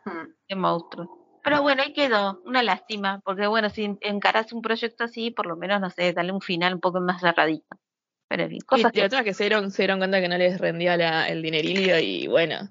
Mm. 0.04 0.28
de 0.48 0.56
monstruos. 0.56 1.08
Pero 1.42 1.60
bueno, 1.62 1.82
ahí 1.82 1.92
quedó. 1.92 2.40
Una 2.44 2.62
lástima, 2.62 3.20
porque 3.24 3.46
bueno, 3.46 3.68
si 3.68 3.98
encaras 4.00 4.52
un 4.52 4.62
proyecto 4.62 5.04
así, 5.04 5.30
por 5.30 5.46
lo 5.46 5.56
menos, 5.56 5.80
no 5.80 5.90
sé, 5.90 6.12
darle 6.12 6.32
un 6.32 6.40
final 6.40 6.74
un 6.74 6.80
poco 6.80 7.00
más 7.00 7.20
cerradito. 7.20 7.78
Pero 8.28 8.44
en 8.44 8.48
fin, 8.48 8.58
y 8.58 8.64
cosas 8.64 8.84
la 8.84 8.90
que... 8.92 9.04
otra 9.04 9.18
es 9.18 9.24
que 9.26 9.34
se 9.34 9.44
dieron, 9.44 9.70
se 9.70 9.82
dieron 9.82 9.98
cuenta 9.98 10.20
que 10.20 10.28
no 10.28 10.38
les 10.38 10.58
rendía 10.58 10.96
la, 10.96 11.28
el 11.28 11.42
dinerillo 11.42 11.98
y 11.98 12.26
bueno, 12.26 12.70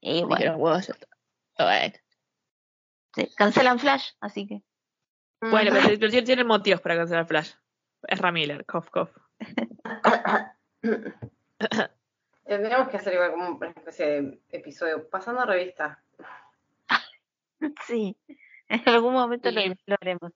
Y 0.00 0.20
bueno, 0.20 0.36
dijeron, 0.36 0.58
"Bueno, 0.60 0.80
ya 0.80 0.92
está". 0.92 1.08
Bueno, 1.58 1.94
sí, 3.16 3.28
cancelan 3.36 3.78
Flash, 3.80 4.10
así 4.20 4.46
que... 4.46 4.62
bueno 5.40 5.70
pero, 5.72 5.86
pero 5.98 6.10
tienen- 6.10 6.24
tienen 6.24 6.46
motivos 6.46 6.80
para 6.80 6.96
cancelar 6.96 7.26
Flash. 7.26 7.50
Es 8.06 8.18
Ramiller, 8.20 8.64
cough, 8.66 8.88
cough. 8.90 9.10
Tendríamos 12.44 12.88
que 12.88 12.96
hacer 12.98 13.14
igual 13.14 13.30
como 13.32 13.48
una 13.56 13.68
especie 13.70 14.06
de 14.06 14.40
episodio 14.50 15.08
pasando 15.08 15.44
revista. 15.46 16.03
Sí, 17.86 18.16
en 18.68 18.88
algún 18.88 19.12
momento 19.14 19.50
lo, 19.50 19.60
Sí. 19.60 19.74
lo 19.86 19.96
haremos. 20.00 20.32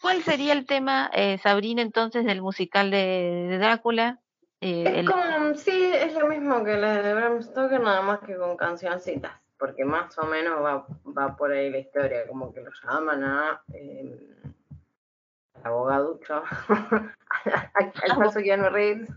¿Cuál 0.00 0.22
sería 0.22 0.54
el 0.54 0.64
tema, 0.66 1.10
eh, 1.12 1.38
Sabrina, 1.38 1.82
entonces, 1.82 2.24
del 2.24 2.40
musical 2.40 2.90
de, 2.90 3.46
de 3.50 3.58
Drácula? 3.58 4.18
Eh, 4.60 4.84
Es 4.86 4.94
el- 4.98 5.06
como, 5.06 5.54
sí, 5.54 5.90
es 5.94 6.14
lo 6.14 6.26
mismo 6.28 6.64
que 6.64 6.76
la 6.76 7.02
de 7.02 7.14
Bram 7.14 7.42
Stoker, 7.42 7.80
nada 7.80 8.00
más 8.02 8.20
que 8.20 8.36
con 8.36 8.56
cancioncitas, 8.56 9.32
porque 9.58 9.84
más 9.84 10.16
o 10.18 10.24
menos 10.26 10.62
va, 10.64 10.86
va 11.06 11.36
por 11.36 11.52
ahí 11.52 11.70
la 11.70 11.78
historia, 11.78 12.26
como 12.26 12.52
que 12.52 12.60
lo 12.62 12.70
llaman 12.84 13.24
a 13.24 13.62
eh, 13.74 14.18
al 15.56 15.66
abogaducho, 15.66 16.42
al 17.74 17.92
al 18.02 18.16
falso 18.16 18.40
Keanu 18.40 18.70
Reeves, 18.70 19.10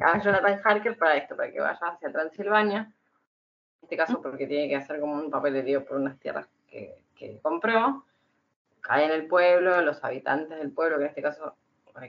a 0.00 0.18
Jonathan 0.20 0.60
Harker 0.64 0.96
para 0.96 1.16
esto, 1.16 1.36
para 1.36 1.50
que 1.50 1.60
vaya 1.60 1.78
hacia 1.80 2.12
Transilvania, 2.12 2.92
este 3.84 3.96
caso 3.96 4.20
porque 4.20 4.46
tiene 4.46 4.68
que 4.68 4.76
hacer 4.76 5.00
como 5.00 5.14
un 5.14 5.30
papel 5.30 5.54
de 5.54 5.62
Dios 5.62 5.84
por 5.84 5.96
unas 5.96 6.18
tierras 6.18 6.48
que, 6.68 6.96
que 7.14 7.38
compró, 7.40 8.04
cae 8.80 9.06
en 9.06 9.12
el 9.12 9.26
pueblo, 9.26 9.80
los 9.80 10.02
habitantes 10.04 10.58
del 10.58 10.72
pueblo, 10.72 10.98
que 10.98 11.04
en 11.04 11.08
este 11.08 11.22
caso 11.22 11.56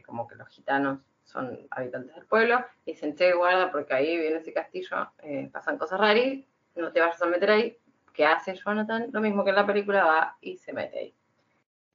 como 0.05 0.27
que 0.27 0.35
los 0.35 0.49
gitanos 0.49 0.99
son 1.23 1.67
habitantes 1.71 2.15
del 2.15 2.25
pueblo, 2.25 2.65
y 2.85 2.93
dicen, 2.93 3.15
che, 3.15 3.33
guarda, 3.33 3.71
porque 3.71 3.93
ahí 3.93 4.17
viene 4.17 4.37
ese 4.37 4.53
castillo, 4.53 5.11
eh, 5.19 5.49
pasan 5.51 5.77
cosas 5.77 5.99
raras, 5.99 6.39
no 6.75 6.91
te 6.91 6.99
vayas 6.99 7.21
a 7.21 7.25
meter 7.25 7.51
ahí. 7.51 7.77
¿Qué 8.13 8.25
hace 8.25 8.55
Jonathan? 8.55 9.09
Lo 9.11 9.21
mismo 9.21 9.43
que 9.43 9.49
en 9.49 9.55
la 9.55 9.65
película, 9.65 10.05
va 10.05 10.37
y 10.41 10.57
se 10.57 10.73
mete 10.73 10.99
ahí. 10.99 11.13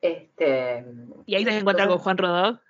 Este, 0.00 0.84
Y 1.26 1.34
ahí 1.34 1.44
se 1.44 1.58
encuentra 1.58 1.86
con 1.86 1.98
Juan 1.98 2.18
Rodó. 2.18 2.60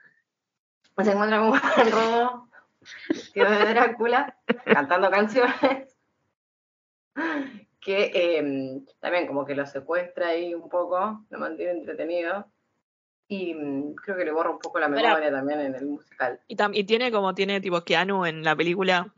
se 1.02 1.10
encuentra 1.12 1.38
con 1.38 1.50
Juan 1.50 1.90
Rodó, 1.90 2.48
vestido 3.08 3.50
de 3.50 3.66
Drácula, 3.66 4.36
cantando 4.64 5.10
canciones, 5.10 5.89
que 7.80 8.10
eh, 8.14 8.82
también 9.00 9.26
como 9.26 9.44
que 9.44 9.54
lo 9.54 9.66
secuestra 9.66 10.28
ahí 10.28 10.54
un 10.54 10.68
poco, 10.68 11.24
lo 11.30 11.38
mantiene 11.38 11.72
entretenido, 11.72 12.46
y 13.28 13.54
mm, 13.54 13.94
creo 13.94 14.16
que 14.16 14.24
le 14.24 14.32
borra 14.32 14.50
un 14.50 14.58
poco 14.58 14.78
la 14.80 14.88
memoria 14.88 15.30
también 15.30 15.60
en 15.60 15.74
el 15.74 15.86
musical. 15.86 16.40
Y, 16.48 16.56
tam- 16.56 16.72
y 16.74 16.84
tiene 16.84 17.12
como 17.12 17.34
tiene 17.34 17.60
tipo 17.60 17.82
Keanu 17.82 18.26
en 18.26 18.42
la 18.42 18.56
película 18.56 19.14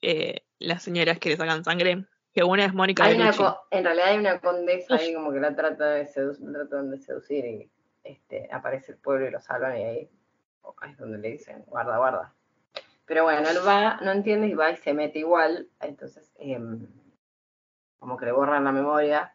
eh, 0.00 0.44
las 0.58 0.82
señoras 0.82 1.18
que 1.18 1.30
le 1.30 1.36
sacan 1.36 1.64
sangre. 1.64 2.04
Que 2.32 2.44
una 2.44 2.64
es 2.64 2.72
Mónica 2.72 3.04
Hay 3.04 3.16
una 3.16 3.32
en 3.72 3.84
realidad 3.84 4.06
hay 4.06 4.18
una 4.18 4.38
condesa 4.38 4.94
ahí 4.94 5.12
como 5.12 5.32
que 5.32 5.40
la 5.40 5.56
trata 5.56 5.90
de 5.90 6.06
seducir, 6.06 6.52
tratan 6.52 6.90
de 6.92 6.98
seducir 6.98 7.44
y 7.44 7.70
este, 8.04 8.48
aparece 8.52 8.92
el 8.92 8.98
pueblo 8.98 9.26
y 9.26 9.32
lo 9.32 9.40
salvan 9.40 9.76
y 9.76 9.82
ahí 9.82 10.10
es 10.88 10.96
donde 10.96 11.18
le 11.18 11.30
dicen 11.32 11.64
guarda, 11.66 11.98
guarda. 11.98 12.32
Pero 13.10 13.24
bueno, 13.24 13.48
él 13.48 13.56
va, 13.66 13.96
no 14.02 14.12
entiende 14.12 14.46
y 14.46 14.54
va 14.54 14.70
y 14.70 14.76
se 14.76 14.94
mete 14.94 15.18
igual, 15.18 15.66
entonces 15.80 16.32
em, 16.38 16.86
como 17.98 18.16
que 18.16 18.24
le 18.24 18.30
borran 18.30 18.62
la 18.62 18.70
memoria 18.70 19.34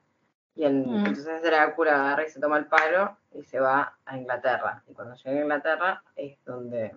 y 0.56 0.64
en- 0.64 0.90
Mm. 0.90 1.06
entonces 1.08 1.44
Drácula 1.44 1.94
agarra 1.96 2.24
y 2.26 2.30
se 2.30 2.40
toma 2.40 2.58
el 2.58 2.68
palo 2.68 3.18
y 3.34 3.44
se 3.44 3.60
va 3.60 3.98
a 4.06 4.18
Inglaterra. 4.18 4.82
Y 4.88 4.94
cuando 4.94 5.16
llega 5.16 5.38
a 5.38 5.42
Inglaterra 5.44 6.04
es 6.16 6.42
donde 6.46 6.96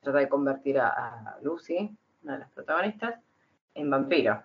trata 0.00 0.18
de 0.18 0.28
convertir 0.28 0.80
a, 0.80 0.88
a 0.88 1.38
Lucy, 1.42 1.96
una 2.24 2.32
de 2.32 2.38
las 2.40 2.50
protagonistas, 2.50 3.14
en 3.74 3.88
vampiro. 3.88 4.42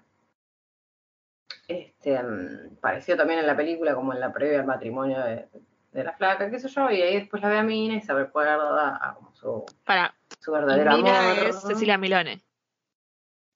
Este, 1.67 2.21
mm, 2.21 2.75
pareció 2.79 3.17
también 3.17 3.39
en 3.39 3.47
la 3.47 3.57
película 3.57 3.95
como 3.95 4.13
en 4.13 4.19
la 4.19 4.31
previa 4.31 4.59
al 4.59 4.67
matrimonio 4.67 5.19
de, 5.23 5.47
de 5.93 6.03
la 6.03 6.13
flaca, 6.13 6.51
qué 6.51 6.59
sé 6.59 6.67
yo, 6.67 6.91
y 6.91 7.01
ahí 7.01 7.19
después 7.21 7.41
la 7.41 7.49
ve 7.49 7.57
a 7.57 7.63
Mina 7.63 7.95
y 7.95 8.01
se 8.01 8.13
recuerda 8.13 8.97
a 9.09 9.15
como 9.15 9.33
su, 9.33 9.65
Para, 9.83 10.13
su 10.43 10.51
verdadero 10.51 10.91
amor. 10.91 11.09
es 11.47 11.61
Cecilia 11.61 11.97
Milone. 11.97 12.41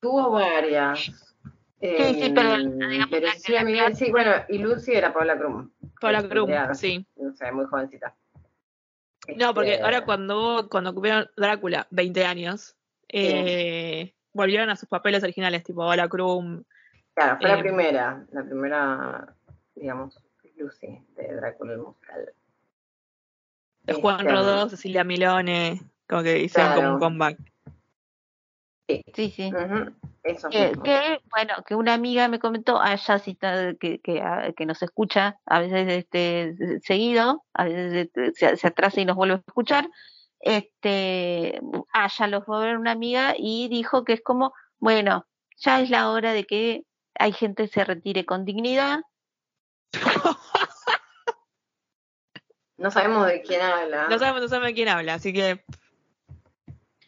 Tuvo 0.01 0.31
varias. 0.31 0.99
sí, 0.99 2.31
pero, 2.33 2.53
Em, 2.55 2.79
digamos, 2.79 3.07
pero 3.11 3.27
la- 3.27 3.33
la- 3.59 3.63
Milán- 3.63 3.95
sí, 3.95 4.09
bueno, 4.11 4.31
y 4.49 4.57
Lucy 4.59 4.93
era 4.93 5.13
Paula 5.13 5.37
Crum, 5.37 5.69
Paula 5.99 6.21
Sí, 6.21 6.27
Crum, 6.29 6.47
claro. 6.47 6.73
sí. 6.75 7.07
no 7.17 7.33
sé, 7.35 7.51
muy 7.51 7.65
jovencita. 7.65 8.15
No, 9.35 9.53
porque 9.53 9.73
Este, 9.73 9.83
ahora 9.83 10.05
cuando, 10.05 10.67
cuando 10.71 10.93
cumplieron 10.93 11.29
Drácula, 11.35 11.85
20 11.91 12.25
años, 12.25 12.75
eh, 13.09 14.15
volvieron 14.33 14.69
a 14.69 14.75
sus 14.77 14.87
papeles 14.87 15.21
originales, 15.23 15.63
tipo 15.63 15.81
Paula 15.85 16.07
Crum. 16.07 16.63
Claro, 17.13 17.37
fue 17.39 17.49
la 17.49 17.55
eh, 17.57 17.59
primera, 17.61 18.25
la 18.31 18.43
primera, 18.43 19.35
digamos, 19.75 20.23
Lucy 20.55 21.03
de 21.15 21.35
Drácula 21.35 21.73
el 21.73 21.79
musical. 21.79 22.33
Juan 24.01 24.19
Este, 24.21 24.31
Rodó, 24.31 24.69
Cecilia 24.69 25.03
Milone, 25.03 25.81
como 26.07 26.23
que 26.23 26.39
hicieron 26.39 26.73
como 26.75 26.93
un 26.93 26.99
comeback. 26.99 27.37
Sí, 29.13 29.31
sí. 29.31 29.51
ujú, 29.53 29.91
eso 30.23 30.49
Que, 30.49 30.69
mismo. 30.69 30.83
que, 30.83 31.19
bueno, 31.29 31.55
que 31.67 31.75
una 31.75 31.93
amiga 31.93 32.29
me 32.29 32.39
comentó, 32.39 32.79
allá 32.81 33.19
cita, 33.19 33.73
que, 33.75 33.99
que, 33.99 34.21
a- 34.21 34.53
que 34.55 34.65
nos 34.65 34.81
escucha 34.81 35.39
a 35.45 35.59
veces 35.59 35.87
este 35.89 36.55
seguido, 36.83 37.43
a 37.53 37.65
veces 37.65 37.93
este, 37.93 38.31
se, 38.33 38.55
se 38.55 38.67
atrasa 38.67 39.01
y 39.01 39.05
nos 39.05 39.17
vuelve 39.17 39.35
a 39.35 39.43
escuchar, 39.45 39.89
este, 40.39 41.59
allá 41.91 42.27
lo 42.27 42.43
fue 42.43 42.57
a 42.57 42.61
ver 42.61 42.77
una 42.77 42.91
amiga 42.91 43.33
y 43.37 43.67
dijo 43.67 44.05
que 44.05 44.13
es 44.13 44.21
como, 44.21 44.53
bueno, 44.79 45.25
ya 45.57 45.81
es 45.81 45.89
la 45.89 46.09
hora 46.09 46.31
de 46.31 46.45
que 46.45 46.83
hay 47.19 47.33
gente 47.33 47.63
que 47.63 47.73
se 47.73 47.83
retire 47.83 48.25
con 48.25 48.45
dignidad. 48.45 49.01
No 52.79 52.91
sabemos 52.91 53.25
de 53.25 53.41
quién 53.41 53.59
habla. 53.61 54.07
No 54.07 54.19
sabemos, 54.19 54.41
no 54.43 54.47
sabemos 54.49 54.67
de 54.67 54.73
quién 54.75 54.87
habla, 54.89 55.15
así 55.15 55.33
que 55.33 55.63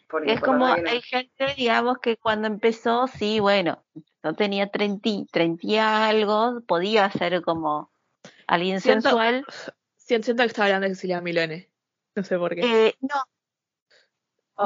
porque 0.09 0.33
Es 0.33 0.41
como, 0.41 0.65
hay 0.65 1.01
gente, 1.01 1.53
digamos, 1.55 1.99
que 1.99 2.17
cuando 2.17 2.47
empezó, 2.47 3.07
sí, 3.07 3.39
bueno, 3.39 3.83
no 4.23 4.33
tenía 4.35 4.69
30, 4.69 5.07
y- 5.09 5.25
30 5.31 5.65
y 5.67 5.77
algo, 5.77 6.61
podía 6.67 7.09
ser 7.11 7.41
como 7.41 7.91
alguien 8.47 8.81
Siento- 8.81 9.09
sensual. 9.09 9.45
siento, 9.97 10.23
siento 10.25 10.43
que 10.43 10.47
está 10.47 10.63
hablando 10.65 10.87
de 10.87 10.95
Cecilia 10.95 11.21
Milone. 11.21 11.69
No 12.15 12.23
sé 12.23 12.37
por 12.37 12.55
qué. 12.55 12.87
Eh, 12.87 12.95
no, 13.01 13.23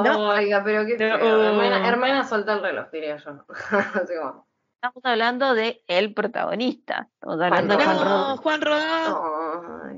No. 0.02 0.30
Oiga, 0.30 0.62
pero 0.64 0.84
qué 0.86 0.94
No. 0.98 1.18
feo. 1.18 1.42
Hermana, 1.44 1.88
hermana, 1.88 2.26
solta 2.26 2.54
el 2.54 2.62
reloj, 2.62 2.90
diría 2.90 3.16
yo. 3.18 3.44
Así 4.08 4.14
como, 4.20 4.48
estamos 4.84 5.04
hablando 5.06 5.54
de 5.54 5.82
el 5.88 6.12
protagonista. 6.12 7.08
Estamos 7.14 7.40
hablando 7.40 7.76
de. 7.76 7.84
Juan 7.84 7.96
Rodó. 7.98 8.28
no, 8.28 8.36
Juan 8.36 8.60
Rodó. 8.60 9.94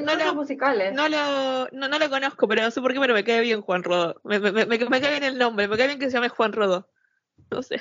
no- 0.00 0.16
lo- 0.16 0.34
musicales. 0.34 0.94
No 0.94 1.08
lo, 1.08 1.68
no, 1.72 1.88
no 1.88 1.98
lo 1.98 2.10
conozco, 2.10 2.48
pero 2.48 2.62
no 2.62 2.70
sé 2.72 2.80
por 2.80 2.92
qué, 2.92 2.98
pero 2.98 3.14
me 3.14 3.22
cae 3.24 3.40
bien 3.40 3.60
Juan 3.62 3.84
Rodó. 3.84 4.20
Me, 4.24 4.40
me, 4.40 4.50
me, 4.52 4.66
me 4.66 4.78
cae 5.00 5.10
bien 5.10 5.24
el 5.24 5.38
nombre, 5.38 5.68
me 5.68 5.76
cae 5.76 5.86
bien 5.86 5.98
que 6.00 6.06
se 6.06 6.12
llame 6.16 6.28
Juan 6.28 6.52
Rodó. 6.52 6.88
No 7.50 7.62
sé. 7.62 7.76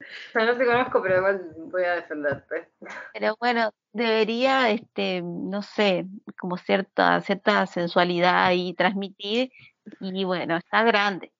O 0.00 0.32
sea, 0.32 0.44
no 0.44 0.56
te 0.56 0.66
conozco, 0.66 1.02
pero 1.02 1.18
igual 1.18 1.52
voy 1.70 1.84
a 1.84 1.94
defenderte. 1.96 2.68
Pero 3.12 3.36
bueno, 3.38 3.72
debería, 3.92 4.70
este, 4.70 5.22
no 5.22 5.62
sé, 5.62 6.06
como 6.38 6.56
cierta, 6.56 7.20
cierta 7.20 7.66
sensualidad 7.66 8.50
y 8.52 8.74
transmitir. 8.74 9.52
Y 10.00 10.24
bueno, 10.24 10.56
está 10.56 10.82
grande. 10.82 11.32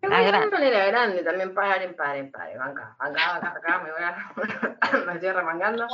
Pero 0.00 0.14
Ah, 0.14 0.18
de 0.18 0.22
grande. 0.28 0.38
alguna 0.44 0.58
manera 0.58 0.86
grande, 0.86 1.22
también 1.24 1.54
paren, 1.54 1.94
paren, 1.96 2.30
paren, 2.30 2.58
banca, 2.58 2.96
banca, 2.98 3.32
banca, 3.32 3.48
acá, 3.56 3.78
me 3.82 3.90
voy 3.90 4.02
a, 4.02 4.32
me 5.06 5.14
estoy 5.14 5.32
remangando. 5.32 5.86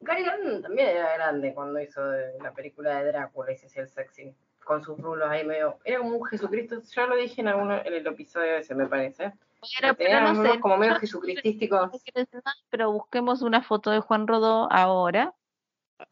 Gary 0.00 0.26
Oldman 0.28 0.62
también 0.62 0.88
era 0.88 1.12
grande 1.14 1.52
cuando 1.54 1.80
hizo 1.80 2.02
de- 2.04 2.38
la 2.40 2.52
película 2.52 3.02
de 3.02 3.12
Drácula 3.12 3.52
y 3.52 3.56
se 3.56 3.66
hacía 3.66 3.82
el 3.82 3.88
sexy, 3.88 4.34
con 4.64 4.82
sus 4.82 4.98
rulos 4.98 5.28
ahí 5.28 5.44
medio, 5.44 5.78
era 5.84 5.98
como 5.98 6.16
un 6.16 6.24
Jesucristo, 6.24 6.80
ya 6.82 7.06
lo 7.06 7.16
dije 7.16 7.40
en 7.40 7.48
alguno, 7.48 7.76
en 7.84 7.92
el 7.92 8.06
episodio 8.06 8.56
ese 8.56 8.74
me 8.74 8.86
parece. 8.86 9.32
Pero, 9.78 9.94
Tenía 9.94 10.20
pero 10.20 10.32
no 10.32 10.40
unos 10.40 10.52
sé, 10.54 10.60
como 10.60 10.76
medio 10.78 10.94
yo- 10.94 11.00
jesucristísticos. 11.00 11.90
no 11.92 12.22
nada, 12.32 12.54
pero 12.70 12.92
busquemos 12.92 13.42
una 13.42 13.60
foto 13.62 13.90
de 13.90 14.00
Juan 14.00 14.26
Rodó 14.26 14.68
ahora. 14.72 15.34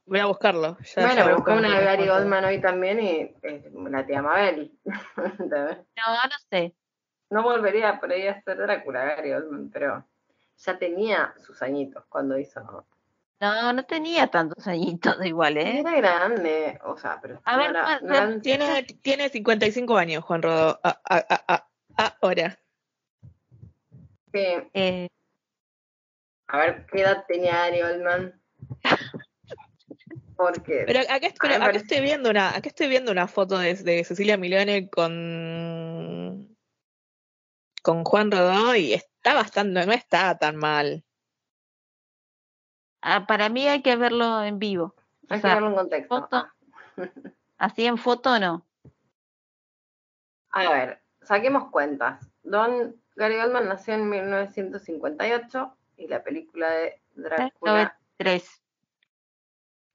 Voy 0.05 0.19
a 0.19 0.27
buscarlo. 0.27 0.77
Ya, 0.81 1.07
Bueno, 1.07 1.23
busco 1.23 1.37
busqué 1.37 1.53
una 1.53 1.79
de 1.79 1.85
Gary 1.85 2.07
Rodó. 2.07 2.17
Oldman 2.19 2.45
hoy 2.45 2.61
también 2.61 3.01
y 3.01 3.35
eh, 3.43 3.71
la 3.89 4.05
tía 4.05 4.21
Mabel. 4.21 4.73
No, 5.39 6.15
no 6.15 6.39
sé. 6.51 6.75
No 7.31 7.43
volvería 7.43 7.99
por 8.01 8.11
ahí 8.13 8.27
a 8.27 8.41
ser 8.43 8.57
Drácula, 8.59 9.05
Gary 9.05 9.33
Oldman, 9.33 9.71
pero 9.71 10.05
ya 10.57 10.79
tenía 10.79 11.35
sus 11.45 11.61
añitos 11.63 12.05
cuando 12.09 12.39
hizo. 12.39 12.85
No, 13.41 13.73
no 13.73 13.85
tenía 13.85 14.27
tantos 14.27 14.67
añitos 14.67 15.25
igual, 15.25 15.57
¿eh? 15.59 15.79
Era 15.81 15.93
grande, 15.97 16.79
o 16.85 16.97
sea, 16.97 17.21
pero 17.23 17.41
A 17.45 17.53
no 17.53 17.59
ver, 17.63 17.71
era- 17.71 18.01
no 18.01 18.41
Tiene, 18.41 18.83
tiene 19.03 19.29
55 19.29 19.97
años, 19.97 20.25
Juan 20.25 20.43
Rodó. 20.43 20.81
A- 20.83 21.01
a- 21.09 21.45
a- 21.47 21.69
a- 21.97 22.17
ahora. 22.21 22.59
Sí, 24.33 24.45
Eh, 24.75 25.09
a 26.49 26.59
ver 26.59 26.87
qué 26.91 27.01
edad 27.03 27.25
tenía 27.29 27.53
Gary 27.53 27.83
Oldman. 27.83 28.41
Porque 30.37 30.85
Pero 30.87 31.01
acá, 31.01 31.29
pero 31.41 31.55
acá 31.57 31.65
parece- 31.67 31.85
estoy 31.85 32.01
viendo 32.01 32.31
una, 32.31 32.51
acá 32.51 32.69
estoy 32.69 32.87
viendo 32.89 33.11
una 33.11 33.27
foto 33.27 33.59
de, 33.59 33.75
de 33.75 34.05
Cecilia 34.05 34.37
Milone 34.37 34.89
con 34.89 36.48
con 37.89 38.05
Juan 38.05 38.31
Rodó 38.31 38.75
y 38.75 38.93
está 38.93 39.33
bastante, 39.33 39.87
no 39.87 39.93
está 39.95 40.37
tan 40.37 40.57
mal. 40.57 41.07
ah, 43.01 43.27
para 43.27 43.49
mí 43.49 43.67
hay 43.67 43.81
que 43.81 43.97
verlo 43.97 44.45
en 44.45 44.59
vivo. 44.59 44.95
O 45.31 45.33
hay 45.33 45.41
que 45.41 45.47
verlo 45.47 45.69
en 45.69 45.75
contexto. 45.75 46.21
foto. 46.21 46.37
Ah. 46.37 46.55
así 47.57 47.87
en 47.87 47.97
foto 47.97 48.39
no. 48.39 48.67
A 50.51 50.69
ver, 50.69 51.01
saquemos 51.23 51.71
cuentas. 51.71 52.31
Don 52.43 52.95
Gary 53.17 53.37
Oldman 53.37 53.69
nació 53.69 53.95
en 53.95 54.11
1958 54.11 55.75
y 55.97 56.09
la 56.09 56.23
película 56.23 56.69
de 56.69 57.01
Drácula 57.15 57.99
Tres. 58.19 58.63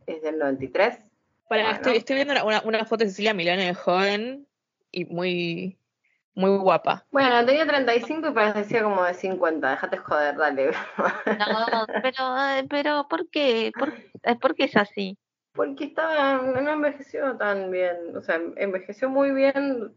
es 0.08 0.20
del 0.24 0.40
93. 0.40 0.98
Para, 1.48 1.62
Bueno. 1.62 1.76
estoy, 1.76 1.98
estoy 1.98 2.16
viendo 2.16 2.34
una, 2.34 2.44
una, 2.44 2.62
una 2.64 2.86
foto 2.86 3.04
de 3.04 3.12
Cecilia 3.12 3.36
Milano 3.36 3.62
de 3.62 3.76
joven 3.76 4.48
y 4.92 5.06
muy, 5.06 5.78
muy 6.36 6.58
guapa. 6.58 7.06
Bueno, 7.12 7.46
tenía 7.46 7.66
35 7.68 8.30
y 8.30 8.32
parecía 8.34 8.84
como 8.84 9.04
de 9.04 9.14
50. 9.14 9.70
Déjate 9.70 9.98
joder, 9.98 10.36
dale. 10.36 10.72
No, 11.38 11.86
pero, 12.02 12.68
pero 12.70 13.08
¿por 13.10 13.30
qué? 13.30 13.72
¿Por, 13.78 13.94
por 14.40 14.56
qué 14.56 14.64
es 14.66 14.76
así? 14.76 15.18
Porque 15.54 15.86
estaba, 15.86 16.34
no 16.42 16.72
envejeció 16.72 17.38
tan 17.38 17.70
bien. 17.70 18.16
O 18.18 18.22
sea, 18.22 18.40
envejeció 18.56 19.10
muy 19.10 19.32
bien 19.32 19.94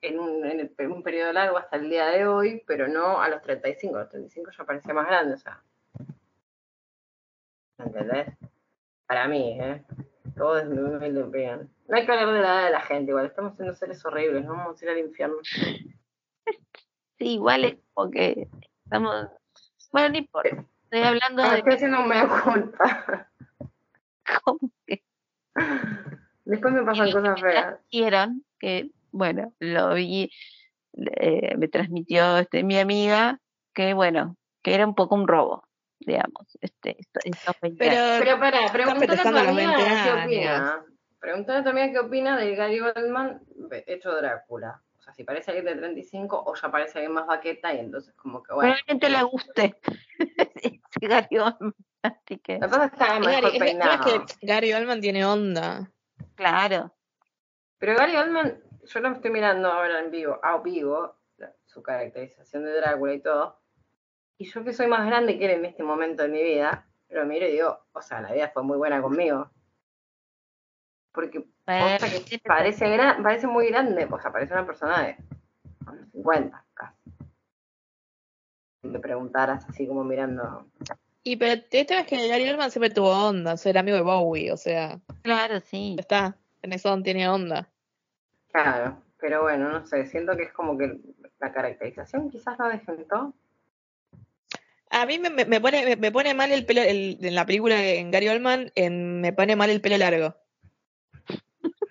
en 0.00 0.18
un, 0.18 0.44
en 0.46 0.60
el- 0.60 0.74
en 0.78 0.92
un 0.92 1.02
periodo 1.02 1.32
largo 1.34 1.58
hasta 1.58 1.76
el 1.76 1.90
día 1.90 2.06
de 2.06 2.26
hoy, 2.26 2.62
pero 2.66 2.88
no 2.88 3.20
a 3.20 3.28
los 3.28 3.42
35. 3.42 3.96
A 3.96 4.00
los 4.00 4.08
35 4.10 4.50
ya 4.56 4.64
parecía 4.64 4.94
más 4.94 5.06
grande, 5.06 5.34
o 5.34 5.38
sea. 5.38 5.60
¿Entendés? 7.78 8.28
Para 9.06 9.28
mí, 9.28 9.58
¿eh? 9.60 9.84
Todo 10.36 10.58
es 10.58 10.66
mi 10.66 10.78
humilde 10.78 11.22
opinión. 11.22 11.70
No 11.88 11.96
hay 11.96 12.04
que 12.04 12.12
hablar 12.12 12.28
de 12.34 12.40
la 12.40 12.46
edad 12.46 12.64
de 12.66 12.70
la 12.72 12.80
gente, 12.82 13.10
igual. 13.10 13.26
Estamos 13.26 13.56
siendo 13.56 13.74
seres 13.74 14.04
horribles, 14.04 14.44
no 14.44 14.52
vamos 14.52 14.80
a 14.80 14.84
ir 14.84 14.90
al 14.90 14.98
infierno. 14.98 15.36
Sí, 17.18 17.34
igual 17.34 17.64
es 17.64 17.76
porque 17.94 18.48
estamos. 18.84 19.28
Bueno, 19.92 20.10
no 20.10 20.18
importa. 20.18 20.64
Estoy 20.84 21.02
hablando 21.02 21.42
Ah, 21.42 21.52
de 21.52 21.58
estoy 21.58 21.72
haciendo 21.74 22.02
mea 22.02 22.28
culpa. 22.44 23.30
cómo 24.44 24.58
Después 26.44 26.74
me 26.74 26.82
pasan 26.84 27.10
cosas 27.10 27.40
feas. 27.40 27.80
hicieron, 27.88 28.44
que 28.60 28.90
bueno, 29.10 29.52
lo 29.58 29.94
vi, 29.94 30.30
eh, 30.92 31.56
me 31.56 31.68
transmitió 31.68 32.36
este, 32.38 32.62
mi 32.62 32.78
amiga, 32.78 33.40
que 33.74 33.94
bueno, 33.94 34.36
que 34.62 34.74
era 34.74 34.86
un 34.86 34.94
poco 34.94 35.14
un 35.14 35.26
robo, 35.26 35.65
digamos, 36.00 36.58
este, 36.60 36.96
esto- 37.00 37.20
estos 37.24 37.56
20 37.60 37.78
Pero. 37.84 38.00
Pero 38.24 38.38
para, 38.40 38.72
preguntale 38.72 39.04
a 39.04 39.16
tu 39.16 39.22
festejando 39.22 39.40
los 39.40 39.48
amiga 39.48 39.76
20 39.76 39.84
qué 39.84 40.24
opina. 40.24 40.84
Preguntale 41.18 41.58
a 41.58 41.62
tu 41.64 41.68
amiga 41.70 41.90
qué 41.92 41.98
opina 41.98 42.36
de 42.38 42.54
Gary 42.54 42.80
Oldman 42.80 43.42
hecho 43.86 44.14
Drácula. 44.14 44.82
O 44.98 45.02
sea, 45.02 45.12
si 45.14 45.24
parece 45.24 45.50
alguien 45.52 45.66
de 45.66 45.76
35 45.80 46.44
o 46.46 46.54
ya 46.54 46.70
parece 46.70 46.98
alguien 46.98 47.12
más 47.14 47.26
baqueta 47.26 47.72
y 47.72 47.78
entonces 47.78 48.14
como 48.14 48.42
que 48.42 48.52
bueno. 48.54 48.74
Probablemente 48.74 49.08
le 49.10 49.22
guste 49.22 49.74
ese 50.18 51.06
Gary 51.06 51.38
Oldman, 51.38 51.74
así 52.02 52.38
que, 52.38 52.58
La 52.58 52.68
cosa 52.68 52.84
está 52.86 53.14
Es 53.14 53.20
mejor 53.20 53.42
Gary- 53.44 53.58
peinado. 53.58 54.06
es 54.06 54.36
que 54.36 54.46
Gary 54.46 54.72
Oldman 54.72 55.00
tiene 55.00 55.24
onda. 55.24 55.90
claro. 56.34 56.92
Pero 57.78 57.94
Gary 57.96 58.16
Oldman, 58.16 58.58
yo 58.84 59.00
lo 59.00 59.12
estoy 59.12 59.30
mirando 59.30 59.70
ahora 59.70 60.00
en 60.00 60.10
vivo, 60.10 60.40
a 60.42 60.58
vivo, 60.62 61.14
su 61.66 61.82
caracterización 61.82 62.64
de 62.64 62.72
Drácula 62.72 63.12
y 63.14 63.20
todo. 63.20 63.60
Y 64.38 64.44
yo 64.44 64.64
que 64.64 64.72
soy 64.72 64.86
más 64.86 65.06
grande 65.06 65.38
que 65.38 65.46
él 65.46 65.52
en 65.52 65.64
este 65.64 65.82
momento 65.82 66.22
de 66.22 66.28
mi 66.28 66.42
vida, 66.42 66.86
lo 67.08 67.24
miro 67.24 67.46
y 67.46 67.52
digo, 67.52 67.78
o 67.92 68.02
sea, 68.02 68.20
la 68.20 68.32
vida 68.32 68.50
fue 68.52 68.62
muy 68.62 68.76
buena 68.76 69.00
conmigo. 69.00 69.50
Porque 71.12 71.46
Bueno, 71.66 71.96
que 72.28 72.38
parece, 72.40 72.90
gran, 72.90 73.22
parece 73.22 73.46
muy 73.46 73.68
grande, 73.68 74.06
o 74.10 74.20
sea, 74.20 74.30
parece 74.30 74.52
una 74.52 74.66
persona 74.66 75.02
de 75.02 75.16
unos 75.86 76.10
50 76.10 76.64
casi. 76.74 77.10
Si 78.82 78.88
me 78.88 78.98
preguntaras 78.98 79.66
así 79.68 79.86
como 79.86 80.04
mirando. 80.04 80.66
Y 81.22 81.36
pero 81.36 81.60
tema 81.62 82.02
es 82.02 82.06
que 82.06 82.28
Gary 82.28 82.48
Oldman 82.48 82.70
siempre 82.70 82.90
tuvo 82.90 83.10
onda, 83.10 83.54
o 83.54 83.56
sea, 83.56 83.70
era 83.70 83.80
amigo 83.80 83.96
de 83.96 84.02
Bowie, 84.02 84.52
o 84.52 84.56
sea, 84.56 85.00
claro, 85.22 85.60
sí. 85.60 85.96
está, 85.98 86.36
en 86.62 86.72
eso 86.74 87.02
tiene 87.02 87.28
onda. 87.28 87.68
Claro, 88.52 89.02
pero 89.18 89.42
bueno, 89.42 89.70
no 89.70 89.86
sé, 89.86 90.06
siento 90.06 90.36
que 90.36 90.44
es 90.44 90.52
como 90.52 90.76
que 90.76 91.00
la 91.40 91.52
caracterización 91.52 92.30
quizás 92.30 92.58
lo 92.58 92.68
desgentó. 92.68 93.34
A 94.98 95.04
mí 95.06 95.18
me, 95.18 95.28
me- 95.30 95.44
me 95.44 95.60
pone, 95.60 95.84
me, 95.84 95.96
me 95.96 96.10
pone 96.10 96.32
mal 96.34 96.50
el 96.52 96.64
pelo, 96.64 96.80
el- 96.82 97.18
en 97.20 97.34
la 97.34 97.44
película 97.44 97.82
en 97.84 98.10
Gary 98.10 98.28
Oldman, 98.28 98.72
en- 98.74 99.20
me 99.20 99.32
pone 99.32 99.54
mal 99.56 99.68
el 99.70 99.80
pelo 99.80 99.98
largo. 99.98 100.34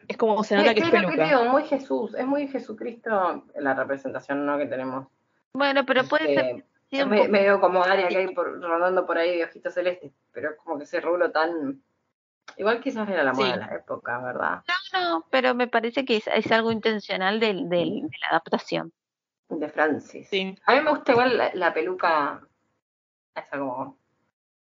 Es 0.07 0.17
como 0.17 0.43
se 0.43 0.55
nota 0.55 0.73
que 0.73 0.79
es 0.81 0.85
que 0.89 0.91
peluca. 0.91 1.43
muy 1.51 1.63
Jesús, 1.65 2.13
es 2.15 2.25
muy 2.25 2.47
Jesucristo 2.47 3.45
la 3.55 3.73
representación 3.73 4.45
¿no? 4.45 4.57
que 4.57 4.65
tenemos. 4.67 5.07
Bueno, 5.53 5.85
pero 5.85 6.03
puede 6.05 6.33
ser 6.35 6.63
Este, 6.89 7.03
un 7.03 7.09
me- 7.09 7.27
medio 7.27 7.59
como 7.59 7.83
Aria 7.83 8.07
que 8.07 8.17
hay 8.17 8.27
por, 8.33 8.61
rondando 8.61 9.05
por 9.05 9.17
ahí 9.17 9.37
de 9.37 9.43
ojitos 9.45 9.73
celestes, 9.73 10.11
pero 10.31 10.51
es 10.51 10.55
como 10.57 10.77
que 10.77 10.83
ese 10.85 11.01
rulo 11.01 11.31
tan. 11.31 11.81
Igual 12.57 12.79
quizás 12.79 13.09
era 13.09 13.23
la 13.23 13.33
moda 13.33 13.45
Sí. 13.47 13.51
de 13.53 13.57
la 13.65 13.75
época, 13.75 14.19
¿verdad? 14.19 14.63
no, 14.93 15.25
pero 15.31 15.55
me 15.55 15.67
parece 15.67 16.05
que 16.05 16.17
es, 16.17 16.27
es 16.27 16.51
algo 16.51 16.71
intencional 16.71 17.39
del, 17.39 17.67
del- 17.69 18.01
de 18.03 18.17
la 18.21 18.27
adaptación. 18.29 18.93
De 19.49 19.67
Francis. 19.69 20.27
Sí. 20.29 20.55
A 20.65 20.75
mí 20.75 20.81
me 20.81 20.91
gusta 20.91 21.11
igual 21.11 21.37
la, 21.37 21.51
la 21.53 21.73
peluca, 21.73 22.41
esa 23.35 23.57
como 23.59 23.97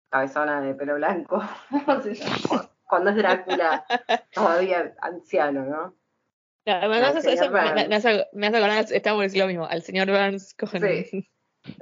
cabezona 0.10 0.62
de 0.62 0.74
pelo 0.76 0.96
blanco. 0.96 1.42
Cuando 2.86 3.10
es 3.10 3.16
Drácula 3.16 3.86
todavía 4.34 4.94
anciano, 5.02 5.64
¿no? 5.66 5.96
No, 6.66 6.90
me 6.90 6.98
hace- 6.98 7.22
señor 7.22 7.44
eso 7.46 7.52
me, 7.52 7.74
me- 7.74 7.88
me 7.90 7.96
hace, 7.96 8.28
me 8.34 8.48
hace 8.48 8.58
acordar, 8.58 8.86
está 8.92 9.14
por 9.14 9.36
lo 9.36 9.48
mismo, 9.48 9.66
al 9.66 9.82
señor 9.82 10.08
Burns 10.10 10.54
con... 10.54 10.70
Sí. 10.70 11.28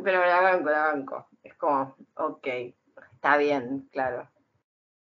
Pero 0.03 0.25
la 0.25 0.41
banco, 0.41 0.69
la 0.69 0.79
banco. 0.93 1.27
Es 1.43 1.55
como, 1.55 1.95
ok, 2.15 2.47
está 3.13 3.37
bien, 3.37 3.89
claro. 3.91 4.29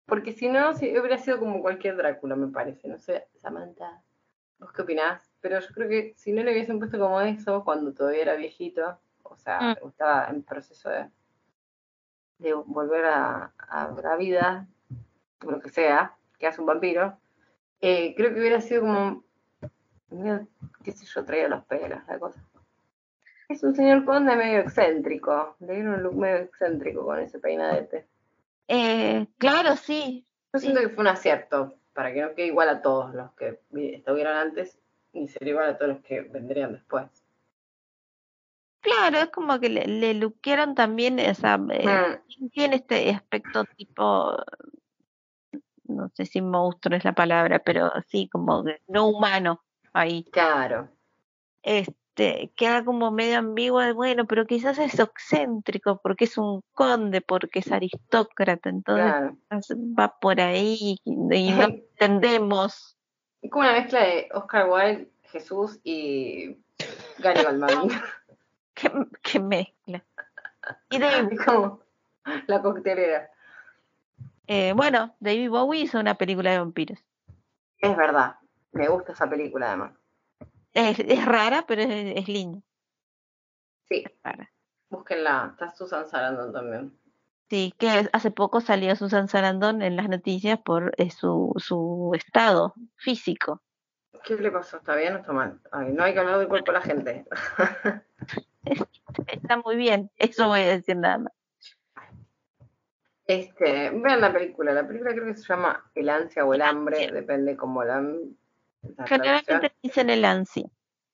Porque 0.05 0.33
si 0.33 0.49
no, 0.49 0.73
si 0.73 0.89
hubiera 0.97 1.17
sido 1.17 1.39
como 1.39 1.61
cualquier 1.61 1.95
Drácula, 1.95 2.35
me 2.35 2.47
parece. 2.47 2.87
No 2.87 2.97
sé, 2.97 3.27
Samantha, 3.37 4.01
¿vos 4.59 4.71
qué 4.73 4.81
opinás? 4.81 5.31
Pero 5.39 5.59
yo 5.59 5.67
creo 5.73 5.87
que 5.87 6.13
si 6.17 6.31
no 6.33 6.41
le 6.43 6.51
hubiesen 6.51 6.79
puesto 6.79 6.99
como 6.99 7.21
eso 7.21 7.63
cuando 7.63 7.93
todavía 7.93 8.23
era 8.23 8.35
viejito, 8.35 8.99
o 9.23 9.37
sea, 9.37 9.59
Mm. 9.81 9.87
estaba 9.87 10.27
en 10.29 10.43
proceso 10.43 10.89
de, 10.89 11.09
de 12.41 12.53
volver 12.53 13.05
a, 13.05 13.51
a 13.57 13.91
la 14.03 14.15
vida, 14.15 14.67
lo 15.41 15.59
que 15.59 15.69
sea, 15.69 16.15
que 16.39 16.47
hace 16.47 16.59
un 16.61 16.67
vampiro, 16.67 17.17
eh, 17.81 18.13
creo 18.15 18.33
que 18.33 18.39
hubiera 18.39 18.61
sido 18.61 18.81
como, 18.81 19.23
medio, 20.09 20.47
qué 20.83 20.91
sé 20.91 21.05
yo, 21.05 21.23
traía 21.25 21.47
los 21.47 21.63
pelos, 21.65 21.99
la 22.07 22.19
cosa. 22.19 22.43
Es 23.49 23.63
un 23.63 23.75
señor 23.75 24.05
conde 24.05 24.35
medio 24.35 24.59
excéntrico, 24.59 25.55
le 25.59 25.73
dieron 25.75 25.95
un 25.95 26.03
look 26.03 26.15
medio 26.15 26.37
excéntrico 26.43 27.05
con 27.05 27.19
ese 27.19 27.39
peinadete. 27.39 28.07
Eh, 28.67 29.27
claro, 29.37 29.75
sí. 29.75 30.25
Yo 30.53 30.59
Sí. 30.59 30.67
siento 30.67 30.81
que 30.81 30.89
fue 30.89 31.01
un 31.03 31.07
acierto, 31.09 31.75
para 31.93 32.13
que 32.13 32.21
no 32.21 32.33
quede 32.33 32.47
igual 32.47 32.69
a 32.69 32.81
todos 32.81 33.13
los 33.13 33.31
que 33.33 33.59
vi- 33.69 33.95
estuvieron 33.95 34.35
antes, 34.37 34.77
ni 35.13 35.27
ser 35.27 35.47
igual 35.47 35.69
a 35.69 35.77
todos 35.77 35.95
los 35.95 36.03
que 36.03 36.21
vendrían 36.21 36.71
después. 36.73 37.05
Claro, 38.81 39.19
es 39.19 39.29
como 39.29 39.59
que 39.59 39.69
le, 39.69 39.85
le 39.85 40.13
luquearon 40.15 40.73
también, 40.73 41.19
o 41.19 41.33
sea, 41.35 41.59
eh, 41.71 42.19
Mm, 42.41 42.49
tiene 42.49 42.77
este 42.77 43.09
aspecto 43.11 43.65
tipo, 43.77 44.35
no 45.83 46.09
sé 46.15 46.25
si 46.25 46.41
monstruo 46.41 46.97
es 46.97 47.05
la 47.05 47.13
palabra, 47.13 47.59
pero 47.59 47.91
sí, 48.07 48.27
como 48.29 48.63
no 48.87 49.07
humano 49.07 49.63
ahí. 49.93 50.23
claro, 50.31 50.89
Este, 51.61 52.51
queda 52.55 52.83
como 52.83 53.11
medio 53.11 53.37
ambiguo 53.37 53.79
de, 53.81 53.93
bueno, 53.93 54.25
pero 54.25 54.45
quizás 54.47 54.79
es 54.79 54.99
excéntrico 54.99 55.99
porque 56.01 56.25
es 56.25 56.37
un 56.37 56.61
conde, 56.73 57.21
porque 57.21 57.59
es 57.59 57.71
aristócrata, 57.71 58.69
entonces 58.69 59.05
claro. 59.05 59.93
va 59.99 60.19
por 60.19 60.41
ahí 60.41 60.97
y, 61.03 61.15
no 61.51 61.63
entendemos. 61.63 62.97
Es 63.41 63.51
como 63.51 63.63
una 63.63 63.73
mezcla 63.73 64.01
de 64.01 64.29
Oscar 64.33 64.69
Wilde, 64.69 65.11
Jesús 65.23 65.79
y 65.83 66.57
Gary 67.19 67.45
Oldman. 67.45 67.89
¿Qué, 68.81 68.91
qué 69.21 69.39
mezcla? 69.39 70.03
Y 70.89 70.97
David, 70.99 71.39
como 71.45 71.81
la 72.47 72.61
coctelera. 72.61 73.29
eh, 74.47 74.73
bueno, 74.75 75.15
David 75.19 75.49
Bowie 75.49 75.81
hizo 75.81 75.99
una 75.99 76.15
película 76.15 76.51
de 76.51 76.59
vampiros. 76.59 76.99
Es 77.79 77.95
verdad, 77.97 78.35
me 78.71 78.87
gusta 78.87 79.13
esa 79.13 79.29
película 79.29 79.67
además. 79.67 79.93
Es, 80.73 80.99
es 80.99 81.25
rara, 81.25 81.65
pero 81.67 81.81
es, 81.81 82.17
es 82.17 82.27
linda. 82.27 82.59
Sí, 83.89 84.03
es 84.05 84.11
rara. 84.23 84.51
búsquenla, 84.89 85.49
está 85.51 85.71
Susan 85.75 86.07
Sarandon 86.07 86.53
también. 86.53 86.97
Sí, 87.49 87.73
que 87.77 88.09
hace 88.13 88.31
poco 88.31 88.61
salió 88.61 88.95
Susan 88.95 89.27
Sarandon 89.27 89.81
en 89.81 89.95
las 89.97 90.07
noticias 90.07 90.59
por 90.59 90.93
eh, 90.97 91.09
su, 91.11 91.53
su 91.57 92.11
estado 92.15 92.73
físico. 92.95 93.61
¿Qué 94.23 94.35
le 94.35 94.51
pasó? 94.51 94.77
¿Está 94.77 94.95
bien 94.95 95.15
o 95.15 95.17
está 95.19 95.33
mal? 95.33 95.59
Ay, 95.71 95.91
no 95.91 96.03
hay 96.03 96.13
que 96.13 96.19
hablar 96.19 96.37
del 96.39 96.47
cuerpo 96.47 96.71
de 96.71 96.77
la 96.77 96.83
gente. 96.83 97.25
Está 99.27 99.57
muy 99.57 99.75
bien, 99.75 100.11
eso 100.17 100.47
voy 100.47 100.61
a 100.61 100.67
decir 100.67 100.97
nada 100.97 101.17
más. 101.19 101.33
Este, 103.25 103.89
vean 103.91 104.21
la 104.21 104.33
película. 104.33 104.73
La 104.73 104.85
película 104.85 105.11
creo 105.13 105.25
que 105.25 105.35
se 105.35 105.47
llama 105.47 105.89
El 105.95 106.09
ansia 106.09 106.45
o 106.45 106.53
el 106.53 106.61
hambre, 106.61 107.11
depende 107.11 107.55
como 107.55 107.83
la. 107.83 108.03
Generalmente 109.05 109.71
dicen 109.81 110.09
el 110.09 110.25
ansia. 110.25 110.67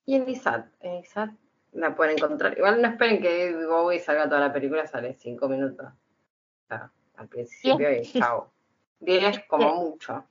Y 0.06 0.16
en 0.16 0.30
ISAT, 0.30 0.68
en 0.80 0.96
ISAT 0.96 1.30
la 1.74 1.96
pueden 1.96 2.18
encontrar. 2.18 2.58
Igual 2.58 2.82
no 2.82 2.88
esperen 2.88 3.22
que 3.22 3.54
Bowie 3.68 4.00
salga 4.00 4.28
toda 4.28 4.40
la 4.40 4.54
película, 4.54 4.88
sale 4.88 5.14
cinco 5.14 5.48
minutos. 5.48 5.88
O 5.88 6.68
sea, 6.68 6.92
al 7.18 7.28
principio 7.28 7.92
y 7.92 8.04
chao. 8.04 8.52
Diez 9.00 9.44
como 9.48 9.76
mucho. 9.76 10.26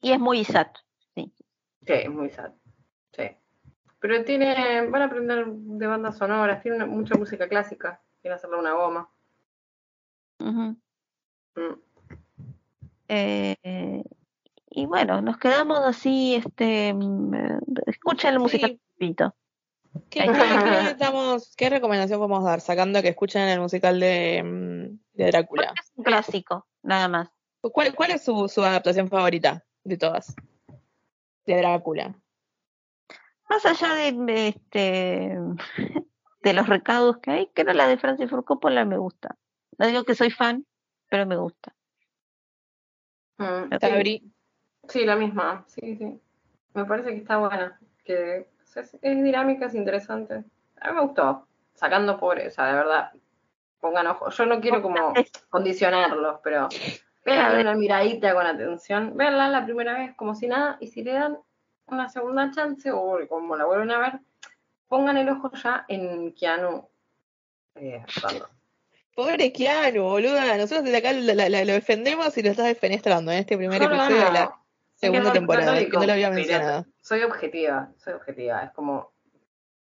Y 0.00 0.12
es 0.12 0.20
muy 0.20 0.40
ISAT. 0.40 0.76
Sí. 1.14 1.32
Sí, 1.86 1.92
es 1.92 2.10
muy 2.10 2.30
sad. 2.30 2.52
Pero 4.02 4.24
tiene, 4.24 4.86
van 4.88 5.02
a 5.02 5.04
aprender 5.04 5.46
de 5.46 5.86
bandas 5.86 6.18
sonoras, 6.18 6.60
tiene 6.60 6.76
una- 6.78 6.86
mucha 6.86 7.14
música 7.14 7.48
clásica. 7.48 8.02
Quieren 8.20 8.36
hacerle 8.36 8.58
una 8.58 8.74
goma. 8.74 9.08
Mm. 10.40 10.72
Eh, 13.08 14.02
Y 14.74 14.86
bueno, 14.86 15.20
nos 15.20 15.36
quedamos 15.36 15.80
así, 15.80 16.34
este, 16.34 16.94
mm, 16.94 17.34
escuchen 17.86 18.30
el 18.30 18.36
Sí. 18.36 18.42
musical 18.42 18.80
Pito. 18.96 19.34
¿Qué, 20.08 20.22
recomendación 21.68 22.18
podemos 22.18 22.42
dar? 22.42 22.62
Sacando 22.62 23.02
que 23.02 23.08
escuchen 23.08 23.42
el 23.42 23.60
musical 23.60 24.00
de, 24.00 24.42
mm, 24.42 24.98
de 25.18 25.26
Drácula. 25.26 25.74
Es 25.78 25.92
un 25.94 26.04
clásico, 26.04 26.66
nada 26.82 27.06
más. 27.08 27.28
¿Cuál, 27.60 27.94
cuál 27.94 28.12
es 28.12 28.24
su, 28.24 28.48
su 28.48 28.64
adaptación 28.64 29.08
favorita 29.08 29.62
de 29.84 29.98
todas? 29.98 30.34
De 31.44 31.56
Drácula. 31.56 32.14
Más 33.52 33.66
allá 33.66 33.94
de, 33.94 34.48
este 34.48 35.36
de 36.40 36.52
los 36.54 36.66
recados 36.66 37.18
que 37.18 37.30
hay, 37.30 37.46
que 37.48 37.64
no 37.64 37.74
la 37.74 37.86
de 37.86 37.98
Francis 37.98 38.30
Ford 38.30 38.44
Coppola 38.44 38.86
me 38.86 38.96
gusta. 38.96 39.36
No 39.76 39.86
digo 39.86 40.04
que 40.04 40.14
soy 40.14 40.30
fan, 40.30 40.64
pero 41.10 41.26
me 41.26 41.36
gusta. 41.36 41.74
Mm, 43.36 43.64
sí. 43.78 44.32
Sí, 44.88 45.04
la 45.04 45.16
misma, 45.16 45.64
sí, 45.66 45.96
sí. 45.96 46.18
Me 46.72 46.86
parece 46.86 47.10
que 47.10 47.18
está 47.18 47.36
buena, 47.36 47.78
que 48.06 48.48
es, 48.74 48.96
es 49.02 49.22
dinámica, 49.22 49.66
es 49.66 49.74
interesante. 49.74 50.44
A 50.80 50.88
mí 50.88 50.94
me 50.94 51.02
gustó, 51.02 51.46
sacando 51.74 52.18
pobreza, 52.18 52.64
de 52.64 52.72
verdad. 52.72 53.12
Pongan 53.80 54.06
ojo. 54.06 54.30
Yo 54.30 54.46
no 54.46 54.62
quiero 54.62 54.80
como 54.80 55.12
condicionarlos, 55.50 56.40
pero 56.42 56.70
vean 57.26 57.60
una 57.60 57.74
miradita 57.74 58.32
con 58.32 58.46
atención, 58.46 59.14
verla 59.14 59.50
la 59.50 59.66
primera 59.66 59.92
vez 59.98 60.16
como 60.16 60.34
si 60.34 60.48
nada, 60.48 60.78
y 60.80 60.86
si 60.86 61.02
le 61.02 61.12
dan 61.12 61.38
una 61.86 62.08
segunda 62.08 62.50
chance, 62.50 62.90
o 62.90 63.18
como 63.28 63.56
la 63.56 63.64
vuelven 63.64 63.90
a 63.90 63.98
ver, 63.98 64.20
pongan 64.88 65.16
el 65.16 65.28
ojo 65.28 65.50
ya 65.52 65.84
en 65.88 66.32
Keanu. 66.32 66.88
eh. 67.74 68.04
Pobre 69.14 69.52
Keanu, 69.52 70.02
boluda. 70.04 70.56
Nosotros 70.56 70.84
desde 70.84 70.98
acá 70.98 71.12
la- 71.12 71.34
la- 71.34 71.48
la- 71.48 71.64
lo 71.64 71.72
defendemos 71.74 72.36
y 72.38 72.42
lo 72.42 72.50
estás 72.50 72.66
defenestrando 72.66 73.30
en 73.32 73.38
este 73.38 73.56
primer 73.56 73.78
lo 73.80 73.86
episodio 73.88 74.24
de 74.24 74.32
la 74.32 74.58
segunda 74.94 75.24
no- 75.28 75.32
temporada, 75.32 75.66
católico, 75.72 75.90
que 75.90 75.96
no 75.98 76.06
lo 76.06 76.12
había 76.12 76.30
mencionado. 76.30 76.86
Soy 77.00 77.22
objetiva, 77.22 77.90
soy 77.98 78.14
objetiva. 78.14 78.62
Es 78.64 78.70
como, 78.72 79.12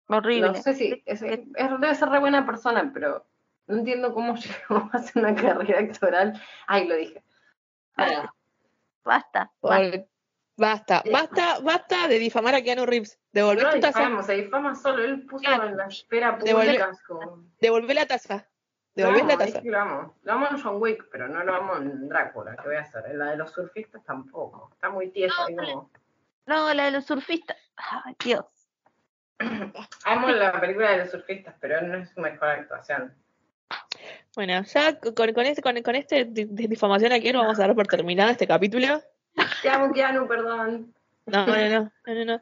Horrible. 0.07 0.49
No 0.49 0.55
sé 0.55 0.75
si 0.75 1.01
es, 1.05 1.21
es- 1.21 1.39
debe 1.53 1.95
ser 1.95 2.09
re 2.09 2.19
buena 2.19 2.45
persona, 2.45 2.91
pero 2.93 3.25
no 3.67 3.77
entiendo 3.77 4.13
cómo 4.13 4.35
llegó 4.69 4.89
a 4.91 4.97
hacer 4.97 5.23
una 5.23 5.33
carrera 5.35 5.79
actoral. 5.79 6.41
Ay, 6.67 6.87
lo 6.87 6.95
dije. 6.95 7.23
Basta. 9.03 9.51
basta. 9.61 10.05
Basta, 10.57 11.03
basta, 11.11 11.59
basta 11.59 12.07
de 12.07 12.17
difamar 12.17 12.55
a 12.55 12.61
Keanu 12.61 12.85
Reeves. 12.85 13.19
Devolvé 13.33 13.63
no 13.63 13.71
tu 13.71 13.79
taza. 13.81 14.23
se 14.23 14.33
difama 14.33 14.73
solo. 14.75 15.03
Él 15.03 15.25
puso 15.25 15.43
en 15.51 15.51
la 15.75 15.89
Devolve- 15.89 16.39
pública. 16.47 16.91
Devolvé 17.59 17.93
la 17.93 18.05
taza. 18.05 18.47
Lo 18.95 19.03
Devolvé 19.07 19.19
amo, 19.19 19.27
la 19.27 19.33
es 19.33 19.39
taza. 19.51 19.61
que 19.61 19.69
lo 19.69 19.79
amo. 19.81 20.15
Lo 20.23 20.31
amo 20.31 20.47
en 20.51 20.61
John 20.63 20.81
Wick, 20.81 21.07
pero 21.11 21.27
no 21.27 21.43
lo 21.43 21.53
amo 21.55 21.75
en 21.75 22.07
Drácula. 22.07 22.55
¿Qué 22.55 22.67
voy 22.69 22.77
a 22.77 22.81
hacer? 22.81 23.03
En 23.07 23.19
la 23.19 23.31
de 23.31 23.35
los 23.37 23.51
surfistas 23.51 24.01
tampoco. 24.05 24.69
Está 24.73 24.89
muy 24.89 25.09
tieso. 25.09 25.35
ahí 25.45 25.55
como- 25.57 25.91
No, 26.45 26.73
la 26.73 26.85
de 26.85 26.91
los 26.91 27.05
surfistas. 27.05 27.57
Ay, 27.75 28.15
Dios. 28.23 28.45
Amo 30.05 30.29
la 30.29 30.59
película 30.61 30.91
de 30.91 30.99
los 30.99 31.11
surfistas, 31.11 31.55
pero 31.59 31.81
no 31.81 31.97
es 31.97 32.09
su 32.11 32.21
mejor 32.21 32.47
actuación. 32.47 33.13
Bueno, 34.35 34.63
ya 34.63 34.97
con, 34.99 35.13
con 35.33 35.45
este, 35.45 35.61
con, 35.61 35.81
con 35.81 35.95
este 35.95 36.25
di- 36.25 36.45
di- 36.45 36.67
difamación 36.67 37.11
a 37.11 37.19
Keanu 37.19 37.39
vamos 37.39 37.59
a 37.59 37.67
dar 37.67 37.75
por 37.75 37.87
terminado 37.87 38.31
este 38.31 38.47
capítulo. 38.47 39.01
Te 39.61 39.69
amo, 39.69 39.93
Keanu, 39.93 40.27
perdón. 40.27 40.93
No, 41.25 41.45
no, 41.45 41.55
no, 41.55 41.91
no, 42.05 42.13
no, 42.13 42.25
no. 42.25 42.41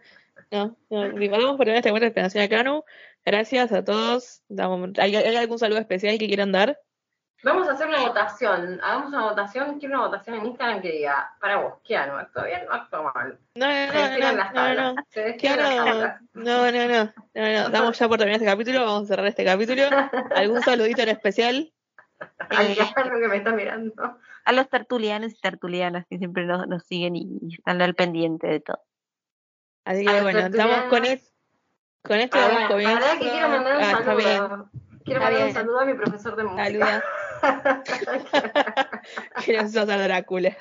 No, 0.52 0.76
terminar 0.90 1.40
esta 1.78 1.92
buena 1.92 2.08
explicación 2.08 2.44
a 2.44 2.48
Keanu. 2.48 2.84
Gracias 3.26 3.72
a 3.72 3.84
todos. 3.84 4.42
¿hay, 5.00 5.16
hay 5.16 5.36
algún 5.36 5.58
saludo 5.58 5.80
especial 5.80 6.18
que 6.20 6.28
quieran 6.28 6.52
dar? 6.52 6.80
Vamos 7.44 7.68
a 7.68 7.72
hacer 7.74 7.88
una 7.88 8.02
votación. 8.02 8.80
Hagamos 8.82 9.10
una 9.10 9.24
votación. 9.24 9.80
Quiero 9.80 9.96
una 9.96 10.08
votación 10.08 10.38
en 10.38 10.46
Instagram 10.46 10.82
que 10.82 10.92
diga, 10.92 11.34
para 11.42 11.58
vos, 11.58 11.74
Keanu, 11.84 12.16
¿actúa 12.16 12.46
bien 12.46 12.62
o 12.70 12.74
actúa 12.74 13.12
mal? 13.14 13.38
No, 13.56 13.66
no, 13.66 13.72
Se 13.74 13.88
no, 13.94 14.02
destilan 14.02 14.36
no, 14.36 14.44
las 14.44 14.54
no, 14.54 14.94
no. 14.94 15.04
Se 15.10 15.28
las 15.30 15.38
Keanu, 15.38 15.62
tablas. 15.62 16.22
no, 16.34 16.72
no, 16.72 16.88
no, 16.88 17.14
no, 17.34 17.54
no, 17.64 17.70
damos 17.70 18.00
ya 18.00 18.08
por 18.08 18.18
terminar 18.18 18.42
este 18.42 18.52
capítulo, 18.52 18.86
vamos 18.86 19.04
a 19.04 19.08
cerrar 19.08 19.26
este 19.28 19.44
capítulo. 19.44 19.84
¿Algún 20.36 20.62
saludito 20.62 21.02
en 21.02 21.10
especial? 21.10 21.74
Al 22.50 22.68
Eh, 22.68 22.78
que 23.22 23.28
me 23.28 23.38
está 23.38 23.52
mirando. 23.52 24.18
A 24.46 24.52
los 24.52 24.70
tertulianos 24.70 25.32
y 25.34 25.40
tertulianas 25.40 26.06
que 26.10 26.18
siempre 26.18 26.46
nos, 26.46 26.68
nos 26.68 26.84
siguen 26.86 27.16
y, 27.16 27.40
y 27.42 27.56
están 27.56 27.82
al 27.82 27.96
pendiente 27.96 28.48
de 28.48 28.60
todo. 28.60 28.82
Así 29.86 30.08
A 30.08 30.14
que 30.16 30.22
bueno, 30.22 30.40
estamos 30.40 30.84
con, 30.90 31.06
es- 31.06 31.34
con 32.04 32.18
esto 32.20 32.38
Pará, 32.38 32.54
damos 32.54 32.70
comienzo. 32.70 33.00
pará 33.00 33.14
que 33.20 33.30
quiero 33.30 33.50
mandar 33.50 33.76
un 33.78 33.84
Ah, 33.84 33.92
está 34.00 34.16
bien. 34.16 34.28
saludo. 34.38 34.70
Quiero 35.06 35.22
mandar 35.22 35.46
un 35.48 35.54
saludo 35.54 35.80
a 35.82 35.86
mi 35.86 35.94
profesor 35.96 36.36
de 36.36 36.44
música. 36.46 37.04
Nos 39.38 39.48
hizo 39.70 39.82
hacer 39.82 40.00
Drácula. 40.02 40.58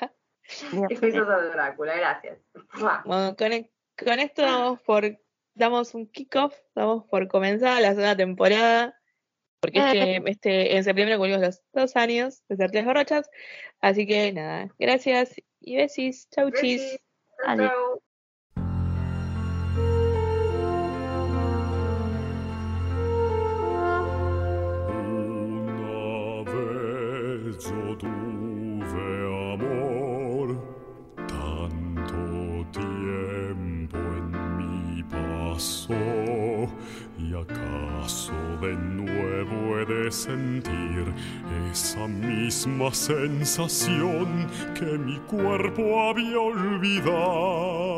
Hacer 0.91 1.25
Drácula, 1.53 1.95
gracias. 1.95 2.39
Bueno, 3.05 3.35
con, 3.37 3.53
e- 3.53 3.71
con 3.97 4.19
esto 4.19 4.41
damos 4.41 4.81
por 4.81 5.17
damos 5.55 5.93
un 5.93 6.07
kickoff, 6.07 6.55
damos 6.75 7.05
por 7.05 7.27
comenzar 7.27 7.81
la 7.81 7.89
segunda 7.89 8.15
temporada, 8.17 8.99
porque 9.63 9.79
este, 9.79 10.29
este 10.29 10.75
en 10.75 10.83
septiembre 10.83 11.15
cumplimos 11.15 11.41
los 11.41 11.61
dos 11.71 11.95
años 11.95 12.43
de 12.49 12.57
ser 12.57 12.69
tres 12.71 12.83
borrachas, 12.83 13.29
así 13.79 14.05
que 14.05 14.33
nada, 14.33 14.67
gracias 14.77 15.35
y 15.61 15.77
besis, 15.77 16.27
chau 16.31 16.51
chis. 16.51 16.81
Besis. 16.81 16.99
Adiós. 17.45 17.71
chau. 17.71 18.01
Una 25.55 26.43
vez 26.51 27.63
yo 27.63 27.97
tuve 27.97 29.53
amor, 29.53 30.47
tanto 31.15 32.19
tiempo 32.73 33.97
en 33.97 34.27
mí 34.57 35.03
pasó, 35.03 35.95
y 37.17 37.33
acaso 37.33 38.33
de 38.59 38.75
nuevo 38.75 38.92
he 38.92 38.92
de 38.92 38.92
sentir 40.13 41.13
esa 41.71 42.07
misma 42.07 42.93
sensación 42.93 44.47
que 44.75 44.97
mi 44.97 45.17
cuerpo 45.21 46.09
había 46.09 46.39
olvidado. 46.39 47.92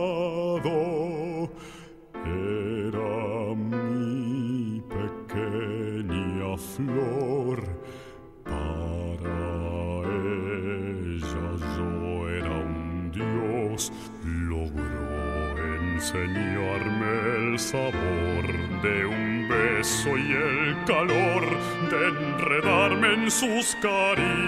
Enredarme 23.46 24.24
en 24.24 24.45